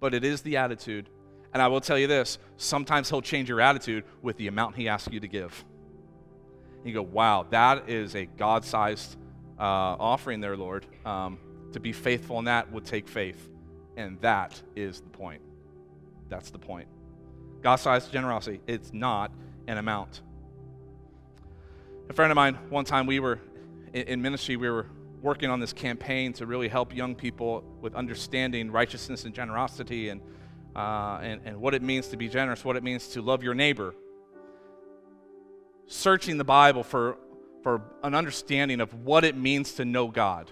but 0.00 0.14
it 0.14 0.24
is 0.24 0.42
the 0.42 0.56
attitude. 0.56 1.08
And 1.52 1.62
I 1.62 1.68
will 1.68 1.80
tell 1.80 1.98
you 1.98 2.06
this 2.06 2.38
sometimes 2.56 3.10
He'll 3.10 3.22
change 3.22 3.48
your 3.48 3.60
attitude 3.60 4.04
with 4.22 4.36
the 4.36 4.48
amount 4.48 4.76
He 4.76 4.88
asks 4.88 5.12
you 5.12 5.20
to 5.20 5.28
give. 5.28 5.64
You 6.84 6.92
go, 6.92 7.02
wow, 7.02 7.46
that 7.50 7.88
is 7.88 8.14
a 8.14 8.26
God 8.26 8.64
sized 8.64 9.16
uh, 9.58 9.62
offering 9.62 10.40
there, 10.40 10.56
Lord. 10.56 10.86
Um, 11.04 11.38
to 11.72 11.80
be 11.80 11.92
faithful 11.92 12.38
in 12.38 12.44
that 12.44 12.70
would 12.72 12.84
take 12.84 13.08
faith. 13.08 13.48
And 13.96 14.20
that 14.20 14.60
is 14.76 15.00
the 15.00 15.08
point. 15.08 15.42
That's 16.34 16.50
the 16.50 16.58
point. 16.58 16.88
God 17.62 17.76
sized 17.76 18.10
generosity, 18.10 18.60
it's 18.66 18.92
not 18.92 19.30
an 19.68 19.78
amount. 19.78 20.20
A 22.10 22.12
friend 22.12 22.32
of 22.32 22.34
mine, 22.34 22.54
one 22.70 22.84
time 22.84 23.06
we 23.06 23.20
were 23.20 23.38
in 23.92 24.20
ministry, 24.20 24.56
we 24.56 24.68
were 24.68 24.86
working 25.22 25.48
on 25.48 25.60
this 25.60 25.72
campaign 25.72 26.32
to 26.32 26.44
really 26.44 26.66
help 26.66 26.92
young 26.92 27.14
people 27.14 27.62
with 27.80 27.94
understanding 27.94 28.72
righteousness 28.72 29.24
and 29.24 29.32
generosity 29.32 30.08
and, 30.08 30.20
uh, 30.74 31.20
and, 31.22 31.40
and 31.44 31.60
what 31.60 31.72
it 31.72 31.82
means 31.82 32.08
to 32.08 32.16
be 32.16 32.28
generous, 32.28 32.64
what 32.64 32.74
it 32.74 32.82
means 32.82 33.06
to 33.10 33.22
love 33.22 33.44
your 33.44 33.54
neighbor. 33.54 33.94
Searching 35.86 36.36
the 36.36 36.44
Bible 36.44 36.82
for, 36.82 37.16
for 37.62 37.80
an 38.02 38.16
understanding 38.16 38.80
of 38.80 38.92
what 39.04 39.22
it 39.22 39.36
means 39.36 39.74
to 39.74 39.84
know 39.84 40.08
God. 40.08 40.50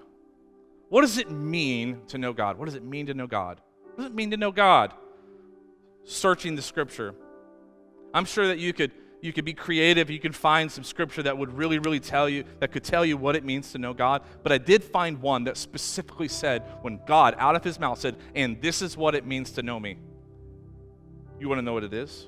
What 0.90 1.00
does 1.00 1.18
it 1.18 1.28
mean 1.28 2.02
to 2.06 2.18
know 2.18 2.32
God? 2.32 2.56
What 2.56 2.66
does 2.66 2.76
it 2.76 2.84
mean 2.84 3.06
to 3.06 3.14
know 3.14 3.26
God? 3.26 3.60
What 3.96 4.04
does 4.04 4.06
it 4.06 4.14
mean 4.14 4.30
to 4.30 4.36
know 4.36 4.52
God? 4.52 4.94
Searching 6.04 6.56
the 6.56 6.62
scripture. 6.62 7.14
I'm 8.14 8.24
sure 8.24 8.46
that 8.48 8.58
you 8.58 8.72
could 8.72 8.92
you 9.22 9.32
could 9.32 9.44
be 9.44 9.54
creative. 9.54 10.10
You 10.10 10.18
could 10.18 10.34
find 10.34 10.70
some 10.70 10.82
scripture 10.82 11.22
that 11.22 11.38
would 11.38 11.56
really, 11.56 11.78
really 11.78 12.00
tell 12.00 12.28
you, 12.28 12.42
that 12.58 12.72
could 12.72 12.82
tell 12.82 13.06
you 13.06 13.16
what 13.16 13.36
it 13.36 13.44
means 13.44 13.70
to 13.70 13.78
know 13.78 13.94
God. 13.94 14.22
But 14.42 14.50
I 14.50 14.58
did 14.58 14.82
find 14.82 15.22
one 15.22 15.44
that 15.44 15.56
specifically 15.56 16.26
said, 16.26 16.64
when 16.82 16.98
God, 17.06 17.36
out 17.38 17.54
of 17.54 17.62
his 17.62 17.78
mouth, 17.78 18.00
said, 18.00 18.16
and 18.34 18.60
this 18.60 18.82
is 18.82 18.96
what 18.96 19.14
it 19.14 19.24
means 19.24 19.52
to 19.52 19.62
know 19.62 19.78
me. 19.78 19.96
You 21.38 21.48
want 21.48 21.60
to 21.60 21.62
know 21.62 21.72
what 21.72 21.84
it 21.84 21.94
is? 21.94 22.26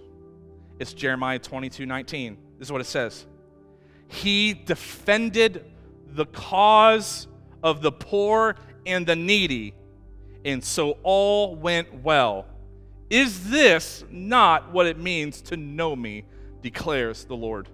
It's 0.79 0.95
Jeremiah 0.95 1.41
22 1.41 1.85
19. 1.85 2.37
This 2.59 2.69
is 2.69 2.73
what 2.73 2.81
it 2.81 2.87
says 2.87 3.27
He 4.09 4.55
defended 4.55 5.65
the 6.13 6.27
cause 6.27 7.27
of 7.63 7.83
the 7.83 7.91
poor 7.91 8.55
and 8.87 9.05
the 9.05 9.17
needy, 9.17 9.75
and 10.45 10.63
so 10.63 10.99
all 11.03 11.57
went 11.57 12.03
well. 12.05 12.47
Is 13.11 13.51
this 13.51 14.05
not 14.11 14.73
what 14.73 14.87
it 14.87 14.99
means 14.99 15.41
to 15.43 15.57
know 15.57 15.95
me? 15.95 16.25
declares 16.65 17.27
the 17.27 17.37
Lord. 17.37 17.69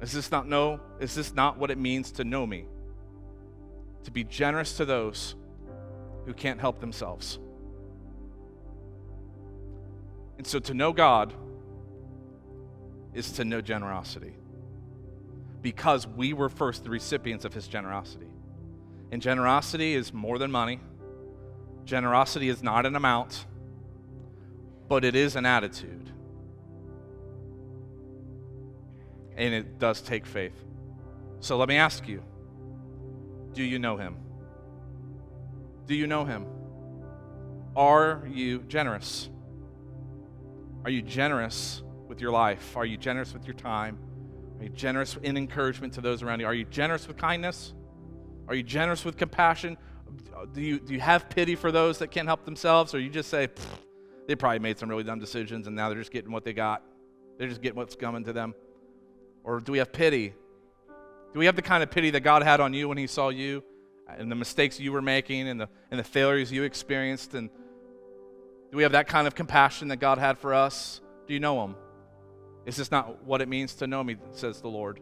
Is 0.00 0.10
this 0.12 0.30
not 0.30 0.48
know? 0.48 0.80
Is 1.00 1.14
this 1.14 1.34
not 1.34 1.58
what 1.58 1.70
it 1.70 1.76
means 1.76 2.10
to 2.12 2.24
know 2.24 2.46
me? 2.46 2.64
To 4.04 4.10
be 4.10 4.24
generous 4.24 4.78
to 4.78 4.86
those 4.86 5.34
who 6.24 6.32
can't 6.32 6.58
help 6.58 6.80
themselves. 6.80 7.38
And 10.38 10.46
so 10.46 10.58
to 10.60 10.72
know 10.72 10.94
God 10.94 11.34
is 13.12 13.32
to 13.32 13.44
know 13.44 13.60
generosity. 13.60 14.34
Because 15.60 16.06
we 16.06 16.32
were 16.32 16.48
first 16.48 16.84
the 16.84 16.90
recipients 16.90 17.44
of 17.44 17.52
his 17.52 17.68
generosity. 17.68 18.28
And 19.12 19.20
generosity 19.20 19.94
is 19.94 20.10
more 20.10 20.38
than 20.38 20.50
money. 20.50 20.80
Generosity 21.84 22.48
is 22.48 22.62
not 22.62 22.86
an 22.86 22.96
amount, 22.96 23.44
but 24.88 25.04
it 25.04 25.14
is 25.14 25.36
an 25.36 25.46
attitude. 25.46 26.12
and 29.38 29.54
it 29.54 29.78
does 29.78 30.02
take 30.02 30.26
faith. 30.26 30.64
So 31.40 31.56
let 31.56 31.68
me 31.68 31.76
ask 31.76 32.06
you 32.06 32.22
do 33.54 33.62
you 33.62 33.78
know 33.78 33.96
him? 33.96 34.16
Do 35.86 35.94
you 35.94 36.06
know 36.06 36.24
him? 36.24 36.44
Are 37.74 38.28
you 38.30 38.60
generous? 38.62 39.30
Are 40.84 40.90
you 40.90 41.02
generous 41.02 41.82
with 42.06 42.20
your 42.20 42.30
life? 42.30 42.76
Are 42.76 42.84
you 42.84 42.96
generous 42.96 43.32
with 43.32 43.46
your 43.46 43.54
time? 43.54 43.98
Are 44.58 44.64
you 44.64 44.70
generous 44.70 45.16
in 45.22 45.36
encouragement 45.36 45.94
to 45.94 46.00
those 46.00 46.22
around 46.22 46.40
you? 46.40 46.46
Are 46.46 46.54
you 46.54 46.64
generous 46.64 47.08
with 47.08 47.16
kindness? 47.16 47.72
Are 48.48 48.54
you 48.54 48.62
generous 48.62 49.04
with 49.04 49.16
compassion? 49.16 49.76
Do 50.52 50.60
you, 50.60 50.78
do 50.78 50.92
you 50.92 51.00
have 51.00 51.28
pity 51.30 51.54
for 51.54 51.72
those 51.72 51.98
that 51.98 52.08
can't 52.08 52.26
help 52.26 52.44
themselves? 52.44 52.94
Or 52.94 52.98
you 52.98 53.10
just 53.10 53.30
say, 53.30 53.48
they 54.28 54.36
probably 54.36 54.58
made 54.58 54.78
some 54.78 54.90
really 54.90 55.02
dumb 55.02 55.18
decisions 55.18 55.66
and 55.66 55.74
now 55.74 55.88
they're 55.88 55.98
just 55.98 56.12
getting 56.12 56.30
what 56.30 56.44
they 56.44 56.52
got? 56.52 56.82
They're 57.38 57.48
just 57.48 57.62
getting 57.62 57.76
what's 57.76 57.96
coming 57.96 58.24
to 58.24 58.32
them. 58.32 58.54
Or 59.42 59.58
do 59.58 59.72
we 59.72 59.78
have 59.78 59.90
pity? 59.90 60.34
Do 61.32 61.38
we 61.38 61.46
have 61.46 61.56
the 61.56 61.62
kind 61.62 61.82
of 61.82 61.90
pity 61.90 62.10
that 62.10 62.20
God 62.20 62.42
had 62.42 62.60
on 62.60 62.74
you 62.74 62.88
when 62.88 62.98
He 62.98 63.06
saw 63.06 63.30
you 63.30 63.64
and 64.06 64.30
the 64.30 64.36
mistakes 64.36 64.78
you 64.78 64.92
were 64.92 65.00
making 65.02 65.48
and 65.48 65.60
the, 65.60 65.68
and 65.90 65.98
the 65.98 66.04
failures 66.04 66.52
you 66.52 66.64
experienced? 66.64 67.32
And 67.32 67.48
do 68.70 68.76
we 68.76 68.82
have 68.82 68.92
that 68.92 69.08
kind 69.08 69.26
of 69.26 69.34
compassion 69.34 69.88
that 69.88 69.96
God 69.96 70.18
had 70.18 70.36
for 70.36 70.52
us? 70.52 71.00
Do 71.26 71.32
you 71.32 71.40
know 71.40 71.64
Him? 71.64 71.74
Is 72.66 72.76
this 72.76 72.90
not 72.90 73.24
what 73.24 73.40
it 73.40 73.48
means 73.48 73.74
to 73.76 73.86
know 73.86 74.04
me, 74.04 74.16
says 74.32 74.60
the 74.60 74.68
Lord? 74.68 75.00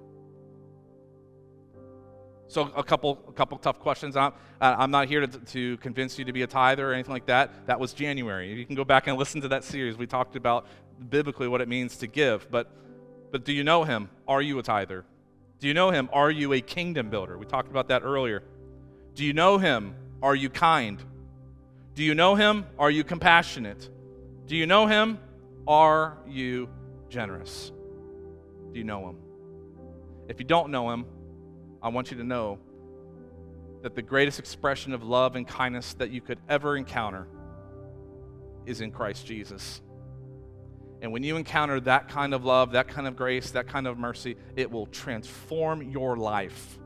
So 2.48 2.70
a 2.76 2.84
couple, 2.84 3.24
a 3.28 3.32
couple 3.32 3.58
tough 3.58 3.80
questions. 3.80 4.16
I'm, 4.16 4.32
uh, 4.60 4.76
I'm 4.78 4.90
not 4.90 5.08
here 5.08 5.26
to, 5.26 5.38
to 5.38 5.76
convince 5.78 6.18
you 6.18 6.24
to 6.26 6.32
be 6.32 6.42
a 6.42 6.46
tither 6.46 6.90
or 6.90 6.94
anything 6.94 7.12
like 7.12 7.26
that. 7.26 7.66
That 7.66 7.80
was 7.80 7.92
January. 7.92 8.52
You 8.52 8.64
can 8.64 8.76
go 8.76 8.84
back 8.84 9.08
and 9.08 9.18
listen 9.18 9.40
to 9.40 9.48
that 9.48 9.64
series. 9.64 9.96
We 9.96 10.06
talked 10.06 10.36
about 10.36 10.66
biblically 11.10 11.48
what 11.48 11.60
it 11.60 11.68
means 11.68 11.96
to 11.98 12.06
give. 12.06 12.48
But 12.50 12.70
but 13.30 13.44
do 13.44 13.52
you 13.52 13.64
know 13.64 13.84
him? 13.84 14.08
Are 14.26 14.40
you 14.40 14.58
a 14.58 14.62
tither? 14.62 15.04
Do 15.58 15.68
you 15.68 15.74
know 15.74 15.90
him? 15.90 16.08
Are 16.12 16.30
you 16.30 16.52
a 16.52 16.60
kingdom 16.60 17.10
builder? 17.10 17.36
We 17.36 17.46
talked 17.46 17.70
about 17.70 17.88
that 17.88 18.02
earlier. 18.02 18.42
Do 19.14 19.24
you 19.24 19.32
know 19.32 19.58
him? 19.58 19.94
Are 20.22 20.34
you 20.34 20.50
kind? 20.50 21.02
Do 21.94 22.02
you 22.04 22.14
know 22.14 22.34
him? 22.34 22.66
Are 22.78 22.90
you 22.90 23.04
compassionate? 23.04 23.88
Do 24.46 24.56
you 24.56 24.66
know 24.66 24.86
him? 24.86 25.18
Are 25.66 26.18
you 26.26 26.68
generous? 27.08 27.72
Do 28.72 28.78
you 28.78 28.84
know 28.84 29.08
him? 29.08 29.16
If 30.28 30.38
you 30.38 30.44
don't 30.44 30.70
know 30.70 30.90
him, 30.90 31.06
I 31.82 31.88
want 31.88 32.10
you 32.10 32.16
to 32.18 32.24
know 32.24 32.58
that 33.82 33.94
the 33.94 34.02
greatest 34.02 34.38
expression 34.38 34.92
of 34.92 35.02
love 35.02 35.36
and 35.36 35.46
kindness 35.46 35.94
that 35.94 36.10
you 36.10 36.20
could 36.20 36.38
ever 36.48 36.76
encounter 36.76 37.28
is 38.64 38.80
in 38.80 38.90
Christ 38.90 39.26
Jesus. 39.26 39.80
And 41.02 41.12
when 41.12 41.22
you 41.22 41.36
encounter 41.36 41.78
that 41.80 42.08
kind 42.08 42.34
of 42.34 42.44
love, 42.44 42.72
that 42.72 42.88
kind 42.88 43.06
of 43.06 43.16
grace, 43.16 43.50
that 43.52 43.68
kind 43.68 43.86
of 43.86 43.98
mercy, 43.98 44.36
it 44.56 44.70
will 44.70 44.86
transform 44.86 45.82
your 45.82 46.16
life. 46.16 46.78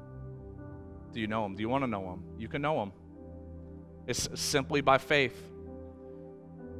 Do 1.13 1.21
you 1.21 1.27
know 1.27 1.47
Him? 1.47 1.55
Do 1.55 1.63
you 1.63 1.69
want 1.69 1.85
to 1.85 1.89
know 1.89 2.13
Him? 2.13 2.25
You 2.37 2.49
can 2.49 2.61
know 2.61 2.83
Him. 2.83 2.93
It's 4.07 4.29
simply 4.35 4.81
by 4.81 4.99
faith. 4.99 5.37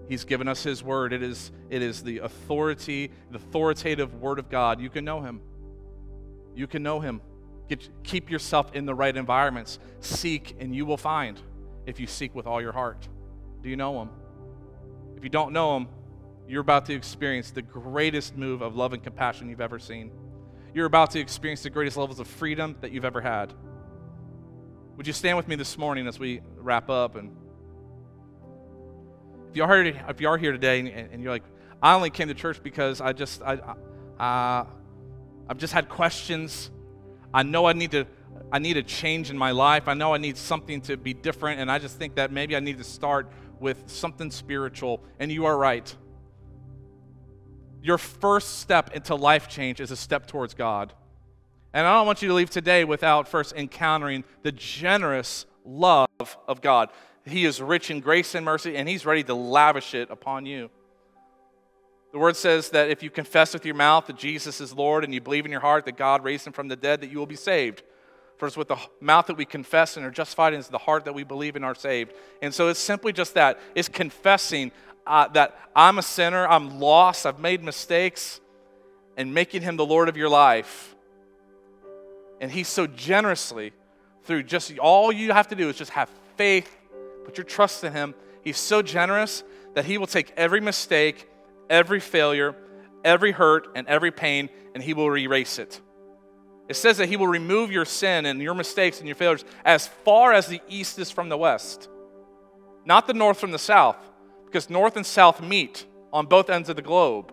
He's 0.09 0.25
given 0.25 0.49
us 0.49 0.63
His 0.63 0.83
Word. 0.83 1.13
It 1.13 1.23
is, 1.23 1.53
it 1.71 1.83
is 1.83 2.03
the 2.03 2.19
authority, 2.19 3.13
the 3.31 3.37
authoritative 3.37 4.15
Word 4.17 4.39
of 4.41 4.51
God. 4.51 4.81
You 4.81 4.91
can 4.91 5.05
know 5.05 5.21
Him. 5.21 5.41
You 6.55 6.67
can 6.67 6.83
know 6.83 6.99
Him. 6.99 7.21
Get, 7.71 7.89
keep 8.03 8.33
yourself 8.33 8.75
in 8.75 8.85
the 8.85 8.97
right 8.97 9.17
environments. 9.17 9.79
Seek, 10.01 10.57
and 10.59 10.75
you 10.75 10.85
will 10.85 10.97
find 10.97 11.41
if 11.87 12.01
you 12.01 12.09
seek 12.09 12.35
with 12.35 12.45
all 12.45 12.61
your 12.61 12.73
heart. 12.73 13.07
Do 13.63 13.69
you 13.69 13.77
know 13.77 14.03
Him? 14.03 14.11
If 15.17 15.23
you 15.23 15.31
don't 15.31 15.53
know 15.53 15.77
Him, 15.77 15.89
you're 16.49 16.63
about 16.63 16.87
to 16.87 16.95
experience 16.95 17.53
the 17.53 17.63
greatest 17.63 18.37
move 18.37 18.61
of 18.61 18.75
love 18.75 18.93
and 18.93 19.01
compassion 19.01 19.49
you've 19.49 19.61
ever 19.61 19.79
seen. 19.79 20.11
You're 20.75 20.87
about 20.87 21.13
to 21.13 21.21
experience 21.21 21.63
the 21.63 21.71
greatest 21.71 21.97
levels 21.97 22.19
of 22.19 22.27
freedom 22.27 22.75
that 22.81 22.91
you've 22.91 23.05
ever 23.05 23.21
had. 23.21 23.55
Would 24.97 25.07
you 25.07 25.13
stand 25.13 25.37
with 25.37 25.47
me 25.47 25.55
this 25.55 25.79
morning 25.79 26.09
as 26.09 26.19
we 26.19 26.41
wrap 26.57 26.91
up? 26.91 27.15
And 27.15 27.37
if 29.49 29.57
you 29.57 29.63
are 29.63 29.85
here, 29.85 30.05
if 30.09 30.21
you 30.21 30.27
are 30.27 30.39
here 30.39 30.51
today 30.51 30.81
and, 30.81 30.89
and 30.89 31.23
you're 31.23 31.31
like, 31.31 31.45
I 31.81 31.95
only 31.95 32.11
came 32.11 32.27
to 32.27 32.35
church 32.35 32.65
because 32.65 33.01
I 33.01 33.13
just 33.13 33.43
I, 33.43 33.55
uh, 34.19 34.67
I've 35.49 35.59
just 35.59 35.73
had 35.73 35.89
questions. 35.89 36.73
I 37.33 37.43
know 37.43 37.67
I 37.67 37.73
need 37.73 37.93
to 37.93 38.07
I 38.53 38.59
need 38.59 38.77
a 38.77 38.83
change 38.83 39.31
in 39.31 39.39
my 39.39 39.53
life. 39.53 39.87
I 39.87 39.95
know 39.95 40.13
I 40.13 40.19
need 40.19 40.37
something 40.37 40.81
to 40.83 40.97
be 40.97 41.15
different, 41.15 41.61
and 41.61 41.71
I 41.71 41.79
just 41.79 41.99
think 41.99 42.17
that 42.17 42.33
maybe 42.33 42.57
I 42.57 42.61
need 42.61 42.79
to 42.79 42.85
start 42.85 43.31
with 43.61 43.85
something 43.87 44.31
spiritual. 44.31 45.03
And 45.21 45.31
you 45.31 45.47
are 45.47 45.57
right. 45.57 45.95
Your 47.83 47.99
first 47.99 48.59
step 48.59 48.95
into 48.95 49.15
life 49.15 49.49
change 49.49 49.81
is 49.81 49.91
a 49.91 49.97
step 49.97 50.27
towards 50.27 50.55
God. 50.55 50.93
And 51.73 51.87
I 51.87 51.95
don't 51.95 52.07
want 52.07 52.23
you 52.23 52.29
to 52.29 52.35
leave 52.35 52.51
today 52.51 52.85
without 52.85 53.29
first 53.29 53.55
encountering 53.55 54.25
the 54.43 54.53
generous 54.53 55.47
love 55.65 56.09
of 56.49 56.61
God. 56.61 56.91
He 57.25 57.45
is 57.45 57.63
rich 57.63 57.91
in 57.91 58.01
grace 58.01 58.35
and 58.35 58.45
mercy, 58.45 58.77
and 58.77 58.89
He's 58.89 59.07
ready 59.07 59.23
to 59.25 59.35
lavish 59.35 59.95
it 59.95 60.11
upon 60.11 60.47
you. 60.47 60.71
The 62.13 62.19
word 62.19 62.37
says 62.37 62.71
that 62.71 62.91
if 62.91 63.03
you 63.03 63.11
confess 63.11 63.55
with 63.55 63.65
your 63.65 63.77
mouth 63.77 64.07
that 64.07 64.17
Jesus 64.17 64.61
is 64.61 64.75
Lord 64.75 65.05
and 65.05 65.15
you 65.15 65.21
believe 65.21 65.45
in 65.45 65.53
your 65.53 65.61
heart 65.61 65.85
that 65.85 65.97
God 65.97 66.25
raised 66.25 66.47
him 66.47 66.53
from 66.53 66.69
the 66.69 66.77
dead, 66.77 67.01
that 67.03 67.11
you 67.11 67.19
will 67.19 67.27
be 67.27 67.37
saved. 67.37 67.83
For 68.37 68.47
it's 68.47 68.57
with 68.57 68.69
the 68.69 68.79
mouth 69.01 69.27
that 69.27 69.37
we 69.37 69.45
confess 69.45 69.97
and 69.97 70.07
are 70.07 70.11
justified, 70.11 70.55
and 70.55 70.61
it's 70.61 70.69
the 70.69 70.79
heart 70.79 71.05
that 71.05 71.15
we 71.15 71.25
believe 71.25 71.57
and 71.57 71.65
are 71.65 71.75
saved. 71.75 72.15
And 72.41 72.55
so 72.55 72.69
it's 72.69 72.81
simply 72.81 73.13
just 73.13 73.35
that 73.35 73.61
it's 73.75 73.89
confessing 73.89 74.73
uh, 75.07 75.29
that 75.29 75.59
I'm 75.77 75.99
a 75.99 76.03
sinner, 76.03 76.49
I'm 76.49 76.81
lost, 76.81 77.27
I've 77.27 77.39
made 77.39 77.63
mistakes, 77.63 78.41
and 79.17 79.35
making 79.35 79.63
Him 79.63 79.77
the 79.77 79.85
Lord 79.85 80.09
of 80.09 80.17
your 80.17 80.29
life. 80.29 80.95
And 82.41 82.51
He 82.51 82.65
so 82.65 82.87
generously, 82.87 83.73
through 84.25 84.45
just 84.45 84.77
all 84.79 85.13
you 85.13 85.33
have 85.33 85.49
to 85.49 85.55
do 85.55 85.69
is 85.69 85.77
just 85.77 85.91
have 85.91 86.09
faith, 86.37 86.77
put 87.25 87.37
your 87.37 87.45
trust 87.45 87.85
in 87.85 87.93
Him. 87.93 88.15
He's 88.43 88.57
so 88.57 88.81
generous 88.81 89.45
that 89.75 89.85
He 89.85 89.99
will 89.99 90.07
take 90.07 90.33
every 90.37 90.61
mistake, 90.61 91.29
every 91.71 92.01
failure, 92.01 92.55
every 93.05 93.33
hurt, 93.33 93.69
and 93.75 93.87
every 93.87 94.11
pain, 94.11 94.51
and 94.75 94.83
He 94.83 94.93
will 94.93 95.17
erase 95.17 95.59
it. 95.59 95.81
It 96.69 96.75
says 96.75 96.99
that 96.99 97.09
He 97.09 97.17
will 97.17 97.29
remove 97.29 97.73
your 97.73 97.87
sin 97.87 98.27
and 98.27 98.43
your 98.43 98.55
mistakes 98.55 98.99
and 98.99 99.09
your 99.09 99.17
failures 99.17 99.45
as 99.65 99.89
far 99.89 100.35
as 100.35 100.47
the 100.47 100.61
east 100.69 100.99
is 100.99 101.11
from 101.11 101.29
the 101.31 101.39
west, 101.39 101.89
not 102.85 103.07
the 103.07 103.15
north 103.15 103.41
from 103.41 103.53
the 103.53 103.59
south 103.59 103.97
because 104.51 104.69
north 104.69 104.97
and 104.97 105.07
south 105.07 105.41
meet 105.41 105.87
on 106.13 106.27
both 106.27 106.51
ends 106.51 106.69
of 106.69 106.75
the 106.75 106.83
globe. 106.83 107.33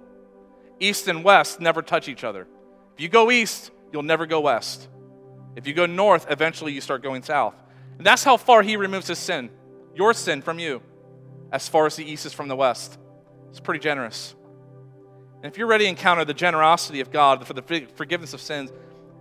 East 0.79 1.07
and 1.07 1.23
west 1.23 1.59
never 1.59 1.81
touch 1.81 2.07
each 2.07 2.23
other. 2.23 2.47
If 2.93 3.01
you 3.01 3.09
go 3.09 3.31
east, 3.31 3.71
you'll 3.91 4.03
never 4.03 4.27
go 4.27 4.41
west. 4.41 4.87
If 5.55 5.65
you 5.65 5.73
go 5.73 5.87
north, 5.87 6.27
eventually 6.29 6.73
you 6.73 6.81
start 6.81 7.01
going 7.01 7.23
south. 7.23 7.55
And 7.97 8.05
that's 8.05 8.23
how 8.23 8.37
far 8.37 8.61
he 8.61 8.77
removes 8.77 9.07
his 9.07 9.17
sin, 9.17 9.49
your 9.95 10.13
sin 10.13 10.43
from 10.43 10.59
you, 10.59 10.83
as 11.51 11.67
far 11.67 11.87
as 11.87 11.95
the 11.95 12.05
east 12.05 12.27
is 12.27 12.33
from 12.33 12.47
the 12.47 12.55
west. 12.55 12.99
It's 13.57 13.63
pretty 13.63 13.79
generous. 13.79 14.35
And 15.43 15.51
if 15.51 15.57
you're 15.57 15.67
ready 15.67 15.85
to 15.85 15.89
encounter 15.89 16.23
the 16.23 16.33
generosity 16.33 16.99
of 17.01 17.11
God 17.11 17.45
for 17.45 17.53
the 17.53 17.87
forgiveness 17.95 18.33
of 18.33 18.41
sins, 18.41 18.71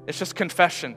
it's 0.07 0.19
just 0.19 0.35
confession. 0.35 0.97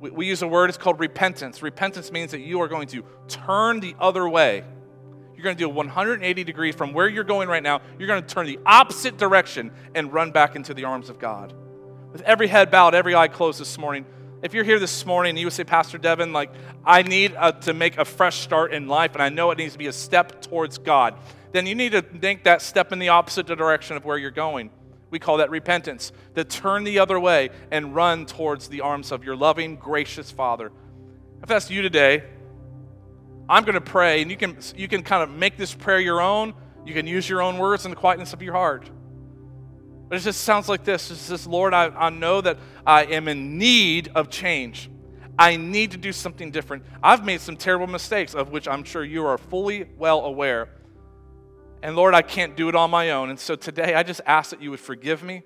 We, 0.00 0.10
we 0.10 0.26
use 0.26 0.42
a 0.42 0.48
word, 0.48 0.70
it's 0.70 0.78
called 0.78 0.98
repentance. 0.98 1.62
Repentance 1.62 2.10
means 2.10 2.32
that 2.32 2.40
you 2.40 2.60
are 2.62 2.68
going 2.68 2.88
to 2.88 3.04
turn 3.28 3.80
the 3.80 3.94
other 4.00 4.28
way 4.28 4.64
you're 5.40 5.44
going 5.44 5.56
to 5.56 5.64
do 5.64 5.70
a 5.70 5.72
180 5.72 6.44
degree 6.44 6.70
from 6.70 6.92
where 6.92 7.08
you're 7.08 7.24
going 7.24 7.48
right 7.48 7.62
now. 7.62 7.80
You're 7.98 8.08
going 8.08 8.22
to 8.22 8.28
turn 8.28 8.44
the 8.44 8.58
opposite 8.66 9.16
direction 9.16 9.70
and 9.94 10.12
run 10.12 10.32
back 10.32 10.54
into 10.54 10.74
the 10.74 10.84
arms 10.84 11.08
of 11.08 11.18
God. 11.18 11.54
With 12.12 12.20
every 12.22 12.46
head 12.46 12.70
bowed, 12.70 12.94
every 12.94 13.14
eye 13.14 13.28
closed 13.28 13.58
this 13.58 13.78
morning. 13.78 14.04
If 14.42 14.52
you're 14.52 14.64
here 14.64 14.78
this 14.78 15.06
morning 15.06 15.30
and 15.30 15.38
you 15.38 15.46
would 15.46 15.54
say, 15.54 15.64
Pastor 15.64 15.96
Devin, 15.96 16.34
like, 16.34 16.52
I 16.84 17.04
need 17.04 17.34
uh, 17.38 17.52
to 17.52 17.72
make 17.72 17.96
a 17.96 18.04
fresh 18.04 18.40
start 18.40 18.74
in 18.74 18.86
life 18.86 19.14
and 19.14 19.22
I 19.22 19.30
know 19.30 19.50
it 19.50 19.56
needs 19.56 19.72
to 19.72 19.78
be 19.78 19.86
a 19.86 19.94
step 19.94 20.42
towards 20.42 20.76
God, 20.76 21.14
then 21.52 21.66
you 21.66 21.74
need 21.74 21.92
to 21.92 22.04
make 22.20 22.44
that 22.44 22.62
step 22.62 22.92
in 22.92 22.98
the 22.98 23.08
opposite 23.08 23.46
direction 23.46 23.96
of 23.96 24.04
where 24.04 24.16
you're 24.16 24.30
going. 24.30 24.70
We 25.10 25.18
call 25.18 25.38
that 25.38 25.50
repentance. 25.50 26.12
To 26.36 26.44
turn 26.44 26.84
the 26.84 27.00
other 27.00 27.18
way 27.18 27.50
and 27.70 27.94
run 27.94 28.26
towards 28.26 28.68
the 28.68 28.82
arms 28.82 29.10
of 29.10 29.24
your 29.24 29.36
loving, 29.36 29.76
gracious 29.76 30.30
Father. 30.30 30.70
If 31.42 31.48
that's 31.48 31.70
you 31.70 31.82
today, 31.82 32.22
I'm 33.48 33.64
going 33.64 33.74
to 33.74 33.80
pray, 33.80 34.22
and 34.22 34.30
you 34.30 34.36
can, 34.36 34.56
you 34.76 34.86
can 34.86 35.02
kind 35.02 35.22
of 35.24 35.30
make 35.30 35.56
this 35.56 35.74
prayer 35.74 35.98
your 35.98 36.20
own. 36.20 36.54
You 36.86 36.94
can 36.94 37.06
use 37.06 37.28
your 37.28 37.42
own 37.42 37.58
words 37.58 37.84
in 37.84 37.90
the 37.90 37.96
quietness 37.96 38.32
of 38.32 38.42
your 38.42 38.52
heart. 38.52 38.88
But 40.08 40.18
it 40.18 40.22
just 40.22 40.42
sounds 40.42 40.68
like 40.68 40.84
this. 40.84 41.10
It 41.10 41.16
says, 41.16 41.46
Lord, 41.46 41.74
I, 41.74 41.86
I 41.86 42.10
know 42.10 42.40
that 42.40 42.58
I 42.86 43.04
am 43.04 43.26
in 43.26 43.58
need 43.58 44.10
of 44.14 44.30
change. 44.30 44.88
I 45.38 45.56
need 45.56 45.92
to 45.92 45.96
do 45.96 46.12
something 46.12 46.50
different. 46.50 46.84
I've 47.02 47.24
made 47.24 47.40
some 47.40 47.56
terrible 47.56 47.86
mistakes, 47.86 48.34
of 48.34 48.50
which 48.50 48.68
I'm 48.68 48.84
sure 48.84 49.02
you 49.02 49.24
are 49.26 49.38
fully 49.38 49.88
well 49.96 50.24
aware. 50.24 50.68
And 51.82 51.96
Lord, 51.96 52.14
I 52.14 52.22
can't 52.22 52.56
do 52.56 52.68
it 52.68 52.74
on 52.74 52.90
my 52.90 53.10
own. 53.10 53.30
And 53.30 53.38
so 53.38 53.56
today, 53.56 53.94
I 53.94 54.02
just 54.02 54.20
ask 54.26 54.50
that 54.50 54.60
you 54.60 54.70
would 54.70 54.80
forgive 54.80 55.22
me, 55.22 55.42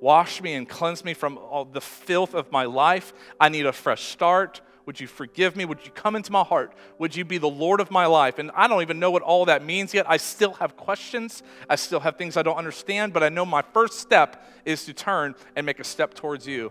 wash 0.00 0.42
me, 0.42 0.52
and 0.52 0.68
cleanse 0.68 1.02
me 1.02 1.14
from 1.14 1.38
all 1.38 1.64
the 1.64 1.80
filth 1.80 2.34
of 2.34 2.52
my 2.52 2.64
life. 2.64 3.14
I 3.40 3.48
need 3.48 3.64
a 3.64 3.72
fresh 3.72 4.02
start. 4.02 4.60
Would 4.84 5.00
you 5.00 5.06
forgive 5.06 5.56
me? 5.56 5.64
Would 5.64 5.84
you 5.84 5.90
come 5.90 6.14
into 6.14 6.30
my 6.30 6.42
heart? 6.42 6.74
Would 6.98 7.16
you 7.16 7.24
be 7.24 7.38
the 7.38 7.48
Lord 7.48 7.80
of 7.80 7.90
my 7.90 8.06
life? 8.06 8.38
And 8.38 8.50
I 8.54 8.68
don't 8.68 8.82
even 8.82 8.98
know 8.98 9.10
what 9.10 9.22
all 9.22 9.46
that 9.46 9.64
means 9.64 9.94
yet. 9.94 10.08
I 10.08 10.18
still 10.18 10.52
have 10.54 10.76
questions. 10.76 11.42
I 11.70 11.76
still 11.76 12.00
have 12.00 12.16
things 12.16 12.36
I 12.36 12.42
don't 12.42 12.56
understand, 12.56 13.14
but 13.14 13.22
I 13.22 13.30
know 13.30 13.46
my 13.46 13.62
first 13.72 13.98
step 13.98 14.46
is 14.66 14.84
to 14.86 14.94
turn 14.94 15.34
and 15.56 15.64
make 15.64 15.80
a 15.80 15.84
step 15.84 16.14
towards 16.14 16.46
you. 16.46 16.70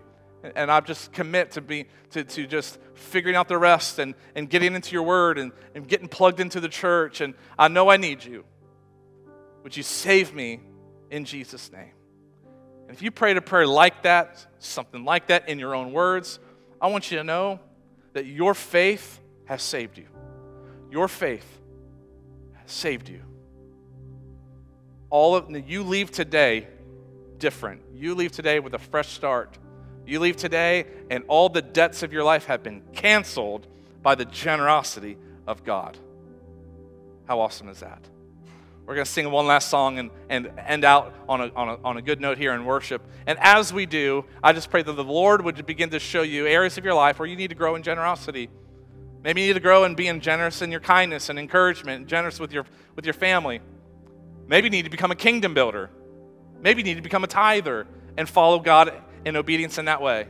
And 0.54 0.70
I 0.70 0.80
just 0.80 1.12
commit 1.12 1.52
to 1.52 1.60
be 1.60 1.86
to, 2.10 2.22
to 2.22 2.46
just 2.46 2.78
figuring 2.94 3.34
out 3.34 3.48
the 3.48 3.58
rest 3.58 3.98
and, 3.98 4.14
and 4.36 4.48
getting 4.48 4.74
into 4.74 4.92
your 4.92 5.02
word 5.02 5.38
and, 5.38 5.50
and 5.74 5.86
getting 5.88 6.06
plugged 6.06 6.38
into 6.38 6.60
the 6.60 6.68
church. 6.68 7.20
And 7.20 7.34
I 7.58 7.66
know 7.66 7.88
I 7.88 7.96
need 7.96 8.24
you. 8.24 8.44
Would 9.68 9.76
you 9.76 9.82
save 9.82 10.32
me 10.32 10.60
in 11.10 11.26
Jesus' 11.26 11.70
name? 11.70 11.92
And 12.86 12.96
if 12.96 13.02
you 13.02 13.10
prayed 13.10 13.36
a 13.36 13.42
prayer 13.42 13.66
like 13.66 14.04
that, 14.04 14.46
something 14.60 15.04
like 15.04 15.26
that 15.26 15.46
in 15.46 15.58
your 15.58 15.74
own 15.74 15.92
words, 15.92 16.38
I 16.80 16.86
want 16.86 17.10
you 17.10 17.18
to 17.18 17.22
know 17.22 17.60
that 18.14 18.24
your 18.24 18.54
faith 18.54 19.20
has 19.44 19.62
saved 19.62 19.98
you. 19.98 20.06
Your 20.90 21.06
faith 21.06 21.44
has 22.54 22.72
saved 22.72 23.10
you. 23.10 23.20
All 25.10 25.36
of 25.36 25.54
you 25.68 25.82
leave 25.82 26.12
today 26.12 26.66
different. 27.36 27.82
You 27.92 28.14
leave 28.14 28.32
today 28.32 28.60
with 28.60 28.72
a 28.72 28.78
fresh 28.78 29.10
start. 29.10 29.58
You 30.06 30.18
leave 30.18 30.36
today 30.36 30.86
and 31.10 31.24
all 31.28 31.50
the 31.50 31.60
debts 31.60 32.02
of 32.02 32.10
your 32.10 32.24
life 32.24 32.46
have 32.46 32.62
been 32.62 32.80
canceled 32.94 33.66
by 34.02 34.14
the 34.14 34.24
generosity 34.24 35.18
of 35.46 35.62
God. 35.62 35.98
How 37.26 37.40
awesome 37.40 37.68
is 37.68 37.80
that? 37.80 38.08
We're 38.88 38.94
going 38.94 39.04
to 39.04 39.12
sing 39.12 39.30
one 39.30 39.46
last 39.46 39.68
song 39.68 39.98
and, 39.98 40.10
and 40.30 40.50
end 40.66 40.82
out 40.82 41.14
on 41.28 41.42
a, 41.42 41.52
on, 41.54 41.68
a, 41.68 41.78
on 41.84 41.96
a 41.98 42.02
good 42.02 42.22
note 42.22 42.38
here 42.38 42.54
in 42.54 42.64
worship. 42.64 43.06
And 43.26 43.38
as 43.38 43.70
we 43.70 43.84
do, 43.84 44.24
I 44.42 44.54
just 44.54 44.70
pray 44.70 44.80
that 44.82 44.92
the 44.94 45.04
Lord 45.04 45.44
would 45.44 45.66
begin 45.66 45.90
to 45.90 45.98
show 45.98 46.22
you 46.22 46.46
areas 46.46 46.78
of 46.78 46.86
your 46.86 46.94
life 46.94 47.18
where 47.18 47.28
you 47.28 47.36
need 47.36 47.48
to 47.48 47.54
grow 47.54 47.74
in 47.74 47.82
generosity. 47.82 48.48
Maybe 49.22 49.42
you 49.42 49.48
need 49.48 49.52
to 49.52 49.60
grow 49.60 49.84
in 49.84 49.94
being 49.94 50.22
generous 50.22 50.62
in 50.62 50.70
your 50.70 50.80
kindness 50.80 51.28
and 51.28 51.38
encouragement, 51.38 52.00
and 52.00 52.08
generous 52.08 52.40
with 52.40 52.50
your, 52.50 52.64
with 52.96 53.04
your 53.04 53.12
family. 53.12 53.60
Maybe 54.46 54.68
you 54.68 54.70
need 54.70 54.86
to 54.86 54.90
become 54.90 55.10
a 55.10 55.16
kingdom 55.16 55.52
builder. 55.52 55.90
Maybe 56.62 56.80
you 56.80 56.84
need 56.84 56.96
to 56.96 57.02
become 57.02 57.24
a 57.24 57.28
tither 57.28 57.86
and 58.16 58.26
follow 58.26 58.58
God 58.58 58.94
in 59.22 59.36
obedience 59.36 59.76
in 59.76 59.84
that 59.84 60.00
way. 60.00 60.28